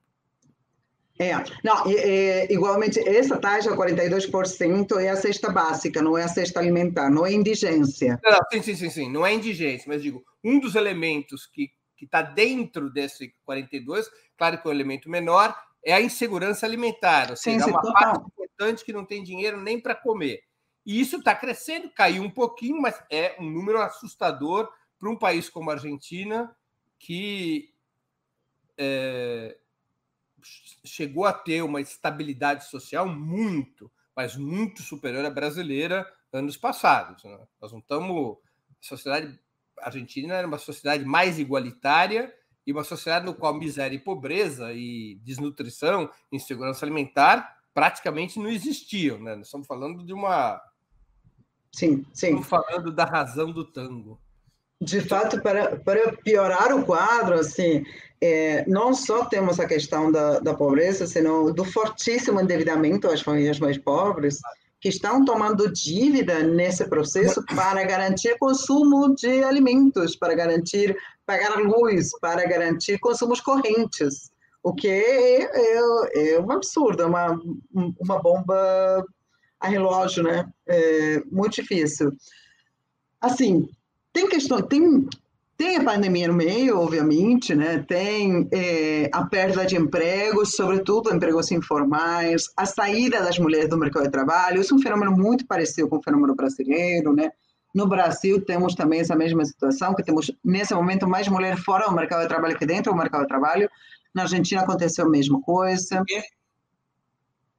É, 1.18 1.32
não, 1.64 1.84
é, 1.86 2.52
igualmente, 2.52 3.00
essa 3.00 3.38
taxa, 3.38 3.74
42%, 3.74 5.00
é 5.00 5.08
a 5.08 5.16
cesta 5.16 5.50
básica, 5.50 6.02
não 6.02 6.16
é 6.16 6.24
a 6.24 6.28
cesta 6.28 6.60
alimentar, 6.60 7.08
não 7.08 7.24
é 7.24 7.32
indigência. 7.32 8.20
Não, 8.22 8.38
sim, 8.52 8.62
sim, 8.62 8.76
sim, 8.76 8.90
sim, 8.90 9.10
não 9.10 9.24
é 9.24 9.32
indigência, 9.32 9.86
mas 9.88 10.02
digo, 10.02 10.22
um 10.44 10.60
dos 10.60 10.74
elementos 10.74 11.46
que 11.46 11.70
que 11.96 12.04
está 12.04 12.22
dentro 12.22 12.90
desse 12.90 13.34
42, 13.44 14.10
claro 14.36 14.60
que 14.60 14.66
é 14.66 14.70
um 14.70 14.74
elemento 14.74 15.08
menor, 15.08 15.56
é 15.84 15.92
a 15.92 16.00
insegurança 16.00 16.66
alimentar, 16.66 17.30
ou 17.30 17.36
seja, 17.36 17.64
sim, 17.64 17.70
é 17.70 17.72
uma 17.72 17.92
parte 17.92 18.26
importante 18.26 18.84
que 18.84 18.92
não 18.92 19.04
tem 19.04 19.22
dinheiro 19.22 19.60
nem 19.60 19.80
para 19.80 19.94
comer. 19.94 20.42
E 20.84 21.00
isso 21.00 21.16
está 21.16 21.34
crescendo, 21.34 21.90
caiu 21.90 22.22
um 22.22 22.30
pouquinho, 22.30 22.80
mas 22.80 23.02
é 23.10 23.36
um 23.40 23.50
número 23.50 23.80
assustador 23.80 24.70
para 24.98 25.10
um 25.10 25.16
país 25.16 25.48
como 25.48 25.70
a 25.70 25.74
Argentina, 25.74 26.54
que 26.98 27.72
é, 28.78 29.56
chegou 30.84 31.24
a 31.24 31.32
ter 31.32 31.62
uma 31.62 31.80
estabilidade 31.80 32.68
social 32.68 33.06
muito, 33.06 33.90
mas 34.14 34.36
muito 34.36 34.82
superior 34.82 35.24
à 35.24 35.30
brasileira 35.30 36.06
anos 36.32 36.56
passados. 36.56 37.24
Né? 37.24 37.38
Nós 37.60 37.72
não 37.72 37.80
estamos. 37.80 38.38
A 38.38 38.88
sociedade 38.88 39.40
Argentina 39.80 40.34
era 40.34 40.46
uma 40.46 40.58
sociedade 40.58 41.04
mais 41.04 41.38
igualitária 41.38 42.32
e 42.66 42.72
uma 42.72 42.84
sociedade 42.84 43.26
no 43.26 43.34
qual 43.34 43.54
miséria 43.54 43.96
e 43.96 44.00
pobreza 44.00 44.72
e 44.72 45.20
desnutrição, 45.22 46.10
insegurança 46.32 46.84
alimentar 46.84 47.56
praticamente 47.72 48.38
não 48.38 48.48
existiam, 48.48 49.18
né? 49.18 49.36
Nós 49.36 49.46
estamos 49.46 49.66
falando 49.66 50.04
de 50.04 50.12
uma 50.12 50.60
Sim, 51.76 52.06
sim. 52.10 52.38
Estamos 52.38 52.48
falando 52.48 52.90
da 52.90 53.04
razão 53.04 53.52
do 53.52 53.62
tango. 53.62 54.18
De 54.80 55.00
fato, 55.02 55.42
para, 55.42 55.76
para 55.76 56.12
piorar 56.24 56.74
o 56.74 56.84
quadro, 56.84 57.34
assim, 57.34 57.84
é, 58.20 58.66
não 58.66 58.94
só 58.94 59.26
temos 59.26 59.60
a 59.60 59.66
questão 59.66 60.10
da, 60.10 60.38
da 60.38 60.54
pobreza, 60.54 61.06
senão 61.06 61.52
do 61.52 61.64
fortíssimo 61.64 62.40
endividamento 62.40 63.08
às 63.08 63.20
famílias 63.20 63.58
mais 63.58 63.76
pobres, 63.76 64.38
que 64.86 64.90
estão 64.90 65.24
tomando 65.24 65.68
dívida 65.72 66.44
nesse 66.44 66.84
processo 66.88 67.44
para 67.56 67.82
garantir 67.82 68.38
consumo 68.38 69.16
de 69.16 69.42
alimentos, 69.42 70.14
para 70.14 70.32
garantir 70.32 70.96
pagar 71.26 71.58
luz, 71.58 72.12
para 72.20 72.46
garantir 72.46 72.96
consumos 73.00 73.40
correntes, 73.40 74.30
o 74.62 74.72
que 74.72 74.86
é, 74.86 75.42
é, 75.42 76.34
é 76.34 76.40
um 76.40 76.52
absurdo, 76.52 77.02
é 77.02 77.06
uma, 77.06 77.36
uma 77.98 78.22
bomba 78.22 79.04
a 79.58 79.66
relógio, 79.66 80.22
né? 80.22 80.48
É 80.68 81.20
muito 81.32 81.54
difícil. 81.54 82.12
Assim, 83.20 83.68
tem 84.12 84.28
questão, 84.28 84.62
tem, 84.62 85.04
tem 85.56 85.76
a 85.76 85.84
pandemia 85.84 86.28
no 86.28 86.34
meio, 86.34 86.78
obviamente, 86.78 87.54
né? 87.54 87.78
Tem 87.78 88.46
é, 88.52 89.08
a 89.12 89.24
perda 89.24 89.64
de 89.64 89.76
empregos, 89.76 90.54
sobretudo 90.54 91.14
empregos 91.14 91.50
informais, 91.50 92.50
a 92.56 92.66
saída 92.66 93.22
das 93.22 93.38
mulheres 93.38 93.70
do 93.70 93.78
mercado 93.78 94.04
de 94.04 94.10
trabalho. 94.10 94.60
Isso 94.60 94.74
é 94.74 94.76
um 94.76 94.82
fenômeno 94.82 95.12
muito 95.12 95.46
parecido 95.46 95.88
com 95.88 95.96
o 95.96 96.02
fenômeno 96.02 96.34
brasileiro, 96.34 97.14
né? 97.14 97.30
No 97.74 97.86
Brasil 97.86 98.44
temos 98.44 98.74
também 98.74 99.00
essa 99.00 99.16
mesma 99.16 99.44
situação, 99.44 99.94
que 99.94 100.02
temos 100.02 100.30
nesse 100.44 100.74
momento 100.74 101.08
mais 101.08 101.26
mulheres 101.28 101.60
fora 101.60 101.86
do 101.86 101.94
mercado 101.94 102.22
de 102.22 102.28
trabalho 102.28 102.58
que 102.58 102.66
dentro 102.66 102.92
do 102.92 102.98
mercado 102.98 103.22
de 103.22 103.28
trabalho. 103.28 103.70
Na 104.14 104.22
Argentina 104.22 104.62
aconteceu 104.62 105.06
a 105.06 105.08
mesma 105.08 105.40
coisa. 105.40 106.02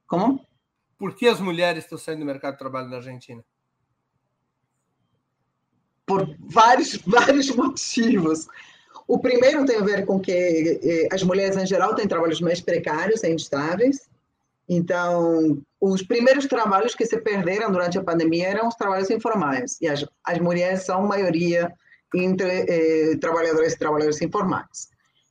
Como? 0.06 0.46
Por 0.96 1.14
que 1.14 1.28
as 1.28 1.40
mulheres 1.40 1.84
estão 1.84 1.98
saindo 1.98 2.20
do 2.20 2.26
mercado 2.26 2.52
de 2.54 2.58
trabalho 2.58 2.88
na 2.88 2.96
Argentina? 2.96 3.44
Por 6.08 6.28
vários, 6.40 6.96
vários 7.06 7.54
motivos. 7.54 8.48
O 9.06 9.18
primeiro 9.20 9.64
tem 9.64 9.76
a 9.76 9.84
ver 9.84 10.04
com 10.04 10.18
que 10.18 10.32
eh, 10.82 11.08
as 11.12 11.22
mulheres, 11.22 11.56
em 11.56 11.66
geral, 11.66 11.94
têm 11.94 12.08
trabalhos 12.08 12.40
mais 12.40 12.60
precários 12.60 13.22
e 13.22 13.30
instáveis. 13.30 14.08
Então, 14.68 15.62
os 15.80 16.02
primeiros 16.02 16.46
trabalhos 16.46 16.94
que 16.94 17.06
se 17.06 17.18
perderam 17.18 17.70
durante 17.70 17.96
a 17.96 18.04
pandemia 18.04 18.48
eram 18.48 18.68
os 18.68 18.74
trabalhos 18.74 19.08
informais. 19.08 19.78
E 19.80 19.88
as, 19.88 20.04
as 20.24 20.38
mulheres 20.38 20.82
são 20.82 21.06
maioria 21.06 21.72
entre 22.14 22.48
eh, 22.48 23.16
trabalhadores 23.18 23.74
e 23.74 23.78
trabalhadoras 23.78 24.20
informais. 24.20 24.88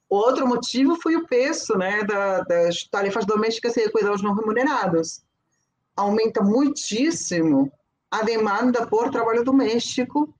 Outro 0.09 0.47
motivo 0.47 0.95
foi 0.95 1.15
o 1.15 1.27
peso 1.27 1.75
né, 1.77 2.03
da, 2.03 2.41
das 2.41 2.83
tarefas 2.85 3.25
domésticas 3.25 3.75
e 3.75 3.89
cuidados 3.89 4.23
não 4.23 4.33
remunerados. 4.33 5.21
Aumenta 5.95 6.41
muitíssimo 6.41 7.71
a 8.09 8.23
demanda 8.23 8.87
por 8.87 9.11
trabalho 9.11 9.43
doméstico 9.43 10.33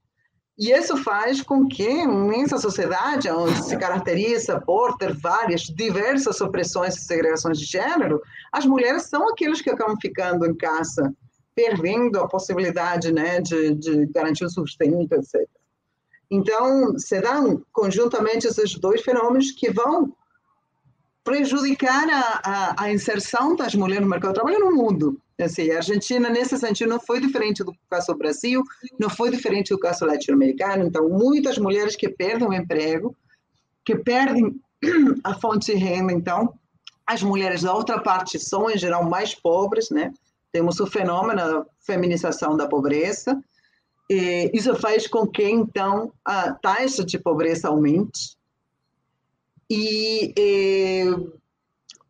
e 0.58 0.72
isso 0.72 0.96
faz 0.96 1.40
com 1.40 1.68
que, 1.68 2.04
nessa 2.04 2.58
sociedade, 2.58 3.30
onde 3.30 3.62
se 3.62 3.76
caracteriza 3.76 4.60
por 4.60 4.96
ter 4.96 5.14
várias, 5.14 5.62
diversas 5.62 6.40
opressões 6.40 6.96
e 6.96 7.00
segregações 7.00 7.60
de 7.60 7.64
gênero, 7.64 8.20
as 8.50 8.66
mulheres 8.66 9.04
são 9.04 9.28
aquelas 9.28 9.60
que 9.60 9.70
acabam 9.70 9.96
ficando 10.02 10.44
em 10.44 10.54
casa, 10.56 11.14
perdendo 11.54 12.18
a 12.18 12.26
possibilidade 12.26 13.12
né, 13.12 13.40
de, 13.40 13.74
de 13.76 14.06
garantir 14.06 14.44
o 14.44 14.50
sustento, 14.50 15.12
etc. 15.12 15.48
Então, 16.28 16.98
se 16.98 17.20
dão 17.20 17.62
conjuntamente 17.72 18.48
esses 18.48 18.74
dois 18.74 19.00
fenômenos 19.02 19.52
que 19.52 19.70
vão 19.70 20.12
prejudicar 21.22 22.08
a, 22.10 22.40
a, 22.44 22.84
a 22.84 22.92
inserção 22.92 23.54
das 23.54 23.76
mulheres 23.76 24.02
no 24.02 24.10
mercado 24.10 24.32
de 24.32 24.40
trabalho 24.40 24.58
no 24.58 24.74
mundo. 24.74 25.20
Assim, 25.40 25.70
a 25.70 25.76
Argentina, 25.76 26.28
nesse 26.28 26.58
sentido, 26.58 26.88
não 26.88 27.00
foi 27.00 27.20
diferente 27.20 27.62
do 27.62 27.72
caso 27.88 28.08
do 28.08 28.18
Brasil, 28.18 28.62
não 28.98 29.08
foi 29.08 29.30
diferente 29.30 29.68
do 29.68 29.78
caso 29.78 30.04
latino-americano. 30.04 30.84
Então, 30.84 31.08
muitas 31.08 31.58
mulheres 31.58 31.94
que 31.94 32.08
perdem 32.08 32.48
o 32.48 32.52
emprego, 32.52 33.14
que 33.84 33.94
perdem 33.94 34.60
a 35.22 35.34
fonte 35.34 35.72
de 35.72 35.78
renda, 35.78 36.12
então, 36.12 36.52
as 37.06 37.22
mulheres 37.22 37.62
da 37.62 37.72
outra 37.72 38.00
parte 38.00 38.38
são, 38.38 38.68
em 38.68 38.76
geral, 38.76 39.08
mais 39.08 39.34
pobres, 39.34 39.90
né? 39.90 40.12
Temos 40.50 40.80
o 40.80 40.86
fenômeno 40.86 41.36
da 41.36 41.66
feminização 41.80 42.56
da 42.56 42.66
pobreza, 42.66 43.40
e 44.10 44.50
isso 44.52 44.74
faz 44.74 45.06
com 45.06 45.26
que, 45.26 45.44
então, 45.44 46.12
a 46.24 46.52
taxa 46.52 47.04
de 47.04 47.18
pobreza 47.18 47.68
aumente. 47.68 48.36
E, 49.70 50.32
e 50.36 51.04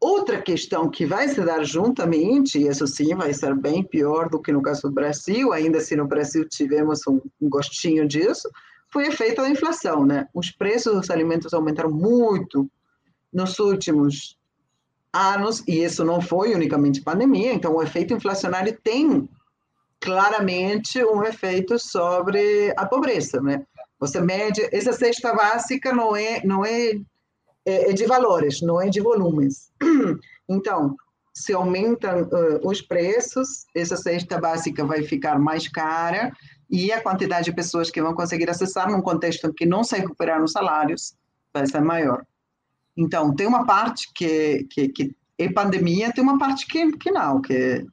Outra 0.01 0.41
questão 0.41 0.89
que 0.89 1.05
vai 1.05 1.29
se 1.29 1.41
dar 1.41 1.65
juntamente, 1.65 2.59
e 2.59 2.69
isso 2.69 2.87
sim 2.87 3.15
vai 3.17 3.35
ser 3.35 3.55
bem 3.55 3.83
pior 3.83 4.29
do 4.29 4.41
que 4.41 4.53
no 4.53 4.63
caso 4.63 4.83
do 4.83 4.93
Brasil, 4.93 5.53
ainda 5.53 5.81
se 5.81 5.97
no 5.97 6.07
Brasil 6.07 6.49
tivemos 6.49 7.01
um, 7.07 7.21
gostinho 7.43 8.07
disso, 8.07 8.49
foi 8.93 9.05
o 9.05 9.09
efeito 9.09 9.43
da 9.43 9.49
inflação, 9.49 10.07
né? 10.07 10.29
Os 10.33 10.51
preços 10.53 10.95
dos 10.95 11.11
alimentos 11.11 11.53
aumentaram 11.53 11.91
muito 11.91 12.71
nos 13.33 13.59
últimos 13.59 14.39
anos, 15.13 15.65
e 15.67 15.83
isso 15.83 16.05
não 16.05 16.21
foi 16.21 16.55
unicamente 16.55 17.03
pandemia, 17.03 17.53
então 17.53 17.75
o 17.75 17.83
efeito 17.83 18.15
inflacionário 18.15 18.79
tem 18.83 19.29
claramente 20.01 21.05
um 21.05 21.25
efeito 21.25 21.77
sobre 21.77 22.73
a 22.77 22.87
pobreza, 22.87 23.41
né? 23.41 23.67
Você 23.99 24.21
mede, 24.21 24.69
essa 24.73 24.93
cesta 24.93 25.35
básica 25.35 25.93
não 25.93 26.15
é, 26.15 26.41
não 26.45 26.65
é 26.65 27.01
é, 27.69 27.91
é 27.91 27.93
de 27.93 28.07
valores, 28.07 28.63
não 28.63 28.81
é 28.81 28.89
de 28.89 29.01
volumes. 29.01 29.71
Então, 30.51 30.97
se 31.35 31.53
aumentam 31.53 32.23
uh, 32.23 32.67
os 32.67 32.81
preços, 32.81 33.67
essa 33.75 33.99
cesta 33.99 34.41
básica 34.41 34.83
vai 34.83 35.03
ficar 35.03 35.39
mais 35.39 35.69
cara 35.69 36.33
e 36.71 36.91
a 36.91 37.03
quantidade 37.03 37.45
de 37.45 37.53
pessoas 37.53 37.91
que 37.91 38.01
vão 38.01 38.15
conseguir 38.15 38.49
acessar 38.49 38.91
num 38.91 39.03
contexto 39.03 39.47
em 39.47 39.53
que 39.53 39.67
não 39.67 39.85
se 39.85 39.95
recuperaram 39.95 40.45
os 40.45 40.53
salários 40.53 41.15
vai 41.53 41.67
ser 41.67 41.83
maior. 41.83 42.25
Então, 42.97 43.35
tem 43.37 43.47
uma 43.47 43.67
parte 43.67 44.11
que, 44.15 44.67
que, 44.71 44.89
que 44.89 45.17
é 45.39 45.53
pandemia, 45.53 46.15
tem 46.15 46.25
uma 46.25 46.39
parte 46.39 46.67
que, 46.67 46.97
que 46.97 47.11
não, 47.11 47.43
que, 47.43 47.87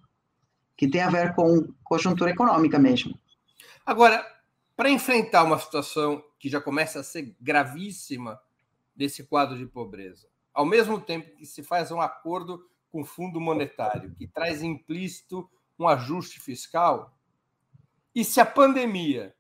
que 0.77 0.87
tem 0.87 1.01
a 1.01 1.09
ver 1.09 1.35
com 1.35 1.67
conjuntura 1.83 2.31
econômica 2.31 2.79
mesmo. 2.79 3.19
Agora, 3.85 4.25
para 4.77 4.89
enfrentar 4.89 5.43
uma 5.43 5.59
situação 5.59 6.23
que 6.39 6.47
já 6.47 6.61
começa 6.61 7.01
a 7.01 7.03
ser 7.03 7.35
gravíssima 7.41 8.39
desse 8.95 9.23
quadro 9.25 9.57
de 9.57 9.65
pobreza. 9.65 10.27
Ao 10.53 10.65
mesmo 10.65 10.99
tempo 10.99 11.35
que 11.35 11.45
se 11.45 11.61
faz 11.63 11.91
um 11.91 11.99
acordo 11.99 12.65
com 12.89 13.01
o 13.01 13.05
Fundo 13.05 13.41
Monetário, 13.41 14.15
que 14.15 14.27
traz 14.27 14.63
implícito 14.63 15.49
um 15.77 15.87
ajuste 15.87 16.39
fiscal, 16.39 17.13
e 18.13 18.23
se 18.23 18.39
a 18.39 18.45
pandemia 18.45 19.35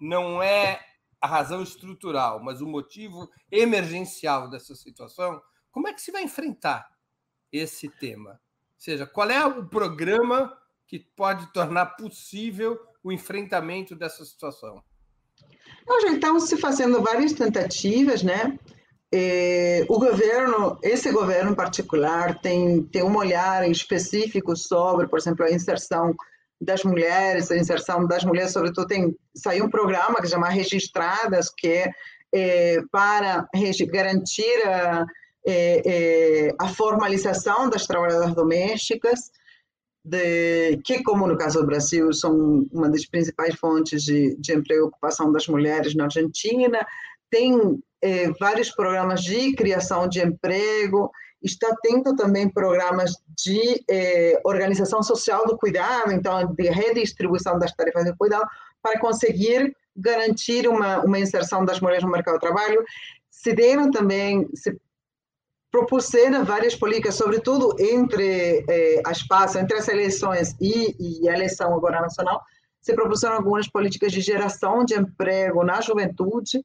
não 0.00 0.42
é 0.42 0.80
a 1.20 1.26
razão 1.26 1.62
estrutural, 1.62 2.42
mas 2.42 2.60
o 2.60 2.66
motivo 2.66 3.30
emergencial 3.50 4.48
dessa 4.48 4.74
situação, 4.74 5.40
como 5.70 5.88
é 5.88 5.92
que 5.92 6.00
se 6.00 6.12
vai 6.12 6.22
enfrentar 6.22 6.88
esse 7.52 7.88
tema? 7.88 8.32
Ou 8.32 8.80
seja, 8.80 9.06
qual 9.06 9.30
é 9.30 9.44
o 9.46 9.66
programa 9.66 10.56
que 10.86 10.98
pode 10.98 11.52
tornar 11.52 11.96
possível 11.96 12.78
o 13.02 13.12
enfrentamento 13.12 13.94
dessa 13.94 14.24
situação? 14.24 14.82
Nós 15.86 16.02
já 16.02 16.12
estamos 16.12 16.44
se 16.44 16.56
fazendo 16.56 17.02
várias 17.02 17.32
tentativas, 17.32 18.22
né? 18.22 18.58
É, 19.16 19.86
o 19.88 19.96
governo, 19.96 20.76
esse 20.82 21.12
governo 21.12 21.52
em 21.52 21.54
particular, 21.54 22.36
tem, 22.40 22.82
tem 22.82 23.04
um 23.04 23.16
olhar 23.16 23.70
específico 23.70 24.56
sobre, 24.56 25.06
por 25.06 25.20
exemplo, 25.20 25.44
a 25.44 25.52
inserção 25.52 26.12
das 26.60 26.82
mulheres, 26.82 27.48
a 27.48 27.56
inserção 27.56 28.08
das 28.08 28.24
mulheres, 28.24 28.50
sobretudo, 28.52 28.88
tem 28.88 29.14
saiu 29.36 29.66
um 29.66 29.70
programa 29.70 30.16
que 30.16 30.26
se 30.26 30.32
chama 30.32 30.48
Registradas, 30.48 31.48
que 31.48 31.68
é, 31.68 31.92
é 32.34 32.82
para 32.90 33.46
garantir 33.92 34.66
a, 34.66 35.06
é, 35.46 36.52
a 36.58 36.66
formalização 36.66 37.70
das 37.70 37.86
trabalhadoras 37.86 38.34
domésticas, 38.34 39.30
de, 40.04 40.76
que, 40.84 41.04
como 41.04 41.28
no 41.28 41.38
caso 41.38 41.60
do 41.60 41.66
Brasil, 41.66 42.12
são 42.12 42.66
uma 42.72 42.90
das 42.90 43.06
principais 43.06 43.54
fontes 43.54 44.02
de, 44.02 44.34
de 44.40 44.54
emprego 44.54 44.86
e 44.86 44.88
ocupação 44.88 45.30
das 45.30 45.46
mulheres 45.46 45.94
na 45.94 46.04
Argentina, 46.04 46.84
tem 47.30 47.80
é, 48.04 48.30
vários 48.38 48.70
programas 48.70 49.22
de 49.22 49.54
criação 49.54 50.06
de 50.06 50.20
emprego, 50.20 51.10
está 51.42 51.74
tendo 51.82 52.14
também 52.14 52.48
programas 52.48 53.14
de 53.42 53.82
é, 53.90 54.40
organização 54.44 55.02
social 55.02 55.46
do 55.46 55.56
cuidado, 55.56 56.12
então 56.12 56.54
de 56.54 56.68
redistribuição 56.68 57.58
das 57.58 57.72
tarefas 57.72 58.04
de 58.04 58.14
cuidado, 58.16 58.46
para 58.82 59.00
conseguir 59.00 59.74
garantir 59.96 60.68
uma, 60.68 61.00
uma 61.00 61.18
inserção 61.18 61.64
das 61.64 61.80
mulheres 61.80 62.04
no 62.04 62.10
mercado 62.10 62.34
de 62.34 62.40
trabalho. 62.40 62.84
Se 63.30 63.54
deram 63.54 63.90
também, 63.90 64.46
se 64.54 64.78
propuseram 65.70 66.44
várias 66.44 66.76
políticas, 66.76 67.14
sobretudo 67.14 67.74
entre 67.80 68.64
eh, 68.68 69.02
as 69.04 69.26
passas, 69.26 69.62
entre 69.62 69.76
as 69.76 69.88
eleições 69.88 70.54
e, 70.60 70.94
e, 71.00 71.28
a 71.28 71.34
eleição 71.34 71.74
agora 71.74 72.00
nacional, 72.00 72.40
se 72.80 72.94
propuseram 72.94 73.36
algumas 73.36 73.68
políticas 73.68 74.12
de 74.12 74.20
geração 74.20 74.84
de 74.84 74.94
emprego 74.94 75.64
na 75.64 75.80
juventude, 75.80 76.64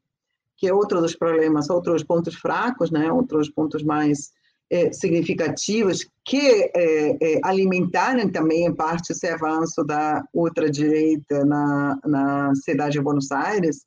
que 0.60 0.68
é 0.68 0.74
outro 0.74 1.00
dos 1.02 1.16
problemas, 1.16 1.70
outros 1.70 2.04
pontos 2.04 2.36
fracos, 2.36 2.92
né? 2.92 3.10
outros 3.12 3.50
pontos 3.50 3.82
mais 3.82 4.32
é, 4.70 4.92
significativos, 4.92 6.06
que 6.26 6.70
é, 6.76 7.18
é, 7.22 7.40
alimentaram 7.44 8.30
também, 8.30 8.66
em 8.66 8.76
parte, 8.76 9.14
esse 9.14 9.26
avanço 9.28 9.84
da 9.86 10.24
ultradireita 10.34 11.46
na, 11.46 11.98
na 12.06 12.56
cidade 12.56 12.94
de 12.94 13.02
Buenos 13.02 13.32
Aires, 13.32 13.86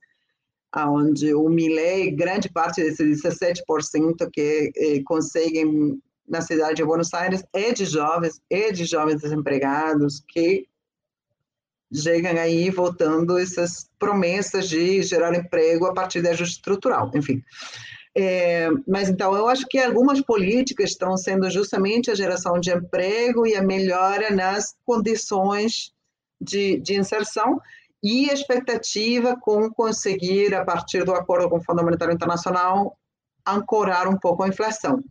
onde 0.75 1.35
o 1.35 1.49
Milley, 1.51 2.11
grande 2.11 2.51
parte 2.51 2.83
desses 2.83 3.23
17% 3.23 4.31
que 4.33 4.73
conseguem 5.05 6.01
na 6.27 6.41
cidade 6.41 6.77
de 6.77 6.85
Buenos 6.85 7.13
Aires 7.13 7.45
é 7.53 7.73
de 7.73 7.85
jovens, 7.85 8.41
é 8.49 8.73
de 8.73 8.87
jovens 8.87 9.21
desempregados 9.21 10.25
que 10.27 10.67
chegam 11.95 12.33
aí 12.33 12.71
votando 12.71 13.39
essas 13.39 13.91
promessas 13.99 14.69
de 14.69 15.03
gerar 15.03 15.35
emprego 15.35 15.87
a 15.87 15.93
partir 15.93 16.23
de 16.23 16.29
ajuste 16.29 16.57
estrutural, 16.57 17.11
enfim. 17.15 17.43
É, 18.15 18.69
mas 18.87 19.09
então 19.09 19.35
eu 19.35 19.49
acho 19.49 19.67
que 19.67 19.79
algumas 19.79 20.21
políticas 20.21 20.91
estão 20.91 21.17
sendo 21.17 21.49
justamente 21.51 22.11
a 22.11 22.15
geração 22.15 22.61
de 22.61 22.71
emprego 22.71 23.47
e 23.47 23.55
a 23.55 23.63
melhora 23.63 24.31
nas 24.31 24.75
condições 24.85 25.93
de, 26.41 26.79
de 26.81 26.95
inserção 26.95 27.59
e 28.03 28.29
a 28.29 28.35
expectativa 28.35 29.37
com 29.41 29.71
conseguir, 29.71 30.55
a 30.55 30.65
partir 30.65 31.05
do 31.05 31.15
acordo 31.15 31.49
com 31.49 31.59
o 31.59 31.65
Fundo 31.65 31.85
Monetário 31.85 32.13
Internacional, 32.13 32.99
ancorar 33.47 34.09
um 34.09 34.19
pouco 34.19 34.43
a 34.43 34.49
inflação. 34.49 35.03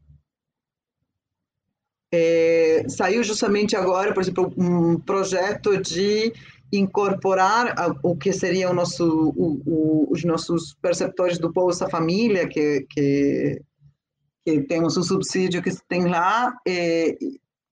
É, 2.13 2.83
saiu 2.89 3.23
justamente 3.23 3.75
agora, 3.75 4.13
por 4.13 4.21
exemplo, 4.21 4.53
um 4.57 4.99
projeto 4.99 5.81
de 5.81 6.33
incorporar 6.71 7.75
o 8.01 8.15
que 8.15 8.31
seria 8.31 8.69
o 8.69 8.73
nosso, 8.73 9.33
o, 9.35 9.61
o, 9.65 10.11
os 10.11 10.23
nossos 10.23 10.73
perceptores 10.81 11.37
do 11.37 11.51
Bolsa 11.51 11.89
Família, 11.89 12.47
que, 12.47 12.85
que, 12.89 13.61
que 14.45 14.61
temos 14.61 14.95
um 14.95 15.03
subsídio 15.03 15.61
que 15.61 15.71
tem 15.87 16.05
lá, 16.05 16.53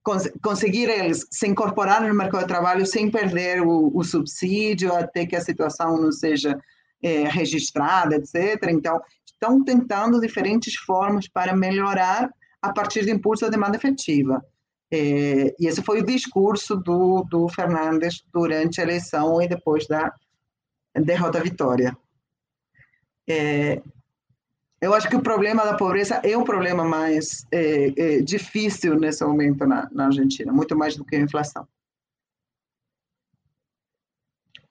cons 0.04 0.30
conseguir 0.44 0.90
eles 0.90 1.26
se 1.32 1.48
incorporar 1.48 2.02
no 2.02 2.14
mercado 2.14 2.42
de 2.42 2.48
trabalho 2.48 2.86
sem 2.86 3.10
perder 3.10 3.62
o, 3.62 3.92
o 3.96 4.04
subsídio, 4.04 4.94
até 4.94 5.26
que 5.26 5.36
a 5.36 5.42
situação 5.42 6.02
não 6.02 6.12
seja 6.12 6.60
é, 7.02 7.24
registrada, 7.24 8.16
etc. 8.16 8.70
Então, 8.70 9.00
estão 9.26 9.64
tentando 9.64 10.20
diferentes 10.20 10.76
formas 10.76 11.28
para 11.30 11.56
melhorar 11.56 12.30
a 12.62 12.74
partir 12.74 13.06
do 13.06 13.12
impulso 13.12 13.46
da 13.46 13.52
demanda 13.52 13.78
efetiva. 13.78 14.44
É, 14.92 15.56
e 15.60 15.68
esse 15.68 15.84
foi 15.84 16.00
o 16.00 16.06
discurso 16.06 16.76
do, 16.76 17.24
do 17.24 17.48
Fernandes 17.50 18.24
durante 18.34 18.80
a 18.80 18.84
eleição 18.84 19.42
e 19.42 19.48
depois 19.48 19.88
da 19.88 20.14
derrota 20.96 21.42
vitória. 21.42 21.96
É, 23.28 23.82
eu 24.82 24.94
acho 24.94 25.10
que 25.10 25.16
o 25.16 25.22
problema 25.22 25.64
da 25.64 25.76
pobreza 25.76 26.16
é 26.24 26.36
o 26.36 26.44
problema 26.44 26.84
mais 26.84 27.46
é, 27.52 28.18
é, 28.18 28.22
difícil 28.22 28.98
nesse 28.98 29.24
momento 29.24 29.66
na, 29.68 29.90
na, 29.92 30.06
Argentina, 30.06 30.52
muito 30.52 30.76
mais 30.76 30.96
do 30.96 31.06
que 31.06 31.16
a 31.16 31.20
inflação. 31.20 31.68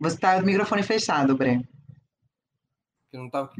Você 0.00 0.16
está 0.16 0.36
com 0.36 0.42
o 0.42 0.46
microfone 0.46 0.82
fechado, 0.82 1.36
Breno. 1.36 1.66
Eu 3.12 3.20
não 3.20 3.26
estava 3.26 3.52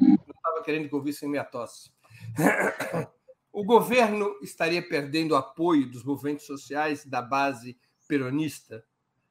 querendo 0.64 0.88
que 0.88 0.94
eu 0.94 0.98
ouvisse 0.98 1.26
minha 1.26 1.44
tosse. 1.44 1.90
O 3.52 3.64
governo 3.64 4.36
estaria 4.42 4.86
perdendo 4.86 5.32
o 5.32 5.36
apoio 5.36 5.90
dos 5.90 6.04
movimentos 6.04 6.46
sociais 6.46 7.04
da 7.04 7.22
base 7.22 7.78
peronista? 8.06 8.84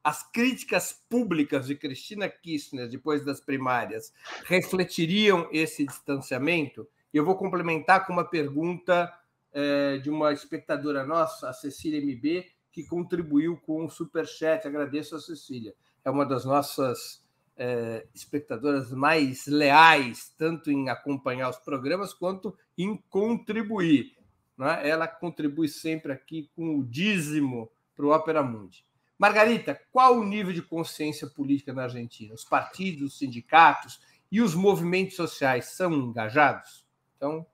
As 0.04 0.24
críticas 0.32 1.04
públicas 1.10 1.68
de 1.68 1.76
Cristina 1.76 2.30
Kirchner 2.30 2.90
depois 2.90 3.26
das 3.26 3.40
primárias 3.40 4.14
refletiriam 4.46 5.48
esse 5.52 5.86
distanciamento? 5.86 6.88
Eu 7.14 7.26
vou 7.26 7.36
complementar 7.36 8.06
com 8.06 8.14
uma 8.14 8.24
pergunta 8.24 9.12
é, 9.52 9.98
de 9.98 10.10
uma 10.10 10.32
espectadora 10.32 11.06
nossa, 11.06 11.50
a 11.50 11.54
Cecília 11.54 12.00
MB, 12.00 12.46
que 12.72 12.86
contribuiu 12.86 13.58
com 13.58 13.86
o 13.86 13.90
Superchat. 13.90 14.68
Agradeço 14.68 15.16
a 15.16 15.20
Cecília. 15.20 15.74
É 16.06 16.10
uma 16.10 16.26
das 16.26 16.46
nossas 16.46 17.27
é, 17.58 18.06
espectadoras 18.14 18.92
mais 18.92 19.48
leais, 19.48 20.34
tanto 20.38 20.72
em 20.72 20.90
acompanhar 20.90 21.50
os 21.50 21.58
programas 21.58 22.14
quanto 22.14 22.56
em 22.78 22.96
contribuir 23.10 24.18
né? 24.58 24.90
ela 24.90 25.08
contribui 25.08 25.68
sempre 25.68 26.12
aqui 26.12 26.50
com 26.56 26.80
o 26.80 26.84
dízimo 26.84 27.70
para 27.96 28.06
o 28.06 28.14
Opera 28.14 28.42
Mundi. 28.42 28.86
Margarita, 29.18 29.80
qual 29.92 30.18
o 30.18 30.24
nível 30.24 30.54
de 30.54 30.62
consciência 30.62 31.28
política 31.28 31.74
na 31.74 31.84
Argentina? 31.84 32.34
Os 32.34 32.44
partidos, 32.44 33.14
os 33.14 33.18
sindicatos 33.18 34.00
e 34.32 34.42
os 34.42 34.54
movimentos 34.54 35.16
sociais 35.16 35.70
são 35.76 35.92
engajados? 35.92 36.86
Então, 37.16 37.46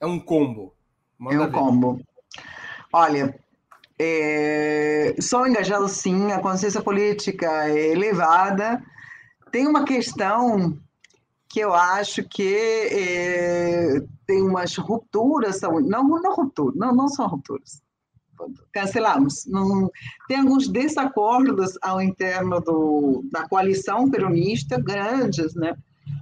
é 0.00 0.06
um 0.06 0.18
combo. 0.18 0.74
Manda 1.18 1.36
é 1.36 1.40
um 1.40 1.44
ver. 1.44 1.52
combo. 1.52 2.00
Olha, 2.92 3.38
é, 3.96 5.14
são 5.20 5.46
engajados 5.46 5.92
sim, 5.92 6.32
a 6.32 6.40
consciência 6.40 6.82
política 6.82 7.68
é 7.68 7.92
elevada. 7.92 8.82
Tem 9.54 9.68
uma 9.68 9.84
questão 9.84 10.76
que 11.48 11.60
eu 11.60 11.72
acho 11.72 12.24
que 12.24 12.88
é, 12.90 14.02
tem 14.26 14.42
umas 14.42 14.76
rupturas, 14.76 15.60
não, 15.60 15.80
não 15.80 16.34
rupturas, 16.34 16.74
não, 16.74 16.92
não 16.92 17.06
são 17.06 17.28
rupturas, 17.28 17.80
cancelamos. 18.72 19.46
Não, 19.46 19.88
tem 20.26 20.38
alguns 20.38 20.66
desacordos 20.66 21.78
ao 21.82 22.02
interno 22.02 22.60
do, 22.60 23.24
da 23.30 23.48
coalição 23.48 24.10
peronista 24.10 24.76
grandes, 24.76 25.54
né? 25.54 25.76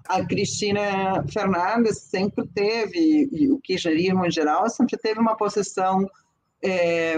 A 0.07 0.23
Cristina 0.27 1.25
Fernandes 1.33 2.03
sempre 2.03 2.47
teve, 2.49 3.31
e 3.33 3.51
o 3.51 3.59
kirchnerismo 3.61 4.27
em 4.27 4.31
geral, 4.31 4.69
sempre 4.69 4.99
teve 4.99 5.19
uma 5.19 5.39
posição 5.39 6.07
é, 6.63 7.17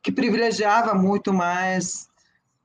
que 0.00 0.12
privilegiava 0.12 0.94
muito 0.94 1.32
mais 1.32 2.08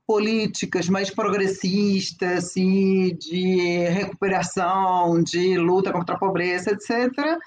políticas 0.09 0.89
mais 0.89 1.11
progressistas 1.11 2.55
e 2.57 3.13
de 3.13 3.87
recuperação, 3.89 5.21
de 5.21 5.55
luta 5.55 5.91
contra 5.91 6.15
a 6.15 6.17
pobreza, 6.17 6.71
etc., 6.71 7.37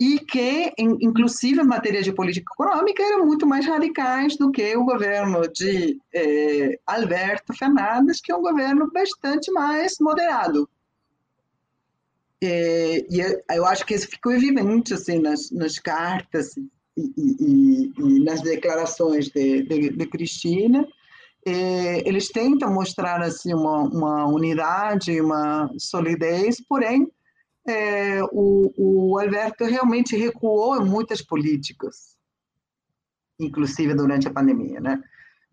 e 0.00 0.18
que, 0.18 0.72
inclusive 0.76 1.60
em 1.60 1.64
matéria 1.64 2.02
de 2.02 2.12
política 2.12 2.52
econômica, 2.52 3.00
eram 3.00 3.24
muito 3.24 3.46
mais 3.46 3.64
radicais 3.64 4.36
do 4.36 4.50
que 4.50 4.76
o 4.76 4.84
governo 4.84 5.42
de 5.52 5.96
eh, 6.12 6.80
Alberto 6.84 7.54
Fernandes, 7.56 8.20
que 8.20 8.32
é 8.32 8.36
um 8.36 8.42
governo 8.42 8.90
bastante 8.92 9.52
mais 9.52 9.94
moderado. 10.00 10.68
E, 12.42 13.06
e 13.08 13.54
eu 13.54 13.64
acho 13.66 13.86
que 13.86 13.94
isso 13.94 14.08
ficou 14.08 14.32
evidente 14.32 14.94
assim, 14.94 15.20
nas, 15.20 15.48
nas 15.52 15.78
cartas 15.78 16.56
e, 16.56 16.64
e, 16.96 17.92
e 17.96 18.24
nas 18.24 18.42
declarações 18.42 19.28
de, 19.28 19.62
de, 19.62 19.90
de 19.90 20.06
Cristina, 20.08 20.84
é, 21.46 22.08
eles 22.08 22.28
tentam 22.28 22.72
mostrar 22.72 23.20
assim 23.20 23.52
uma, 23.52 23.82
uma 23.82 24.26
unidade, 24.26 25.20
uma 25.20 25.70
solidez, 25.78 26.56
porém 26.66 27.06
é, 27.66 28.22
o, 28.32 28.72
o 28.76 29.18
Alberto 29.18 29.64
realmente 29.64 30.16
recuou 30.16 30.80
em 30.80 30.88
muitas 30.88 31.22
políticas, 31.22 32.16
inclusive 33.38 33.94
durante 33.94 34.28
a 34.28 34.32
pandemia, 34.32 34.80
né? 34.80 35.02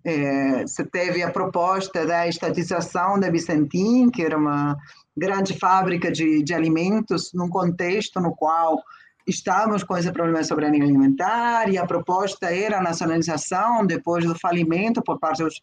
É, 0.04 0.64
você 0.64 0.84
teve 0.84 1.22
a 1.22 1.30
proposta 1.30 2.06
da 2.06 2.28
estatização 2.28 3.20
da 3.20 3.30
Vicentim, 3.30 4.10
que 4.10 4.24
era 4.24 4.36
uma 4.36 4.76
grande 5.16 5.58
fábrica 5.60 6.12
de, 6.12 6.42
de 6.42 6.54
alimentos, 6.54 7.32
num 7.34 7.48
contexto 7.48 8.20
no 8.20 8.36
qual 8.36 8.82
estávamos 9.28 9.84
com 9.84 9.96
esse 9.96 10.12
problema 10.12 10.42
de 10.42 10.48
soberania 10.48 10.84
alimentar, 10.84 11.70
e 11.70 11.78
a 11.78 11.86
proposta 11.86 12.52
era 12.54 12.80
a 12.80 12.84
nacionalização 12.84 13.86
depois 13.86 14.26
do 14.26 14.38
falimento 14.38 15.04
por 15.04 15.20
parte 15.20 15.44
dos 15.44 15.62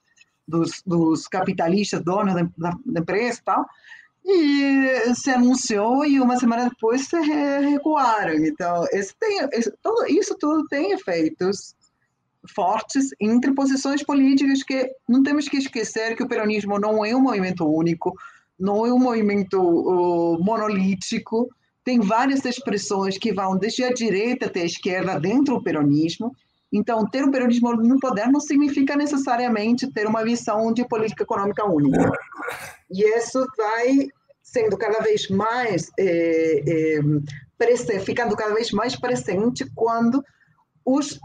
dos, 0.49 0.83
dos 0.85 1.29
capitalistas, 1.29 2.03
donos 2.03 2.35
da, 2.57 2.73
da, 2.85 3.01
empresa 3.01 3.39
e 3.39 3.43
tal, 3.45 3.67
e 4.25 5.15
se 5.15 5.31
anunciou 5.31 6.05
e 6.05 6.21
uma 6.21 6.39
semana 6.39 6.69
depois 6.69 7.07
se 7.07 7.19
recuaram. 7.21 8.35
Então, 8.35 8.85
esse 8.93 9.15
tem, 9.17 9.47
esse, 9.53 9.73
isso 10.09 10.35
tudo 10.39 10.67
tem 10.67 10.93
efeitos 10.93 11.77
fortes 12.55 13.11
entre 13.21 13.53
posições 13.53 14.03
políticas 14.03 14.63
que 14.63 14.91
não 15.09 15.23
temos 15.23 15.49
que 15.49 15.59
esquecer 15.59 16.17
que 16.17 16.23
o 16.23 16.29
peronismo 16.29 16.79
não 16.79 17.05
é 17.05 17.15
um 17.15 17.21
movimento 17.21 17.67
único, 17.67 18.15
não 18.59 18.87
é 18.87 18.93
um 18.93 18.99
movimento 18.99 19.61
uh, 19.61 20.43
monolítico, 20.43 21.49
tem 21.85 22.01
várias 22.01 22.45
expressões 22.45 23.17
que 23.19 23.33
vão 23.33 23.57
desde 23.57 23.85
a 23.85 23.93
direita 23.93 24.47
até 24.47 24.63
a 24.63 24.67
esquerda 24.67 25.19
dentro 25.19 25.57
do 25.57 25.63
peronismo, 25.63 26.35
então, 26.73 27.07
ter 27.09 27.25
o 27.25 27.31
peronismo 27.31 27.75
no 27.77 27.99
poder 27.99 28.29
não 28.29 28.41
significa 28.41 28.95
necessariamente 28.95 29.91
ter 29.93 30.07
uma 30.07 30.23
visão 30.23 30.73
de 30.73 30.87
política 30.87 31.23
econômica 31.23 31.65
única. 31.65 32.13
E 32.91 33.03
isso 33.17 33.45
vai 33.57 34.09
sendo 34.43 34.77
cada 34.77 35.01
vez 35.01 35.29
mais, 35.29 35.91
é, 35.99 36.99
é, 37.61 38.01
ficando 38.01 38.37
cada 38.37 38.55
vez 38.55 38.71
mais 38.71 38.97
presente 38.97 39.67
quando 39.75 40.23
os 40.85 41.19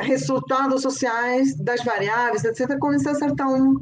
resultados 0.00 0.82
sociais 0.82 1.56
das 1.56 1.82
variáveis, 1.84 2.44
etc., 2.44 2.78
começam 2.78 3.12
a 3.12 3.14
ser 3.14 3.34
tão 3.34 3.74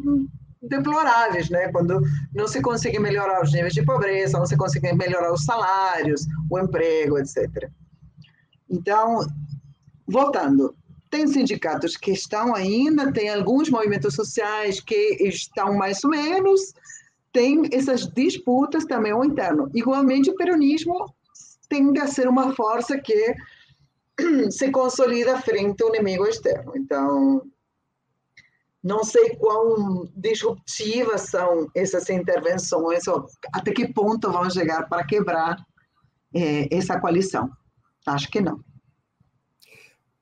deploráveis, 0.62 1.50
né? 1.50 1.70
Quando 1.70 2.00
não 2.34 2.46
se 2.46 2.60
consegue 2.62 2.98
melhorar 2.98 3.42
os 3.42 3.52
níveis 3.52 3.74
de 3.74 3.84
pobreza, 3.84 4.38
não 4.38 4.46
se 4.46 4.56
consegue 4.56 4.92
melhorar 4.94 5.32
os 5.32 5.44
salários, 5.44 6.26
o 6.50 6.58
emprego, 6.58 7.18
etc. 7.18 7.70
Então, 8.70 9.26
voltando, 10.06 10.74
tem 11.14 11.28
sindicatos 11.28 11.96
que 11.96 12.10
estão 12.10 12.56
ainda, 12.56 13.12
tem 13.12 13.28
alguns 13.28 13.70
movimentos 13.70 14.16
sociais 14.16 14.80
que 14.80 15.16
estão 15.20 15.72
mais 15.72 16.02
ou 16.02 16.10
menos, 16.10 16.74
tem 17.32 17.62
essas 17.70 18.08
disputas 18.08 18.84
também 18.84 19.12
ao 19.12 19.24
interno. 19.24 19.70
Igualmente, 19.72 20.30
o 20.30 20.34
peronismo 20.34 21.14
tende 21.68 22.00
a 22.00 22.08
ser 22.08 22.26
uma 22.26 22.52
força 22.56 22.98
que 22.98 23.32
se 24.50 24.72
consolida 24.72 25.40
frente 25.40 25.84
ao 25.84 25.94
inimigo 25.94 26.26
externo. 26.26 26.72
Então, 26.74 27.42
não 28.82 29.04
sei 29.04 29.36
quão 29.36 30.10
disruptivas 30.16 31.30
são 31.30 31.70
essas 31.76 32.10
intervenções, 32.10 33.06
ou 33.06 33.24
até 33.54 33.70
que 33.70 33.92
ponto 33.92 34.32
vão 34.32 34.50
chegar 34.50 34.88
para 34.88 35.06
quebrar 35.06 35.64
é, 36.34 36.76
essa 36.76 36.98
coalição. 36.98 37.48
Acho 38.04 38.28
que 38.28 38.40
não. 38.40 38.58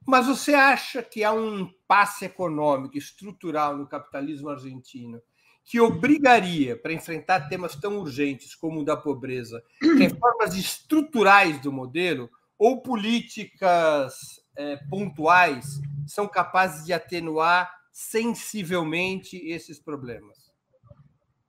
Mas 0.07 0.27
você 0.27 0.55
acha 0.55 1.03
que 1.03 1.23
há 1.23 1.33
um 1.33 1.71
passe 1.87 2.25
econômico 2.25 2.99
estrutural 2.99 3.77
no 3.77 3.87
capitalismo 3.87 4.49
argentino 4.49 5.21
que 5.65 5.81
obrigaria, 5.81 6.77
para 6.77 6.93
enfrentar 6.93 7.49
temas 7.49 7.77
tão 7.77 7.99
urgentes 7.99 8.55
como 8.55 8.81
o 8.81 8.85
da 8.85 8.97
pobreza, 8.97 9.63
reformas 9.99 10.55
estruturais 10.57 11.61
do 11.61 11.73
modelo 11.73 12.29
ou 12.59 12.83
políticas 12.83 14.15
é, 14.57 14.77
pontuais 14.89 15.81
são 16.07 16.27
capazes 16.27 16.85
de 16.85 16.93
atenuar 16.93 17.73
sensivelmente 17.93 19.37
esses 19.37 19.79
problemas? 19.79 20.41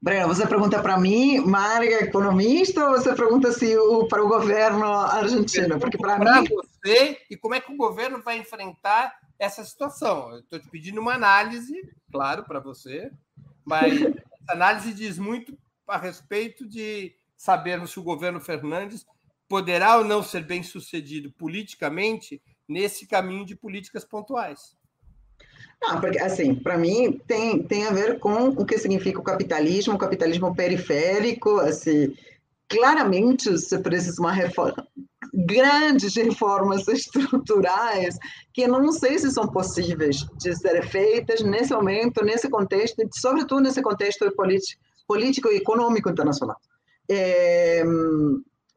Breno, 0.04 0.28
você 0.28 0.46
pergunta 0.46 0.82
para 0.82 1.00
mim, 1.00 1.40
Marga, 1.40 2.04
economista, 2.04 2.90
ou 2.90 2.98
você 2.98 3.16
pergunta 3.16 3.54
se 3.54 3.78
o, 3.78 4.06
para 4.06 4.22
o 4.22 4.28
governo 4.28 4.84
argentino? 4.86 5.80
Porque 5.80 5.98
para 5.98 6.20
mim. 6.20 6.46
você 6.50 7.22
e 7.30 7.38
como 7.38 7.56
é 7.56 7.62
que 7.62 7.72
o 7.72 7.78
governo 7.78 8.22
vai 8.22 8.38
enfrentar 8.38 9.18
essa 9.40 9.64
situação? 9.64 10.38
Estou 10.40 10.60
te 10.60 10.70
pedindo 10.70 11.00
uma 11.00 11.14
análise, 11.14 11.74
claro, 12.12 12.44
para 12.44 12.60
você, 12.60 13.10
mas 13.64 13.94
essa 14.04 14.52
análise 14.52 14.94
diz 14.94 15.18
muito 15.18 15.58
a 15.88 15.98
respeito 15.98 16.68
de 16.68 17.16
sabermos 17.38 17.92
se 17.92 17.98
o 17.98 18.04
governo 18.04 18.42
Fernandes 18.42 19.06
poderá 19.48 19.96
ou 19.96 20.04
não 20.04 20.22
ser 20.22 20.44
bem 20.44 20.64
sucedido 20.64 21.32
politicamente 21.32 22.44
nesse 22.68 23.08
caminho 23.08 23.46
de 23.46 23.56
políticas 23.56 24.04
pontuais. 24.04 24.76
Não, 25.84 26.00
porque, 26.00 26.18
assim, 26.18 26.56
para 26.56 26.78
mim 26.78 27.20
tem, 27.28 27.62
tem 27.62 27.86
a 27.86 27.92
ver 27.92 28.18
com 28.18 28.48
o 28.48 28.66
que 28.66 28.78
significa 28.78 29.20
o 29.20 29.24
capitalismo, 29.24 29.96
o 29.96 29.98
capitalismo 29.98 30.56
periférico, 30.56 31.60
assim, 31.60 32.14
claramente 32.70 33.58
se 33.58 33.78
precisa 33.80 34.22
uma 34.22 34.32
reforma, 34.32 34.88
grandes 35.34 36.16
reformas 36.16 36.88
estruturais 36.90 38.18
que 38.54 38.66
não 38.66 38.94
sei 38.94 39.20
se 39.20 39.30
são 39.30 39.46
possíveis 39.46 40.26
de 40.38 40.56
ser 40.56 40.88
feitas 40.88 41.42
nesse 41.42 41.74
momento, 41.74 42.24
nesse 42.24 42.50
contexto, 42.50 43.02
sobretudo 43.20 43.62
nesse 43.62 43.82
contexto 43.82 44.32
político, 44.36 44.82
político 45.06 45.50
e 45.50 45.58
econômico 45.58 46.10
internacional. 46.10 46.56
É, 47.10 47.84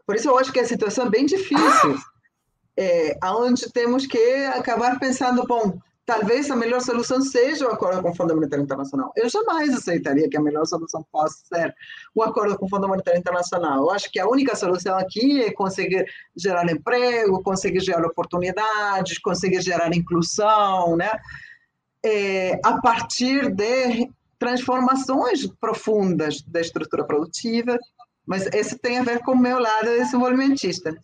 por 0.04 0.16
isso 0.16 0.28
eu 0.28 0.36
acho 0.38 0.52
que 0.52 0.58
a 0.58 0.66
situação 0.66 1.06
é 1.06 1.10
bem 1.10 1.24
difícil, 1.24 1.96
é, 2.76 3.16
onde 3.22 3.72
temos 3.72 4.08
que 4.08 4.18
acabar 4.46 4.98
pensando, 4.98 5.46
bom, 5.46 5.78
talvez 6.06 6.48
a 6.50 6.56
melhor 6.56 6.80
solução 6.80 7.20
seja 7.20 7.66
o 7.66 7.72
acordo 7.72 8.00
com 8.00 8.10
o 8.10 8.14
Fundo 8.14 8.34
Monetário 8.34 8.62
Internacional. 8.62 9.12
Eu 9.16 9.28
jamais 9.28 9.74
aceitaria 9.74 10.28
que 10.30 10.36
a 10.36 10.40
melhor 10.40 10.64
solução 10.64 11.04
possa 11.10 11.36
ser 11.52 11.74
o 12.14 12.22
acordo 12.22 12.56
com 12.56 12.66
o 12.66 12.68
Fundo 12.68 12.88
Monetário 12.88 13.18
Internacional. 13.18 13.82
Eu 13.82 13.90
acho 13.90 14.10
que 14.10 14.20
a 14.20 14.28
única 14.28 14.54
solução 14.54 14.96
aqui 14.96 15.42
é 15.42 15.52
conseguir 15.52 16.06
gerar 16.36 16.70
emprego, 16.70 17.42
conseguir 17.42 17.80
gerar 17.80 18.06
oportunidades, 18.06 19.18
conseguir 19.18 19.60
gerar 19.60 19.94
inclusão, 19.94 20.96
né? 20.96 21.10
É, 22.04 22.60
a 22.64 22.80
partir 22.80 23.52
de 23.52 24.08
transformações 24.38 25.44
profundas 25.60 26.40
da 26.42 26.60
estrutura 26.60 27.04
produtiva, 27.04 27.76
mas 28.24 28.46
isso 28.54 28.78
tem 28.78 28.98
a 28.98 29.02
ver 29.02 29.20
com 29.20 29.32
o 29.32 29.38
meu 29.38 29.58
lado 29.58 29.86
desenvolvimentista. 29.86 30.96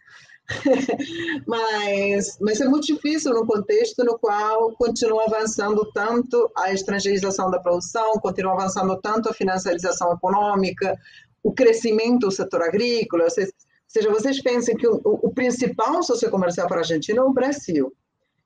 mas, 1.46 2.38
mas 2.40 2.60
é 2.60 2.64
muito 2.66 2.86
difícil 2.86 3.32
no 3.32 3.46
contexto 3.46 4.04
no 4.04 4.18
qual 4.18 4.72
continua 4.72 5.24
avançando 5.24 5.84
tanto 5.92 6.50
a 6.56 6.72
estrangeirização 6.72 7.50
da 7.50 7.58
produção, 7.58 8.14
continua 8.14 8.52
avançando 8.52 8.96
tanto 9.00 9.28
a 9.28 9.34
financiarização 9.34 10.12
econômica, 10.12 10.98
o 11.42 11.52
crescimento 11.52 12.26
do 12.26 12.30
setor 12.30 12.62
agrícola. 12.62 13.24
Ou 13.24 13.30
seja, 13.30 14.10
vocês 14.10 14.42
pensem 14.42 14.76
que 14.76 14.86
o, 14.86 15.00
o 15.04 15.32
principal 15.32 16.02
sociocomercial 16.02 16.66
para 16.66 16.78
a 16.78 16.80
Argentina 16.80 17.20
é 17.20 17.24
o 17.24 17.32
Brasil. 17.32 17.92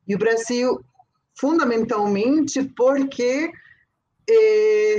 E 0.06 0.14
o 0.14 0.18
Brasil, 0.18 0.80
fundamentalmente, 1.34 2.62
porque. 2.76 3.50
Eh, 4.28 4.98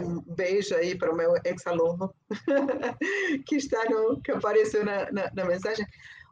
um 0.00 0.20
beijo 0.20 0.74
aí 0.74 0.96
para 0.96 1.12
o 1.12 1.16
meu 1.16 1.34
ex-aluno 1.44 2.14
que, 3.46 3.56
está 3.56 3.84
no, 3.84 4.20
que 4.20 4.32
apareceu 4.32 4.84
na, 4.84 5.10
na, 5.12 5.30
na, 5.34 5.44
mensagem. 5.44 5.86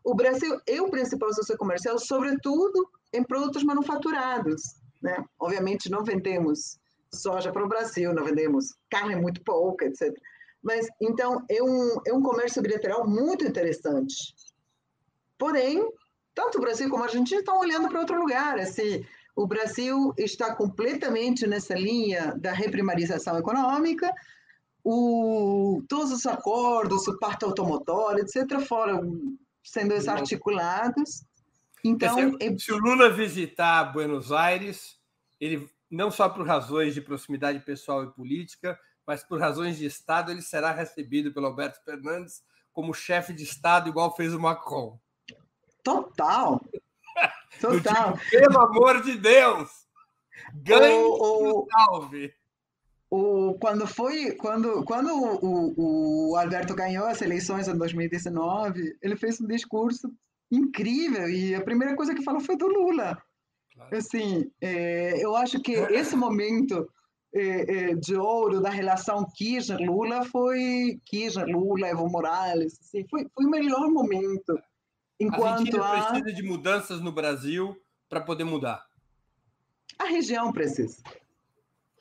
O 0.04 0.14
Brasil 0.14 0.60
é 0.66 0.80
o 0.80 0.90
principal 0.90 1.32
socio 1.32 1.56
comercial, 1.56 1.98
sobretudo 1.98 2.88
em 3.12 3.22
produtos 3.22 3.62
manufaturados. 3.62 4.62
Né? 5.00 5.24
Obviamente, 5.38 5.90
não 5.90 6.04
vendemos 6.04 6.78
soja 7.14 7.52
para 7.52 7.64
o 7.64 7.68
Brasil, 7.68 8.14
não 8.14 8.24
vendemos 8.24 8.74
carne 8.90 9.16
muito 9.16 9.42
pouca, 9.42 9.84
etc. 9.84 10.12
Mas, 10.62 10.86
então, 11.00 11.44
é 11.50 11.62
um, 11.62 12.00
é 12.06 12.12
um 12.12 12.22
comércio 12.22 12.62
bilateral 12.62 13.06
muito 13.06 13.44
interessante. 13.44 14.14
Porém, 15.38 15.84
tanto 16.34 16.58
o 16.58 16.60
Brasil 16.60 16.88
como 16.88 17.02
a 17.02 17.06
Argentina 17.06 17.40
estão 17.40 17.58
olhando 17.58 17.88
para 17.88 18.00
outro 18.00 18.18
lugar. 18.18 18.58
Assim, 18.58 19.04
o 19.34 19.46
Brasil 19.46 20.12
está 20.16 20.54
completamente 20.54 21.46
nessa 21.46 21.74
linha 21.74 22.34
da 22.38 22.52
reprimarização 22.52 23.38
econômica, 23.38 24.12
o, 24.84 25.82
todos 25.88 26.10
os 26.10 26.26
acordos, 26.26 27.06
o 27.06 27.18
parto 27.18 27.46
automotor, 27.46 28.18
etc., 28.18 28.60
foram 28.66 29.36
sendo 29.62 29.90
desarticulados. 29.90 31.24
Então, 31.84 32.14
se, 32.14 32.44
é... 32.44 32.58
se 32.58 32.72
o 32.72 32.78
Lula 32.78 33.10
visitar 33.10 33.84
Buenos 33.92 34.32
Aires, 34.32 34.98
ele 35.40 35.68
não 35.90 36.10
só 36.10 36.28
por 36.28 36.46
razões 36.46 36.94
de 36.94 37.00
proximidade 37.00 37.60
pessoal 37.60 38.04
e 38.04 38.10
política, 38.10 38.78
mas 39.06 39.22
por 39.22 39.40
razões 39.40 39.76
de 39.76 39.86
Estado, 39.86 40.30
ele 40.30 40.42
será 40.42 40.72
recebido 40.72 41.32
pelo 41.32 41.46
Alberto 41.46 41.82
Fernandes 41.84 42.42
como 42.72 42.94
chefe 42.94 43.32
de 43.32 43.44
Estado, 43.44 43.88
igual 43.88 44.14
fez 44.16 44.32
o 44.32 44.40
Macron. 44.40 44.98
Total, 45.82 46.60
Total. 47.68 48.18
Tipo, 48.18 48.30
pelo 48.30 48.60
amor 48.60 49.02
de 49.02 49.16
Deus! 49.18 49.70
Ganhe 50.54 51.02
o, 51.02 51.62
o, 51.62 51.66
salve! 51.70 52.34
O, 53.10 53.54
quando 53.60 53.86
foi 53.86 54.32
quando, 54.32 54.84
quando 54.84 55.12
o, 55.12 56.30
o 56.30 56.36
Alberto 56.36 56.74
ganhou 56.74 57.06
as 57.06 57.20
eleições 57.20 57.68
em 57.68 57.76
2019, 57.76 58.96
ele 59.02 59.16
fez 59.16 59.40
um 59.40 59.46
discurso 59.46 60.10
incrível 60.50 61.28
e 61.28 61.54
a 61.54 61.62
primeira 61.62 61.94
coisa 61.94 62.14
que 62.14 62.22
falou 62.22 62.40
foi 62.40 62.56
do 62.56 62.66
Lula. 62.66 63.22
Claro. 63.74 63.96
Assim, 63.96 64.50
é, 64.60 65.22
eu 65.22 65.34
acho 65.36 65.60
que 65.60 65.72
esse 65.92 66.16
momento 66.16 66.88
é, 67.34 67.90
é, 67.90 67.94
de 67.94 68.14
ouro 68.16 68.60
da 68.60 68.70
relação 68.70 69.26
Kirchner-Lula 69.34 70.24
foi 70.26 71.00
Kirchner-Lula, 71.06 71.88
Evo 71.88 72.08
Morales, 72.08 72.78
assim, 72.80 73.06
foi, 73.08 73.26
foi 73.34 73.44
o 73.46 73.50
melhor 73.50 73.88
momento 73.90 74.58
Enquanto 75.22 75.80
a 75.80 75.88
Argentina 75.88 76.08
a... 76.08 76.12
precisa 76.12 76.32
de 76.32 76.42
mudanças 76.42 77.00
no 77.00 77.12
Brasil 77.12 77.76
para 78.08 78.20
poder 78.20 78.44
mudar. 78.44 78.84
A 79.98 80.04
região 80.04 80.52
precisa. 80.52 81.02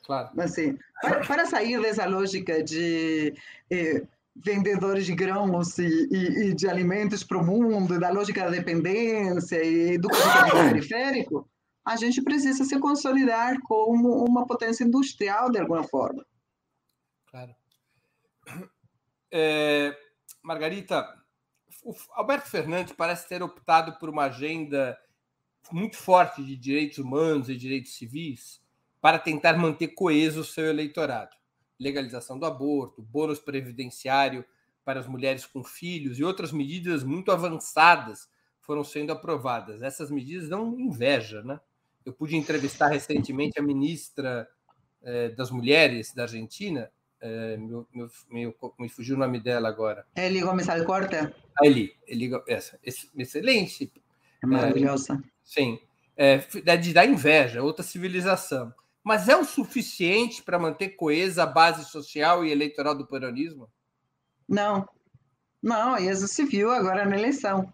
Claro. 0.04 0.30
Assim, 0.40 0.76
para, 1.00 1.20
para 1.24 1.46
sair 1.46 1.80
dessa 1.80 2.04
lógica 2.06 2.62
de 2.62 3.34
eh, 3.70 4.06
vendedores 4.34 5.06
de 5.06 5.14
grãos 5.14 5.78
e, 5.78 6.08
e, 6.10 6.48
e 6.48 6.54
de 6.54 6.68
alimentos 6.68 7.22
para 7.22 7.38
o 7.38 7.44
mundo, 7.44 8.00
da 8.00 8.10
lógica 8.10 8.44
da 8.44 8.50
dependência 8.50 9.62
e 9.62 9.96
do 9.98 10.08
capitalismo 10.08 10.70
periférico, 10.70 11.48
a 11.84 11.96
gente 11.96 12.22
precisa 12.22 12.64
se 12.64 12.78
consolidar 12.78 13.60
como 13.62 14.24
uma 14.24 14.46
potência 14.46 14.84
industrial 14.84 15.50
de 15.50 15.58
alguma 15.58 15.84
forma. 15.84 16.24
Claro. 17.26 17.54
É, 19.32 19.96
Margarita, 20.42 21.21
o 21.82 21.94
Alberto 22.12 22.48
Fernandes 22.48 22.92
parece 22.92 23.28
ter 23.28 23.42
optado 23.42 23.98
por 23.98 24.08
uma 24.08 24.24
agenda 24.24 24.98
muito 25.70 25.96
forte 25.96 26.42
de 26.44 26.56
direitos 26.56 26.98
humanos 26.98 27.48
e 27.48 27.56
direitos 27.56 27.94
civis 27.94 28.62
para 29.00 29.18
tentar 29.18 29.56
manter 29.56 29.88
coeso 29.88 30.40
o 30.40 30.44
seu 30.44 30.66
eleitorado. 30.66 31.36
Legalização 31.78 32.38
do 32.38 32.46
aborto, 32.46 33.02
bônus 33.02 33.40
previdenciário 33.40 34.44
para 34.84 35.00
as 35.00 35.06
mulheres 35.06 35.44
com 35.44 35.62
filhos 35.62 36.18
e 36.18 36.24
outras 36.24 36.52
medidas 36.52 37.02
muito 37.02 37.32
avançadas 37.32 38.28
foram 38.60 38.84
sendo 38.84 39.12
aprovadas. 39.12 39.82
Essas 39.82 40.10
medidas 40.10 40.48
dão 40.48 40.78
inveja, 40.78 41.42
né? 41.42 41.60
Eu 42.04 42.12
pude 42.12 42.36
entrevistar 42.36 42.88
recentemente 42.88 43.58
a 43.58 43.62
ministra 43.62 44.48
é, 45.02 45.30
das 45.30 45.50
mulheres 45.50 46.12
da 46.14 46.22
Argentina, 46.22 46.90
é, 47.22 47.56
meu, 47.56 47.86
meu, 47.94 48.10
meu, 48.28 48.54
me 48.78 48.88
fugiu 48.88 49.14
o 49.14 49.18
nome 49.18 49.38
dela 49.38 49.68
agora. 49.68 50.04
Eli 50.16 50.40
Gomes 50.40 50.68
Alcorta? 50.68 51.32
A 51.56 51.64
Eli, 51.64 51.94
Eli 52.06 52.30
essa, 52.48 52.80
excelente. 52.82 53.92
É 54.42 54.46
maravilhosa. 54.46 55.14
É, 55.14 55.28
sim, 55.44 55.78
é, 56.16 56.38
de 56.76 56.92
dar 56.92 57.06
inveja, 57.06 57.62
outra 57.62 57.84
civilização. 57.84 58.74
Mas 59.04 59.28
é 59.28 59.36
o 59.36 59.44
suficiente 59.44 60.42
para 60.42 60.58
manter 60.58 60.90
coesa 60.90 61.44
a 61.44 61.46
base 61.46 61.84
social 61.84 62.44
e 62.44 62.50
eleitoral 62.50 62.96
do 62.96 63.06
peronismo? 63.06 63.68
Não, 64.48 64.88
não, 65.62 65.96
isso 65.96 66.26
se 66.26 66.44
viu 66.44 66.72
agora 66.72 67.04
na 67.04 67.16
eleição. 67.16 67.72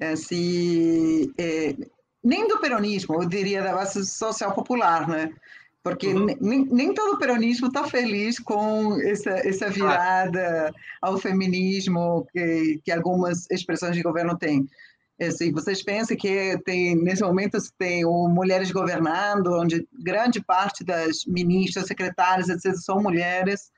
Assim, 0.00 1.32
é, 1.38 1.76
nem 2.22 2.48
do 2.48 2.58
peronismo, 2.58 3.22
eu 3.22 3.28
diria 3.28 3.62
da 3.62 3.72
base 3.72 4.04
social 4.04 4.52
popular, 4.52 5.08
né? 5.08 5.32
Porque 5.86 6.08
uhum. 6.08 6.26
nem, 6.40 6.64
nem 6.64 6.92
todo 6.92 7.16
peronismo 7.16 7.68
está 7.68 7.84
feliz 7.84 8.40
com 8.40 9.00
essa, 9.02 9.30
essa 9.30 9.70
virada 9.70 10.74
ao 11.00 11.16
feminismo 11.16 12.26
que, 12.32 12.80
que 12.84 12.90
algumas 12.90 13.48
expressões 13.52 13.94
de 13.94 14.02
governo 14.02 14.36
têm. 14.36 14.68
Assim, 15.20 15.52
vocês 15.52 15.84
pensam 15.84 16.16
que 16.16 16.58
tem, 16.64 16.96
nesse 16.96 17.22
momento 17.22 17.56
tem 17.78 18.04
o 18.04 18.26
Mulheres 18.26 18.72
Governando, 18.72 19.52
onde 19.52 19.86
grande 20.02 20.40
parte 20.40 20.82
das 20.82 21.24
ministras, 21.24 21.86
secretárias, 21.86 22.48
etc., 22.48 22.74
são 22.74 23.00
mulheres, 23.00 23.70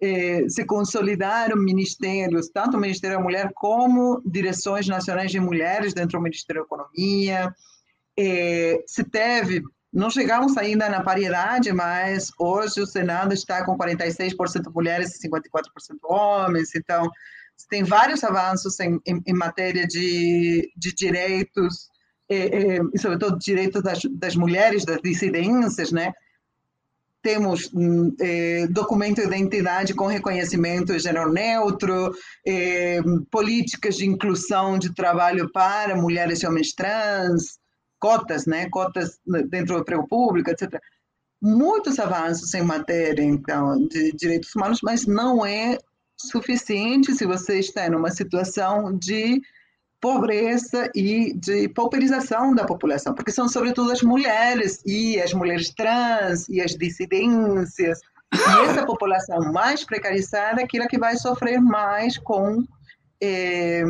eh, 0.00 0.48
se 0.48 0.64
consolidaram 0.64 1.58
ministérios, 1.58 2.48
tanto 2.48 2.78
o 2.78 2.80
Ministério 2.80 3.18
da 3.18 3.22
Mulher 3.22 3.52
como 3.54 4.22
direções 4.24 4.88
nacionais 4.88 5.30
de 5.30 5.38
mulheres 5.38 5.92
dentro 5.92 6.18
do 6.18 6.22
Ministério 6.22 6.62
da 6.62 6.66
Economia. 6.66 7.54
Eh, 8.18 8.82
se 8.86 9.04
teve 9.04 9.62
não 9.92 10.08
chegamos 10.08 10.56
ainda 10.56 10.88
na 10.88 11.02
paridade, 11.02 11.70
mas 11.72 12.30
hoje 12.38 12.80
o 12.80 12.86
Senado 12.86 13.34
está 13.34 13.64
com 13.64 13.76
46% 13.76 14.72
mulheres 14.74 15.14
e 15.14 15.28
54% 15.28 15.38
homens, 16.04 16.74
então 16.74 17.10
tem 17.68 17.84
vários 17.84 18.24
avanços 18.24 18.80
em, 18.80 18.98
em, 19.06 19.22
em 19.26 19.34
matéria 19.34 19.86
de, 19.86 20.72
de 20.76 20.94
direitos, 20.94 21.90
e, 22.28 22.80
e, 22.94 22.98
sobretudo 22.98 23.38
direitos 23.38 23.82
das, 23.82 24.00
das 24.12 24.34
mulheres, 24.34 24.84
das 24.84 25.00
dissidências, 25.02 25.92
né? 25.92 26.12
Temos 27.22 27.70
eh, 28.20 28.66
documento 28.68 29.20
de 29.20 29.28
identidade 29.28 29.94
com 29.94 30.06
reconhecimento 30.06 30.98
gênero 30.98 31.32
neutro, 31.32 32.12
eh, 32.44 33.00
políticas 33.30 33.96
de 33.96 34.06
inclusão 34.06 34.76
de 34.76 34.92
trabalho 34.92 35.48
para 35.52 35.94
mulheres 35.94 36.42
e 36.42 36.46
homens 36.48 36.72
trans, 36.72 37.60
cotas, 38.02 38.46
né, 38.46 38.68
cotas 38.68 39.20
dentro 39.48 39.76
do 39.76 39.80
emprego 39.82 40.08
público, 40.08 40.50
etc. 40.50 40.80
Muitos 41.40 42.00
avanços 42.00 42.52
em 42.52 42.62
matéria, 42.62 43.22
então, 43.22 43.86
de 43.86 44.10
direitos 44.12 44.52
humanos, 44.56 44.80
mas 44.82 45.06
não 45.06 45.46
é 45.46 45.78
suficiente 46.16 47.14
se 47.14 47.24
você 47.24 47.60
está 47.60 47.88
numa 47.88 48.10
situação 48.10 48.92
de 48.98 49.40
pobreza 50.00 50.90
e 50.96 51.32
de 51.34 51.68
pauperização 51.68 52.52
da 52.52 52.64
população, 52.64 53.14
porque 53.14 53.30
são 53.30 53.48
sobretudo 53.48 53.92
as 53.92 54.02
mulheres 54.02 54.82
e 54.84 55.20
as 55.20 55.32
mulheres 55.32 55.70
trans 55.70 56.48
e 56.48 56.60
as 56.60 56.72
dissidências 56.72 58.00
e 58.34 58.64
essa 58.68 58.84
população 58.84 59.52
mais 59.52 59.84
precarizada 59.84 60.60
é 60.60 60.64
aquela 60.64 60.88
que 60.88 60.98
vai 60.98 61.16
sofrer 61.16 61.60
mais 61.60 62.18
com 62.18 62.64
eh, 63.22 63.84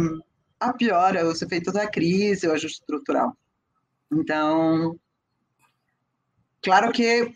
a 0.60 0.72
piora, 0.74 1.26
os 1.26 1.40
efeitos 1.40 1.72
da 1.72 1.86
crise, 1.86 2.46
o 2.46 2.52
ajuste 2.52 2.80
estrutural. 2.80 3.34
Então, 4.12 4.98
claro 6.62 6.92
que 6.92 7.32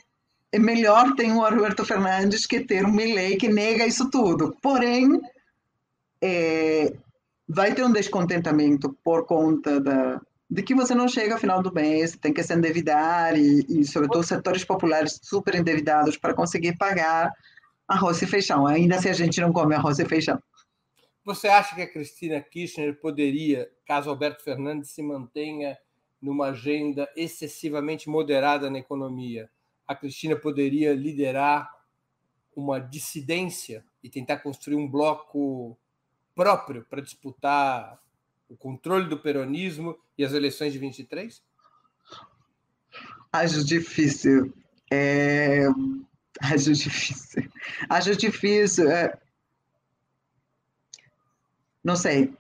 é 0.53 0.59
melhor 0.59 1.15
ter 1.15 1.27
um 1.27 1.43
Alberto 1.43 1.85
Fernandes 1.85 2.47
que 2.47 2.61
ter 2.61 2.85
um 2.85 2.93
Milley 2.93 3.37
que 3.37 3.49
nega 3.49 3.87
isso 3.87 4.11
tudo. 4.11 4.57
Porém, 4.61 5.21
é, 6.23 6.95
vai 7.49 7.75
ter 7.75 7.85
um 7.85 7.93
descontentamento 7.93 8.97
por 9.03 9.27
conta 9.27 9.81
da, 9.81 10.21
de 10.51 10.63
que 10.63 10.75
você 10.75 10.95
não 10.95 11.09
chega 11.09 11.35
ao 11.35 11.41
final 11.41 11.63
do 11.63 11.73
mês, 11.73 12.17
tem 12.17 12.33
que 12.33 12.43
se 12.43 12.55
endividar 12.55 13.37
e, 13.37 13.65
e 13.69 13.85
sobretudo, 13.85 14.25
setores 14.25 14.65
populares 14.65 15.19
super 15.23 15.55
endividados 15.55 16.17
para 16.17 16.35
conseguir 16.35 16.77
pagar 16.77 17.33
arroz 17.89 18.21
e 18.23 18.27
feijão, 18.27 18.67
ainda 18.67 18.99
se 18.99 19.09
a 19.09 19.13
gente 19.13 19.41
não 19.41 19.53
come 19.53 19.75
arroz 19.75 19.99
e 19.99 20.05
feijão. 20.05 20.41
Você 21.25 21.49
acha 21.49 21.75
que 21.75 21.83
a 21.83 21.93
Cristina 21.93 22.41
Kirchner 22.41 23.01
poderia, 23.01 23.69
caso 23.87 24.09
Alberto 24.09 24.45
Fernandes 24.45 24.91
se 24.91 25.03
mantenha 25.03 25.77
numa 26.21 26.47
agenda 26.47 27.09
excessivamente 27.17 28.09
moderada 28.09 28.71
na 28.71 28.79
economia, 28.79 29.51
a 29.87 29.95
Cristina 29.95 30.35
poderia 30.35 30.95
liderar 30.95 31.71
uma 32.55 32.79
dissidência 32.79 33.85
e 34.03 34.09
tentar 34.09 34.39
construir 34.39 34.77
um 34.77 34.89
bloco 34.89 35.79
próprio 36.35 36.85
para 36.89 37.03
disputar 37.03 38.01
o 38.49 38.57
controle 38.57 39.09
do 39.09 39.19
peronismo 39.19 39.99
e 40.17 40.25
as 40.25 40.33
eleições 40.33 40.73
de 40.73 40.79
23? 40.79 41.43
Acho 43.33 43.65
difícil. 43.65 44.53
É... 44.91 45.67
Acho 46.41 46.73
difícil. 46.73 47.51
Acho 47.89 48.17
difícil. 48.17 48.91
É... 48.91 49.19
Não 51.83 51.97
sei. 51.97 52.35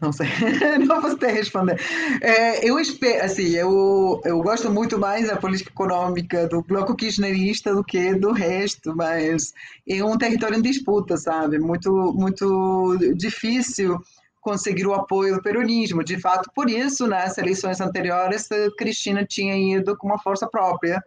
Não 0.00 0.12
sei, 0.12 0.28
não 0.86 1.00
vou 1.00 1.16
ter 1.16 1.32
responder. 1.32 1.80
É, 2.20 2.68
eu 2.68 2.78
espero, 2.78 3.24
assim, 3.24 3.48
eu, 3.48 4.20
eu 4.24 4.40
gosto 4.42 4.70
muito 4.70 4.98
mais 4.98 5.26
da 5.26 5.36
política 5.36 5.70
econômica 5.70 6.46
do 6.46 6.62
bloco 6.62 6.94
kirchnerista 6.94 7.74
do 7.74 7.82
que 7.82 8.14
do 8.14 8.32
resto, 8.32 8.94
mas 8.94 9.52
é 9.88 10.02
um 10.04 10.16
território 10.16 10.56
em 10.56 10.62
disputa, 10.62 11.16
sabe? 11.16 11.58
Muito, 11.58 11.90
muito 12.14 12.96
difícil 13.16 14.00
conseguir 14.40 14.86
o 14.86 14.94
apoio 14.94 15.34
do 15.34 15.42
peronismo. 15.42 16.04
De 16.04 16.18
fato, 16.20 16.48
por 16.54 16.70
isso, 16.70 17.06
nas 17.06 17.36
eleições 17.36 17.80
anteriores, 17.80 18.48
Cristina 18.78 19.24
tinha 19.24 19.56
ido 19.78 19.96
com 19.96 20.06
uma 20.06 20.18
força 20.18 20.46
própria, 20.46 21.02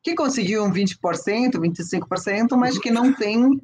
que 0.00 0.14
conseguiu 0.14 0.64
um 0.64 0.72
20%, 0.72 0.96
25%, 1.54 2.56
mas 2.56 2.78
que 2.78 2.90
não 2.90 3.12
tem 3.12 3.60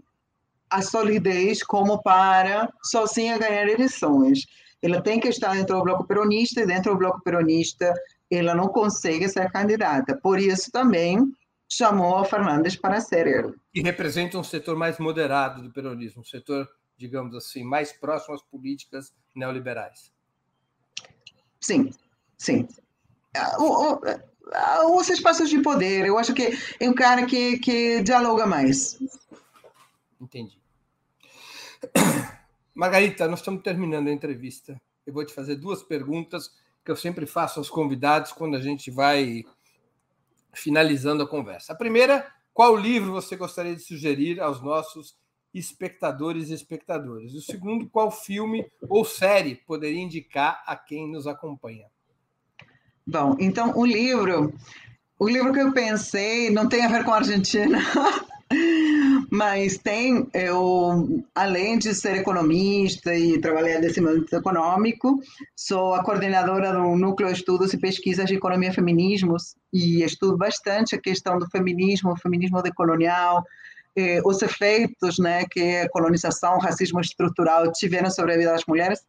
a 0.68 0.82
solidez 0.82 1.62
como 1.62 2.02
para 2.02 2.68
sozinha 2.82 3.38
ganhar 3.38 3.68
eleições 3.68 4.46
ela 4.84 5.00
tem 5.00 5.18
que 5.18 5.28
estar 5.28 5.54
dentro 5.54 5.78
do 5.78 5.82
bloco 5.82 6.04
peronista 6.04 6.60
e 6.60 6.66
dentro 6.66 6.92
do 6.92 6.98
bloco 6.98 7.22
peronista 7.22 7.94
ela 8.30 8.54
não 8.54 8.68
consegue 8.68 9.26
ser 9.30 9.50
candidata. 9.50 10.14
Por 10.22 10.38
isso 10.38 10.70
também 10.70 11.34
chamou 11.66 12.18
a 12.18 12.24
Fernandes 12.24 12.76
para 12.76 13.00
ser 13.00 13.26
ele. 13.26 13.54
E 13.74 13.80
representa 13.80 14.36
um 14.36 14.44
setor 14.44 14.76
mais 14.76 14.98
moderado 14.98 15.62
do 15.62 15.72
peronismo, 15.72 16.20
um 16.20 16.24
setor, 16.24 16.68
digamos 16.98 17.34
assim, 17.34 17.64
mais 17.64 17.94
próximo 17.94 18.34
às 18.34 18.42
políticas 18.42 19.14
neoliberais. 19.34 20.12
Sim, 21.62 21.90
sim. 22.36 22.68
O, 23.58 23.94
o, 23.94 24.98
os 24.98 25.08
espaços 25.08 25.48
de 25.48 25.62
poder, 25.62 26.04
eu 26.04 26.18
acho 26.18 26.34
que 26.34 26.58
é 26.78 26.90
um 26.90 26.94
cara 26.94 27.24
que, 27.24 27.58
que 27.58 28.02
dialoga 28.02 28.46
mais. 28.46 28.98
Entendi. 30.20 30.58
Margarita, 32.74 33.28
nós 33.28 33.38
estamos 33.38 33.62
terminando 33.62 34.08
a 34.08 34.12
entrevista. 34.12 34.80
Eu 35.06 35.12
vou 35.12 35.24
te 35.24 35.32
fazer 35.32 35.54
duas 35.54 35.82
perguntas 35.82 36.50
que 36.84 36.90
eu 36.90 36.96
sempre 36.96 37.24
faço 37.24 37.60
aos 37.60 37.70
convidados 37.70 38.32
quando 38.32 38.56
a 38.56 38.60
gente 38.60 38.90
vai 38.90 39.44
finalizando 40.52 41.22
a 41.22 41.28
conversa. 41.28 41.72
A 41.72 41.76
primeira, 41.76 42.26
qual 42.52 42.76
livro 42.76 43.12
você 43.12 43.36
gostaria 43.36 43.74
de 43.74 43.82
sugerir 43.82 44.40
aos 44.40 44.60
nossos 44.60 45.16
espectadores 45.52 46.50
e 46.50 46.54
espectadoras? 46.54 47.32
O 47.32 47.40
segundo, 47.40 47.88
qual 47.88 48.10
filme 48.10 48.66
ou 48.88 49.04
série 49.04 49.54
poderia 49.54 50.00
indicar 50.00 50.62
a 50.66 50.76
quem 50.76 51.10
nos 51.10 51.26
acompanha? 51.28 51.86
Bom, 53.06 53.36
então 53.38 53.76
o 53.76 53.84
livro, 53.84 54.52
o 55.18 55.28
livro 55.28 55.52
que 55.52 55.60
eu 55.60 55.72
pensei 55.72 56.50
não 56.50 56.68
tem 56.68 56.84
a 56.84 56.88
ver 56.88 57.04
com 57.04 57.12
a 57.12 57.18
Argentina, 57.18 57.78
Mas 59.30 59.78
tem, 59.78 60.28
eu, 60.32 61.24
além 61.34 61.78
de 61.78 61.94
ser 61.94 62.16
economista 62.16 63.14
e 63.14 63.40
trabalhar 63.40 63.80
nesse 63.80 64.00
mundo 64.00 64.26
econômico, 64.32 65.20
sou 65.56 65.94
a 65.94 66.04
coordenadora 66.04 66.72
do 66.72 66.96
Núcleo 66.96 67.28
de 67.28 67.38
Estudos 67.38 67.72
e 67.72 67.78
Pesquisas 67.78 68.26
de 68.26 68.34
Economia 68.34 68.70
e 68.70 68.74
Feminismos 68.74 69.56
e 69.72 70.02
estudo 70.02 70.36
bastante 70.36 70.94
a 70.94 71.00
questão 71.00 71.38
do 71.38 71.48
feminismo, 71.50 72.12
o 72.12 72.16
feminismo 72.16 72.62
decolonial, 72.62 73.44
eh, 73.96 74.20
os 74.24 74.42
efeitos 74.42 75.18
né, 75.18 75.44
que 75.50 75.76
a 75.76 75.88
colonização, 75.88 76.56
o 76.56 76.60
racismo 76.60 77.00
estrutural 77.00 77.70
tiveram 77.72 78.10
sobre 78.10 78.34
a 78.34 78.36
vida 78.36 78.52
das 78.52 78.64
mulheres. 78.66 79.00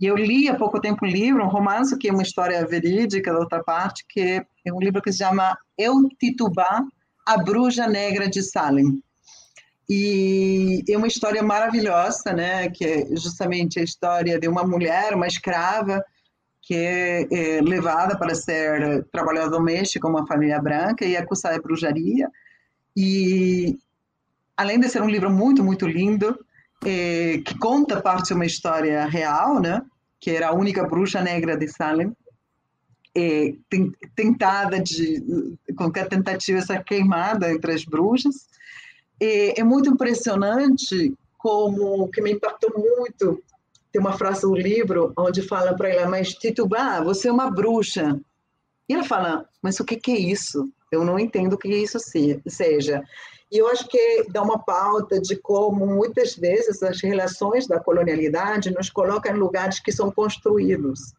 E 0.00 0.06
eu 0.06 0.16
li 0.16 0.48
há 0.48 0.54
pouco 0.54 0.80
tempo 0.80 1.04
um 1.04 1.08
livro, 1.08 1.42
um 1.42 1.48
romance, 1.48 1.96
que 1.98 2.08
é 2.08 2.12
uma 2.12 2.22
história 2.22 2.64
verídica 2.64 3.32
da 3.32 3.40
outra 3.40 3.62
parte, 3.64 4.04
que 4.08 4.44
é 4.64 4.72
um 4.72 4.78
livro 4.78 5.02
que 5.02 5.10
se 5.10 5.18
chama 5.18 5.58
Eu 5.76 6.08
Titubá, 6.20 6.84
a 7.26 7.36
Bruxa 7.36 7.86
Negra 7.88 8.28
de 8.28 8.42
Salem. 8.42 9.02
E 9.88 10.84
é 10.88 10.96
uma 10.96 11.06
história 11.06 11.42
maravilhosa, 11.42 12.32
né? 12.32 12.68
Que 12.68 12.84
é 12.84 13.16
justamente 13.16 13.80
a 13.80 13.82
história 13.82 14.38
de 14.38 14.46
uma 14.46 14.64
mulher, 14.64 15.14
uma 15.14 15.26
escrava, 15.26 16.04
que 16.60 16.74
é, 16.74 17.26
é 17.30 17.60
levada 17.62 18.18
para 18.18 18.34
ser 18.34 19.04
trabalhadora 19.10 19.50
doméstica 19.52 20.06
uma 20.06 20.26
família 20.26 20.60
branca 20.60 21.04
e 21.04 21.16
acusada 21.16 21.54
de 21.54 21.62
bruxaria. 21.62 22.30
E, 22.96 23.78
além 24.56 24.78
de 24.78 24.88
ser 24.88 25.00
um 25.00 25.08
livro 25.08 25.30
muito, 25.30 25.64
muito 25.64 25.86
lindo, 25.86 26.38
é, 26.84 27.38
que 27.44 27.58
conta 27.58 28.00
parte 28.00 28.28
de 28.28 28.34
uma 28.34 28.46
história 28.46 29.06
real, 29.06 29.60
né? 29.60 29.82
que 30.20 30.30
era 30.30 30.48
a 30.48 30.54
única 30.54 30.84
bruxa 30.84 31.20
negra 31.20 31.56
de 31.56 31.68
Salem, 31.68 32.12
é, 33.16 33.54
tentada 34.14 34.80
de, 34.80 35.56
qualquer 35.76 36.08
tentativa 36.08 36.60
ser 36.60 36.84
queimada 36.84 37.52
entre 37.52 37.72
as 37.72 37.84
bruxas. 37.84 38.48
É, 39.20 39.60
é 39.60 39.64
muito 39.64 39.90
impressionante 39.90 41.14
como 41.36 42.08
que 42.08 42.20
me 42.20 42.32
impactou 42.32 42.72
muito. 42.76 43.42
Tem 43.92 44.00
uma 44.00 44.16
frase 44.18 44.42
do 44.42 44.54
livro 44.54 45.12
onde 45.16 45.42
fala 45.42 45.74
para 45.74 45.88
ela, 45.88 46.08
mas 46.08 46.34
Titubá, 46.34 47.00
você 47.00 47.28
é 47.28 47.32
uma 47.32 47.50
bruxa. 47.50 48.20
E 48.88 48.94
ela 48.94 49.04
fala, 49.04 49.48
mas 49.62 49.78
o 49.80 49.84
que, 49.84 49.96
que 49.96 50.12
é 50.12 50.18
isso? 50.18 50.68
Eu 50.90 51.04
não 51.04 51.18
entendo 51.18 51.54
o 51.54 51.58
que 51.58 51.68
isso 51.68 51.98
seja. 52.46 53.02
E 53.50 53.58
eu 53.58 53.68
acho 53.68 53.88
que 53.88 54.24
dá 54.30 54.42
uma 54.42 54.58
pauta 54.58 55.20
de 55.20 55.36
como 55.36 55.86
muitas 55.86 56.34
vezes 56.34 56.82
as 56.82 57.00
relações 57.00 57.66
da 57.66 57.80
colonialidade 57.80 58.70
nos 58.70 58.90
colocam 58.90 59.34
em 59.34 59.38
lugares 59.38 59.80
que 59.80 59.90
são 59.90 60.10
construídos, 60.10 61.14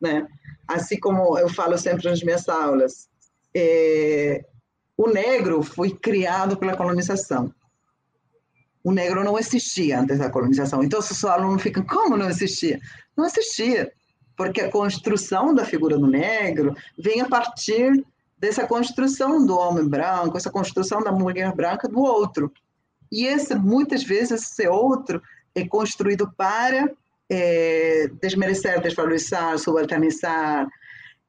né? 0.00 0.26
Assim 0.68 0.98
como 1.00 1.38
eu 1.38 1.48
falo 1.48 1.76
sempre 1.78 2.08
nas 2.08 2.22
minhas 2.22 2.48
aulas, 2.48 3.08
é, 3.54 4.44
o 4.96 5.08
negro 5.08 5.62
foi 5.62 5.90
criado 5.90 6.56
pela 6.56 6.76
colonização. 6.76 7.52
O 8.82 8.92
negro 8.92 9.24
não 9.24 9.38
existia 9.38 10.00
antes 10.00 10.18
da 10.18 10.30
colonização. 10.30 10.82
Então, 10.82 11.00
os 11.00 11.06
seus 11.06 11.24
alunos 11.24 11.62
ficam, 11.62 11.82
como 11.84 12.16
não 12.16 12.28
existia? 12.28 12.80
Não 13.16 13.24
existia, 13.24 13.90
porque 14.36 14.60
a 14.60 14.70
construção 14.70 15.54
da 15.54 15.64
figura 15.64 15.96
do 15.96 16.06
negro 16.06 16.76
vem 16.98 17.20
a 17.20 17.28
partir 17.28 18.04
dessa 18.38 18.66
construção 18.66 19.44
do 19.46 19.56
homem 19.56 19.88
branco, 19.88 20.36
essa 20.36 20.50
construção 20.50 21.02
da 21.02 21.10
mulher 21.10 21.54
branca 21.54 21.88
do 21.88 22.00
outro. 22.00 22.52
E 23.10 23.24
esse, 23.26 23.54
muitas 23.54 24.02
vezes, 24.02 24.42
esse 24.42 24.68
outro 24.68 25.22
é 25.54 25.66
construído 25.66 26.30
para 26.36 26.90
é, 27.30 28.10
desmerecer, 28.20 28.80
desvalorizar, 28.80 29.58
subalternizar. 29.58 30.68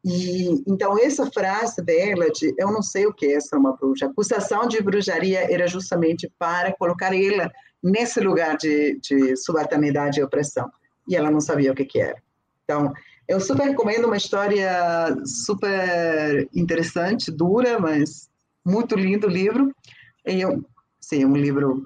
E, 0.05 0.63
então, 0.67 0.95
essa 0.99 1.25
frase 1.31 1.81
dela 1.81 2.29
de 2.29 2.53
eu 2.59 2.71
não 2.71 2.83
sei 2.83 3.07
o 3.07 3.13
que 3.13 3.25
é 3.25 3.39
ser 3.39 3.55
uma 3.55 3.75
bruxa, 3.75 4.05
a 4.05 4.09
acusação 4.09 4.67
de 4.67 4.79
bruxaria 4.79 5.51
era 5.51 5.67
justamente 5.67 6.31
para 6.37 6.71
colocar 6.73 7.11
ela 7.11 7.51
nesse 7.81 8.19
lugar 8.19 8.55
de, 8.55 8.99
de 8.99 9.35
subalternidade 9.35 10.19
e 10.19 10.23
opressão. 10.23 10.71
E 11.09 11.15
ela 11.15 11.31
não 11.31 11.41
sabia 11.41 11.71
o 11.71 11.75
que, 11.75 11.85
que 11.85 11.99
era. 11.99 12.21
Então, 12.63 12.93
eu 13.27 13.39
super 13.39 13.63
recomendo 13.63 14.05
uma 14.05 14.17
história 14.17 14.71
super 15.25 16.47
interessante, 16.53 17.31
dura, 17.31 17.79
mas 17.79 18.29
muito 18.63 18.95
lindo 18.95 19.27
livro. 19.27 19.73
E 20.23 20.39
eu, 20.39 20.63
sim, 21.01 21.25
um 21.25 21.35
livro 21.35 21.83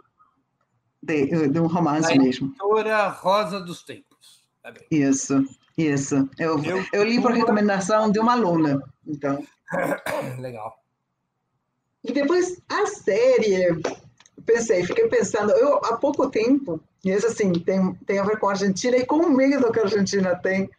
de, 1.02 1.48
de 1.48 1.60
um 1.60 1.68
romance 1.68 2.12
a 2.12 2.18
mesmo. 2.18 2.48
Editora 2.50 3.08
Rosa 3.08 3.62
dos 3.62 3.82
Tempos. 3.82 4.44
Tá 4.62 4.74
isso, 4.92 5.46
isso. 5.88 6.30
Eu, 6.38 6.64
eu, 6.64 6.84
eu 6.92 7.04
li 7.04 7.22
por 7.22 7.32
recomendação 7.32 8.12
de 8.12 8.20
uma 8.20 8.34
aluna. 8.34 8.82
Então. 9.08 9.44
Legal. 10.40 10.76
E 12.04 12.14
depois 12.14 12.62
a 12.70 12.86
série, 12.86 13.82
pensei, 14.46 14.86
fiquei 14.86 15.08
pensando, 15.08 15.52
eu 15.52 15.78
há 15.84 15.98
pouco 15.98 16.30
tempo, 16.30 16.80
e 17.04 17.12
isso 17.12 17.28
assim, 17.28 17.52
tem, 17.52 17.94
tem 18.06 18.20
a 18.20 18.24
ver 18.24 18.40
com 18.40 18.48
a 18.48 18.52
Argentina 18.52 18.96
e 18.96 19.06
com 19.06 19.18
o 19.18 19.30
medo 19.30 19.72
que 19.72 19.80
a 19.80 19.84
Argentina 19.84 20.36
tem 20.36 20.70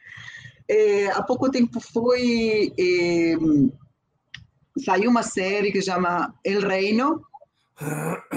é, 0.70 1.11
há 1.11 1.20
pouco 1.20 1.51
tempo 1.51 1.80
foi. 1.80 2.72
É, 2.78 3.34
saiu 4.84 5.11
uma 5.11 5.24
série 5.24 5.72
que 5.72 5.82
chama 5.82 6.32
El 6.44 6.61
Reino. 6.61 7.22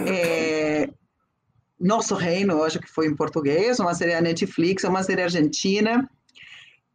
É, 0.08 0.90
Nosso 1.80 2.16
Reino, 2.16 2.64
acho 2.64 2.80
que 2.80 2.90
foi 2.90 3.06
em 3.06 3.16
português, 3.16 3.80
uma 3.80 3.94
série 3.94 4.14
da 4.14 4.22
Netflix, 4.22 4.84
uma 4.84 5.04
série 5.04 5.22
argentina, 5.22 6.10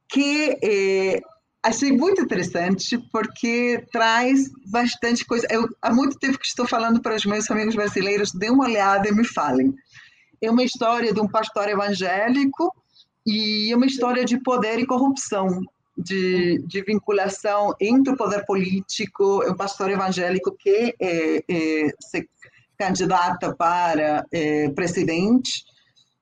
que 0.08 0.58
é, 0.62 1.20
achei 1.62 1.92
muito 1.92 2.22
interessante 2.22 2.98
porque 3.12 3.84
traz 3.92 4.48
bastante 4.66 5.24
coisa. 5.24 5.46
Eu, 5.50 5.68
há 5.82 5.92
muito 5.92 6.18
tempo 6.18 6.38
que 6.38 6.46
estou 6.46 6.66
falando 6.66 7.00
para 7.00 7.14
os 7.14 7.24
meus 7.24 7.50
amigos 7.50 7.74
brasileiros, 7.74 8.32
dê 8.32 8.50
uma 8.50 8.64
olhada 8.64 9.08
e 9.08 9.12
me 9.12 9.24
falem. 9.24 9.74
É 10.40 10.50
uma 10.50 10.62
história 10.62 11.12
de 11.12 11.20
um 11.20 11.28
pastor 11.28 11.68
evangélico 11.68 12.72
e 13.26 13.70
é 13.72 13.76
uma 13.76 13.86
história 13.86 14.24
de 14.24 14.38
poder 14.38 14.78
e 14.78 14.86
corrupção, 14.86 15.60
de, 15.96 16.62
de 16.66 16.82
vinculação 16.82 17.74
entre 17.80 18.14
o 18.14 18.16
poder 18.16 18.46
político, 18.46 19.44
um 19.44 19.54
pastor 19.54 19.90
evangélico 19.90 20.56
que 20.56 20.94
é, 21.00 21.44
é, 21.48 21.88
se 22.00 22.28
candidata 22.78 23.54
para 23.56 24.24
é, 24.30 24.70
presidente 24.70 25.64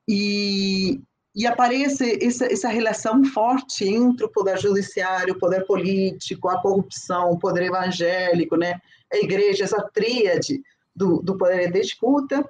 e, 0.09 0.99
e 1.37 1.45
aparece 1.45 2.19
essa, 2.21 2.51
essa 2.51 2.67
relação 2.67 3.23
forte 3.23 3.87
entre 3.87 4.25
o 4.25 4.29
poder 4.29 4.57
judiciário, 4.57 5.35
o 5.35 5.39
poder 5.39 5.65
político, 5.65 6.49
a 6.49 6.59
corrupção, 6.59 7.29
o 7.29 7.39
poder 7.39 7.63
evangélico, 7.63 8.57
né? 8.57 8.81
a 9.13 9.17
igreja, 9.17 9.63
essa 9.63 9.81
tríade 9.93 10.61
do, 10.95 11.21
do 11.21 11.37
poder 11.37 11.71
de 11.71 11.79
disputa, 11.79 12.43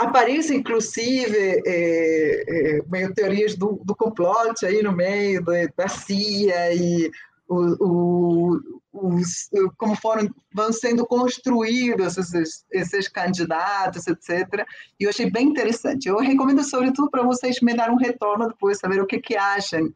Aparecem, 0.00 0.60
inclusive, 0.60 1.62
é, 1.66 2.44
é, 2.48 2.82
meio 2.90 3.12
teorias 3.12 3.54
do, 3.54 3.78
do 3.84 3.94
complot 3.94 4.64
aí 4.64 4.82
no 4.82 4.92
meio 4.92 5.44
da 5.76 5.88
CIA 5.88 6.72
e 6.72 7.10
o, 7.46 7.76
o, 7.78 8.79
os, 8.92 9.48
como 9.76 9.94
foram 9.96 10.28
vão 10.52 10.72
sendo 10.72 11.06
construídos 11.06 12.16
esses, 12.18 12.64
esses 12.70 13.08
candidatos, 13.08 14.06
etc. 14.06 14.66
E 14.98 15.04
eu 15.04 15.10
achei 15.10 15.30
bem 15.30 15.48
interessante. 15.48 16.08
Eu 16.08 16.18
recomendo, 16.18 16.62
sobretudo, 16.64 17.10
para 17.10 17.22
vocês 17.22 17.60
me 17.60 17.74
dar 17.74 17.90
um 17.90 17.96
retorno 17.96 18.48
depois, 18.48 18.78
saber 18.78 19.00
o 19.00 19.06
que, 19.06 19.20
que 19.20 19.36
acham 19.36 19.92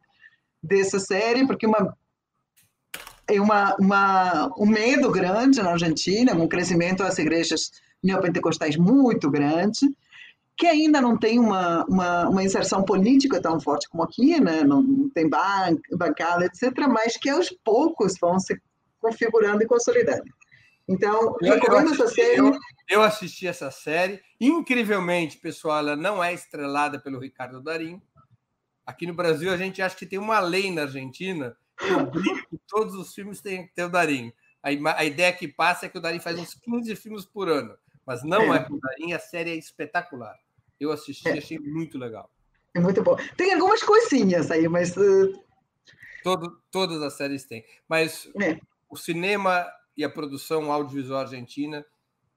dessa 0.62 0.98
série, 0.98 1.46
porque 1.46 1.66
uma, 1.66 1.96
é 3.26 3.40
uma, 3.40 3.76
uma, 3.76 4.50
um 4.56 4.66
medo 4.66 5.10
grande 5.10 5.60
na 5.62 5.72
Argentina, 5.72 6.34
um 6.34 6.48
crescimento 6.48 7.02
das 7.02 7.18
igrejas 7.18 7.70
neopentecostais 8.02 8.76
muito 8.76 9.30
grande, 9.30 9.88
que 10.56 10.66
ainda 10.66 11.00
não 11.00 11.18
tem 11.18 11.38
uma, 11.40 11.84
uma, 11.86 12.28
uma, 12.28 12.44
inserção 12.44 12.84
política 12.84 13.40
tão 13.40 13.58
forte 13.58 13.88
como 13.88 14.04
aqui, 14.04 14.40
né? 14.40 14.62
não 14.62 15.08
tem 15.10 15.28
ban 15.28 15.76
bancada, 15.96 16.44
etc., 16.44 16.72
mas 16.88 17.16
que 17.16 17.28
aos 17.28 17.50
poucos 17.64 18.14
vão 18.20 18.38
se 18.38 18.56
configurando 19.04 19.62
e 19.62 19.66
consolidando. 19.66 20.24
Então, 20.88 21.36
eu, 21.40 21.54
recomendo 21.54 21.88
eu 21.88 21.94
essa 21.94 22.08
série. 22.08 22.38
Eu, 22.38 22.58
eu, 22.88 23.02
assisti 23.02 23.46
essa 23.46 23.70
série. 23.70 24.22
Incrivelmente, 24.40 25.38
pessoal, 25.38 25.78
ela 25.78 25.96
não 25.96 26.22
é 26.22 26.32
estrelada 26.32 26.98
pelo 26.98 27.18
Ricardo 27.18 27.62
Darim. 27.62 28.00
Aqui 28.86 29.06
no 29.06 29.14
Brasil, 29.14 29.50
a 29.50 29.56
gente 29.56 29.80
acha 29.80 29.96
que 29.96 30.06
tem 30.06 30.18
uma 30.18 30.40
lei 30.40 30.70
na 30.70 30.82
Argentina 30.82 31.56
que 31.78 31.92
obriga 31.92 32.46
que 32.48 32.58
todos 32.68 32.94
os 32.94 33.14
filmes 33.14 33.40
têm 33.40 33.66
que 33.66 33.74
ter 33.74 33.84
o 33.84 33.88
Darim. 33.88 34.32
A, 34.62 34.68
a 35.00 35.04
ideia 35.04 35.32
que 35.32 35.48
passa 35.48 35.86
é 35.86 35.88
que 35.88 35.98
o 35.98 36.00
Darim 36.00 36.20
faz 36.20 36.38
uns 36.38 36.54
15 36.54 36.96
filmes 36.96 37.24
por 37.24 37.48
ano. 37.48 37.76
Mas 38.06 38.22
não 38.22 38.54
é, 38.54 38.58
é 38.58 38.64
com 38.64 38.78
Darim, 38.78 39.12
a 39.12 39.18
série 39.18 39.50
é 39.50 39.56
espetacular. 39.56 40.36
Eu 40.78 40.92
assisti, 40.92 41.28
é. 41.28 41.38
achei 41.38 41.58
muito 41.58 41.96
legal. 41.96 42.30
É 42.74 42.80
muito 42.80 43.02
bom. 43.02 43.16
Tem 43.36 43.54
algumas 43.54 43.82
coisinhas 43.82 44.50
aí, 44.50 44.68
mas. 44.68 44.96
Uh... 44.96 45.32
Todo, 46.22 46.60
todas 46.70 47.00
as 47.02 47.14
séries 47.14 47.44
têm. 47.44 47.64
Mas 47.88 48.28
é. 48.42 48.58
O 48.88 48.96
cinema 48.96 49.66
e 49.96 50.04
a 50.04 50.10
produção 50.10 50.72
audiovisual 50.72 51.20
argentina, 51.20 51.84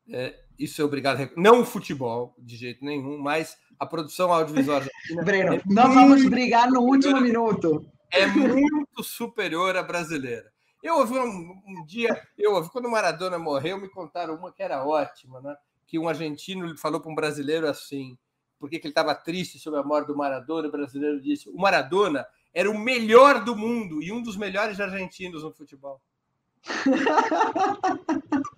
é, 0.10 0.36
isso 0.58 0.82
é 0.82 0.86
obrigado. 0.86 1.22
A... 1.22 1.30
Não 1.36 1.62
o 1.62 1.66
futebol, 1.66 2.36
de 2.38 2.56
jeito 2.56 2.84
nenhum, 2.84 3.18
mas 3.18 3.58
a 3.80 3.86
produção 3.86 4.32
audiovisual 4.32 4.78
argentina. 4.78 5.24
Breno, 5.26 5.54
é 5.56 5.62
nós 5.66 5.94
vamos 5.94 6.26
brigar 6.30 6.70
no 6.70 6.82
último 6.82 7.20
minuto. 7.22 7.86
É 8.12 8.26
muito 8.26 9.04
superior 9.04 9.76
à 9.76 9.84
brasileira. 9.84 10.52
Eu 10.82 11.00
ouvi 11.00 11.18
um, 11.18 11.62
um, 11.66 11.86
dia, 11.86 12.22
eu 12.38 12.54
ouvi 12.54 12.70
quando 12.70 12.86
o 12.86 12.92
Maradona 12.92 13.38
morreu, 13.38 13.80
me 13.80 13.90
contaram 13.90 14.36
uma 14.36 14.52
que 14.52 14.64
era 14.64 14.86
ótima, 14.86 15.42
né? 15.42 15.56
Que 15.86 16.00
um 16.00 16.08
argentino 16.08 16.78
falou 16.78 17.02
para 17.02 17.12
um 17.12 17.16
brasileiro 17.16 17.68
assim: 17.68 18.18
porque 18.60 18.78
ele 18.78 18.90
estava 18.90 19.14
triste 19.14 19.60
sobre 19.60 19.80
a 19.80 19.84
morte 19.84 20.08
do 20.08 20.16
Maradona, 20.16 20.68
o 20.68 20.72
brasileiro 20.72 21.20
disse: 21.20 21.50
o 21.50 21.58
Maradona 21.58 22.26
era 22.54 22.70
o 22.70 22.78
melhor 22.78 23.44
do 23.44 23.56
mundo 23.56 24.02
e 24.02 24.12
um 24.12 24.22
dos 24.22 24.38
melhores 24.38 24.80
argentinos 24.80 25.44
no 25.44 25.52
futebol. 25.52 26.02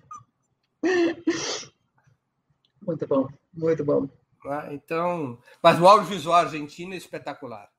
Muito 2.81 3.05
bom, 3.05 3.27
muito 3.53 3.83
bom. 3.85 4.09
Ah, 4.45 4.69
então, 4.73 5.37
mas 5.61 5.79
o 5.79 5.87
audiovisual 5.87 6.37
argentino 6.37 6.93
é 6.93 6.97
espetacular, 6.97 7.69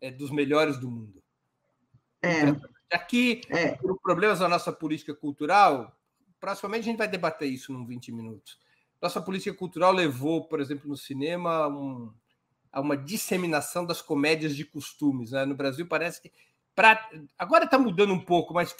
é 0.00 0.10
dos 0.10 0.30
melhores 0.30 0.78
do 0.78 0.88
mundo. 0.88 1.20
É. 2.22 2.42
Aqui, 2.92 3.40
é. 3.48 3.72
por 3.76 3.98
problemas 4.00 4.38
da 4.38 4.48
nossa 4.48 4.70
política 4.70 5.14
cultural, 5.14 5.98
proximamente 6.38 6.82
a 6.82 6.90
gente 6.90 6.98
vai 6.98 7.08
debater 7.08 7.48
isso 7.48 7.72
num 7.72 7.84
20 7.84 8.12
minutos 8.12 8.62
nossa 9.02 9.20
política 9.20 9.54
cultural 9.56 9.92
levou, 9.92 10.44
por 10.44 10.60
exemplo, 10.60 10.88
no 10.88 10.96
cinema, 10.96 11.50
a, 11.50 11.68
um, 11.68 12.14
a 12.70 12.80
uma 12.80 12.96
disseminação 12.96 13.84
das 13.84 14.00
comédias 14.00 14.54
de 14.54 14.64
costumes. 14.64 15.32
Né? 15.32 15.44
No 15.44 15.56
Brasil 15.56 15.84
parece 15.88 16.22
que. 16.22 16.32
Pra, 16.72 17.10
agora 17.36 17.64
está 17.64 17.76
mudando 17.76 18.14
um 18.14 18.24
pouco, 18.24 18.54
mas 18.54 18.74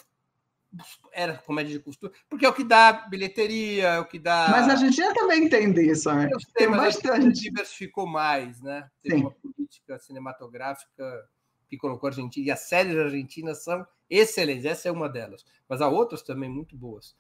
era 1.13 1.39
comédia 1.39 1.77
de 1.77 1.83
costura, 1.83 2.13
porque 2.29 2.47
é 2.47 2.49
o 2.49 2.53
que 2.53 2.65
dá 2.65 2.93
bilheteria, 2.93 3.89
é 3.89 4.01
o 4.01 4.05
que 4.05 4.19
dá. 4.19 4.49
Mas 4.51 4.69
a 4.69 4.73
Argentina 4.73 5.13
também 5.15 5.45
entende 5.45 5.83
isso, 5.83 6.13
né? 6.13 6.29
Eu 6.33 6.41
sei, 6.41 6.53
tem 6.55 6.71
bastante. 6.71 7.41
diversificou 7.41 8.07
mais, 8.07 8.61
né? 8.61 8.89
Tem 9.03 9.19
Sim. 9.19 9.21
uma 9.23 9.31
política 9.31 9.99
cinematográfica 9.99 11.29
que 11.69 11.77
colocou 11.77 12.09
a 12.09 12.11
Argentina, 12.11 12.47
e 12.47 12.51
as 12.51 12.61
séries 12.61 12.97
argentinas 12.97 13.65
são 13.65 13.87
excelentes, 14.09 14.67
essa 14.67 14.89
é 14.89 14.93
uma 14.93 15.09
delas, 15.09 15.45
mas 15.69 15.81
há 15.81 15.89
outras 15.89 16.23
também 16.23 16.49
muito 16.49 16.77
boas. 16.77 17.17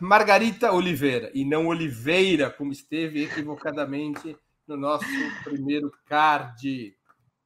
Margarita 0.00 0.72
Oliveira, 0.72 1.30
e 1.34 1.44
não 1.44 1.66
Oliveira, 1.66 2.50
como 2.50 2.72
esteve 2.72 3.24
equivocadamente 3.24 4.36
no 4.66 4.76
nosso 4.76 5.04
primeiro 5.44 5.92
card. 6.06 6.96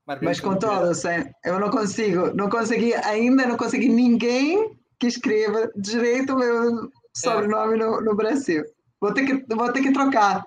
Mas 0.06 0.40
com 0.40 0.56
todos, 0.58 1.02
eu 1.44 1.58
não 1.58 1.70
consigo, 1.70 2.34
não 2.34 2.50
consegui, 2.50 2.92
ainda 2.94 3.46
não 3.46 3.56
consegui 3.56 3.88
ninguém 3.88 4.78
que 4.98 5.06
escreva 5.06 5.70
direito 5.76 6.34
o 6.34 6.38
meu 6.38 6.90
sobrenome 7.16 7.74
é. 7.74 7.76
no, 7.78 8.00
no 8.02 8.14
Brasil. 8.14 8.64
Vou 9.00 9.14
ter, 9.14 9.24
que, 9.24 9.54
vou 9.54 9.72
ter 9.72 9.82
que 9.82 9.92
trocar. 9.92 10.44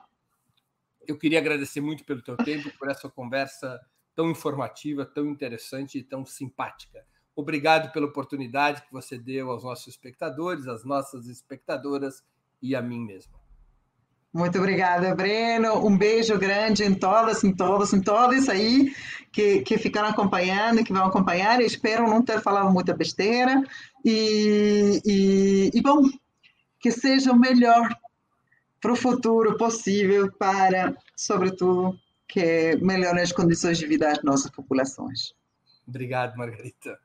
Eu 1.07 1.17
queria 1.17 1.39
agradecer 1.39 1.81
muito 1.81 2.03
pelo 2.03 2.21
teu 2.21 2.37
tempo, 2.37 2.71
por 2.77 2.89
essa 2.89 3.09
conversa 3.09 3.79
tão 4.15 4.29
informativa, 4.29 5.05
tão 5.05 5.25
interessante 5.27 5.99
e 5.99 6.03
tão 6.03 6.25
simpática. 6.25 7.05
Obrigado 7.35 7.91
pela 7.91 8.07
oportunidade 8.07 8.81
que 8.81 8.91
você 8.91 9.17
deu 9.17 9.51
aos 9.51 9.63
nossos 9.63 9.87
espectadores, 9.87 10.67
às 10.67 10.83
nossas 10.83 11.27
espectadoras 11.27 12.23
e 12.61 12.75
a 12.75 12.81
mim 12.81 13.05
mesmo. 13.05 13.36
Muito 14.33 14.57
obrigada, 14.57 15.15
Breno. 15.15 15.85
Um 15.85 15.97
beijo 15.97 16.37
grande 16.37 16.83
em 16.83 16.93
todas, 16.93 17.43
em 17.43 17.53
todos, 17.53 17.93
em 17.93 18.01
todos 18.01 18.49
aí 18.49 18.93
que, 19.31 19.61
que 19.61 19.77
ficaram 19.77 20.09
acompanhando, 20.09 20.83
que 20.83 20.93
vão 20.93 21.05
acompanhar. 21.05 21.61
espero 21.61 22.07
não 22.07 22.21
ter 22.21 22.41
falado 22.41 22.71
muita 22.71 22.95
besteira. 22.95 23.63
E, 24.03 25.01
e, 25.05 25.71
e 25.73 25.81
bom, 25.81 26.03
que 26.79 26.91
seja 26.91 27.31
o 27.31 27.39
melhor 27.39 27.89
para 28.79 28.91
o 28.91 28.95
futuro 28.95 29.57
possível 29.57 30.31
para, 30.37 30.95
sobretudo, 31.15 31.97
que 32.27 32.75
melhore 32.77 33.21
as 33.21 33.31
condições 33.31 33.77
de 33.77 33.87
vida 33.87 34.07
das 34.07 34.23
nossas 34.23 34.51
populações. 34.51 35.33
Obrigado, 35.87 36.35
Margarita. 36.35 36.99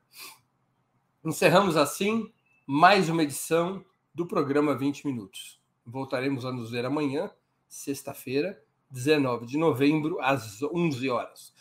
Encerramos 1.24 1.77
assim 1.77 2.31
mais 2.66 3.09
uma 3.09 3.23
edição 3.23 3.85
do 4.15 4.27
programa 4.27 4.77
20 4.77 5.07
Minutos. 5.07 5.61
Voltaremos 5.84 6.44
a 6.44 6.52
nos 6.52 6.70
ver 6.70 6.84
amanhã, 6.84 7.30
sexta-feira, 7.68 8.62
19 8.90 9.46
de 9.46 9.59
novembro, 9.59 10.20
às 10.20 10.62
11 10.62 11.10
horas. 11.10 11.54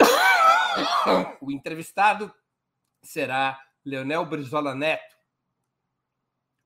O 1.42 1.50
entrevistado 1.50 2.32
será 3.02 3.60
Leonel 3.84 4.24
Brizola 4.24 4.74
Neto, 4.74 5.16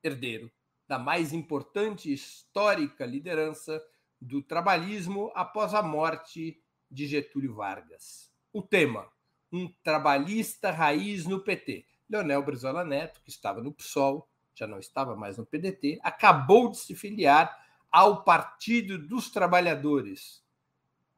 herdeiro 0.00 0.52
da 0.88 0.98
mais 0.98 1.32
importante 1.32 2.12
histórica 2.12 3.04
liderança 3.04 3.82
do 4.20 4.42
trabalhismo 4.42 5.32
após 5.34 5.74
a 5.74 5.82
morte 5.82 6.62
de 6.90 7.06
Getúlio 7.06 7.54
Vargas. 7.54 8.30
O 8.52 8.62
tema: 8.62 9.10
um 9.52 9.72
trabalhista 9.82 10.70
raiz 10.70 11.26
no 11.26 11.42
PT. 11.42 11.86
Leonel 12.08 12.42
Brizola 12.42 12.84
Neto, 12.84 13.20
que 13.22 13.30
estava 13.30 13.60
no 13.60 13.72
PSOL, 13.72 14.28
já 14.58 14.66
não 14.66 14.78
estava 14.78 15.14
mais 15.14 15.36
no 15.36 15.46
PDT, 15.46 16.00
acabou 16.02 16.70
de 16.70 16.78
se 16.78 16.94
filiar 16.94 17.56
ao 17.92 18.24
Partido 18.24 18.98
dos 18.98 19.30
Trabalhadores, 19.30 20.42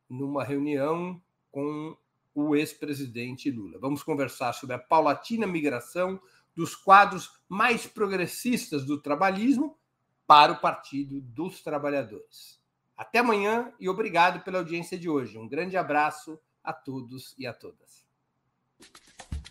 numa 0.09 0.45
reunião 0.45 1.21
com 1.51 1.97
o 2.35 2.55
ex-presidente 2.55 3.51
Lula. 3.51 3.79
Vamos 3.79 4.03
conversar 4.03 4.53
sobre 4.53 4.77
a 4.77 4.79
paulatina 4.79 5.47
migração 5.47 6.21
dos 6.55 6.75
quadros 6.75 7.31
mais 7.49 7.87
progressistas 7.87 8.85
do 8.85 9.01
trabalhismo 9.01 9.79
para 10.27 10.53
o 10.53 10.61
Partido 10.61 11.21
dos 11.21 11.63
Trabalhadores. 11.63 12.61
Até 12.97 13.21
amanhã 13.21 13.73
e 13.79 13.89
obrigado 13.89 14.43
pela 14.43 14.59
audiência 14.59 14.99
de 14.99 15.09
hoje. 15.09 15.39
Um 15.39 15.49
grande 15.49 15.77
abraço 15.77 16.39
a 16.63 16.73
todos 16.73 17.35
e 17.39 17.47
a 17.47 17.55
todas. 17.55 18.05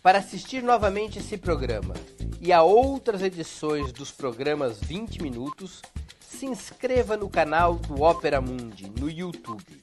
Para 0.02 0.18
assistir 0.18 0.62
novamente 0.62 1.18
esse 1.18 1.36
programa 1.36 1.94
e 2.40 2.52
a 2.52 2.62
outras 2.62 3.22
edições 3.22 3.92
dos 3.92 4.10
programas 4.10 4.78
20 4.80 5.22
Minutos, 5.22 5.82
se 6.20 6.46
inscreva 6.46 7.16
no 7.16 7.28
canal 7.28 7.74
do 7.74 8.02
Opera 8.02 8.40
Mundi 8.40 8.90
no 8.98 9.10
YouTube. 9.10 9.80